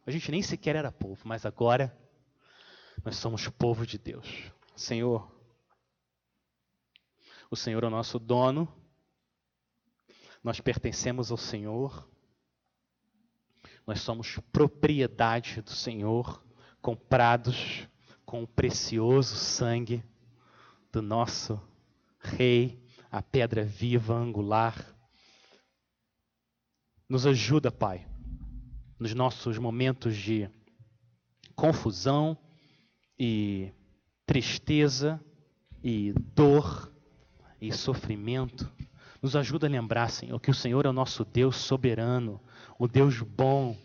a 0.06 0.12
gente 0.12 0.32
nem 0.32 0.42
sequer 0.42 0.76
era 0.76 0.92
povo, 0.92 1.22
mas 1.26 1.46
agora 1.46 1.98
nós 3.04 3.16
somos 3.16 3.48
povo 3.50 3.86
de 3.86 3.98
Deus. 3.98 4.52
Senhor, 4.76 5.32
o 7.50 7.56
Senhor 7.56 7.84
é 7.84 7.88
o 7.88 7.92
nosso 7.92 8.20
dono, 8.20 8.68
nós 10.44 10.60
pertencemos 10.60 11.32
ao 11.32 11.38
Senhor, 11.38 12.10
nós 13.86 14.02
somos 14.02 14.40
propriedade 14.52 15.62
do 15.62 15.72
Senhor, 15.72 16.46
comprados 16.82 17.88
com 18.26 18.44
o 18.44 18.48
precioso 18.48 19.36
sangue 19.36 20.04
do 20.92 21.02
nosso 21.02 21.62
Rei, 22.20 22.82
a 23.12 23.22
pedra 23.22 23.64
viva, 23.64 24.14
angular. 24.14 24.96
Nos 27.08 27.28
ajuda, 27.28 27.70
Pai, 27.70 28.08
nos 29.04 29.14
nossos 29.14 29.58
momentos 29.58 30.16
de 30.16 30.50
confusão 31.54 32.38
e 33.20 33.70
tristeza 34.26 35.20
e 35.84 36.14
dor 36.34 36.90
e 37.60 37.74
sofrimento. 37.74 38.72
Nos 39.22 39.36
ajuda 39.36 39.68
a 39.68 39.70
lembrar, 39.70 40.10
Senhor, 40.10 40.40
que 40.40 40.50
o 40.50 40.54
Senhor 40.54 40.86
é 40.86 40.90
o 40.90 40.94
nosso 40.94 41.26
Deus 41.26 41.58
soberano, 41.58 42.40
o 42.80 42.88
Deus 42.88 43.20
bom, 43.20 43.78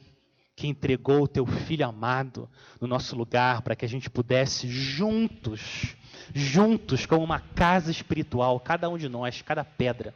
que 0.54 0.68
entregou 0.68 1.22
o 1.22 1.28
teu 1.28 1.44
filho 1.44 1.84
amado 1.84 2.48
no 2.80 2.86
nosso 2.86 3.16
lugar 3.16 3.62
para 3.62 3.74
que 3.74 3.84
a 3.84 3.88
gente 3.88 4.08
pudesse 4.08 4.68
juntos, 4.68 5.96
juntos, 6.32 7.06
como 7.06 7.24
uma 7.24 7.40
casa 7.40 7.90
espiritual, 7.90 8.60
cada 8.60 8.88
um 8.88 8.96
de 8.96 9.08
nós, 9.08 9.42
cada 9.42 9.64
pedra, 9.64 10.14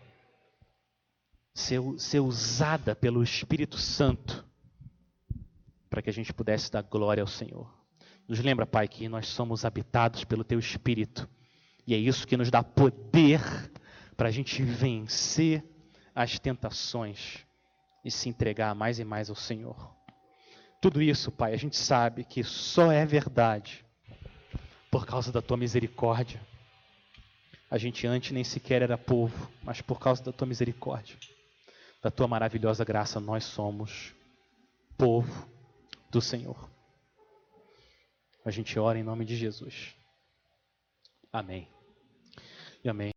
ser, 1.53 1.80
ser 1.98 2.20
usada 2.20 2.94
pelo 2.94 3.20
Espírito 3.20 3.78
Santo 3.78 4.51
para 5.93 6.01
que 6.01 6.09
a 6.09 6.12
gente 6.12 6.32
pudesse 6.32 6.72
dar 6.72 6.80
glória 6.80 7.22
ao 7.22 7.26
Senhor. 7.26 7.70
Nos 8.26 8.40
lembra, 8.40 8.64
Pai, 8.64 8.88
que 8.88 9.11
nós 9.11 9.28
somos 9.28 9.62
habitados 9.62 10.24
pelo 10.24 10.43
Teu 10.43 10.59
Espírito 10.59 11.28
e 11.86 11.93
é 11.93 11.99
isso 11.99 12.26
que 12.26 12.34
nos 12.34 12.51
dá 12.51 12.62
poder 12.62 13.43
para 14.16 14.28
a 14.28 14.30
gente 14.30 14.62
vencer 14.62 15.62
as 16.14 16.38
tentações 16.38 17.45
e 18.03 18.11
se 18.11 18.26
entregar 18.30 18.74
mais 18.74 18.99
e 18.99 19.05
mais 19.05 19.28
ao 19.28 19.36
Senhor. 19.36 19.95
Tudo 20.80 21.03
isso, 21.03 21.30
Pai, 21.30 21.53
a 21.53 21.59
gente 21.59 21.76
sabe 21.76 22.24
que 22.24 22.43
só 22.43 22.90
é 22.90 23.05
verdade 23.05 23.84
por 24.90 25.05
causa 25.05 25.30
da 25.30 25.43
tua 25.43 25.59
misericórdia. 25.59 26.40
A 27.70 27.76
gente 27.76 28.07
antes 28.07 28.32
nem 28.32 28.45
sequer 28.45 28.80
era 28.80 28.97
povo, 28.97 29.53
mas 29.62 29.82
por 29.82 30.01
causa 30.01 30.24
da 30.24 30.32
tua 30.32 30.47
misericórdia, 30.47 31.18
da 32.03 32.11
tua 32.11 32.26
maravilhosa 32.26 32.82
graça, 32.82 33.20
nós 33.20 33.45
somos 33.45 34.14
povo 34.97 35.51
do 36.12 36.20
Senhor. 36.20 36.70
A 38.44 38.50
gente 38.50 38.78
ora 38.78 38.98
em 38.98 39.02
nome 39.02 39.24
de 39.24 39.34
Jesus. 39.34 39.96
Amém. 41.32 41.66
E 42.84 42.88
amém. 42.88 43.10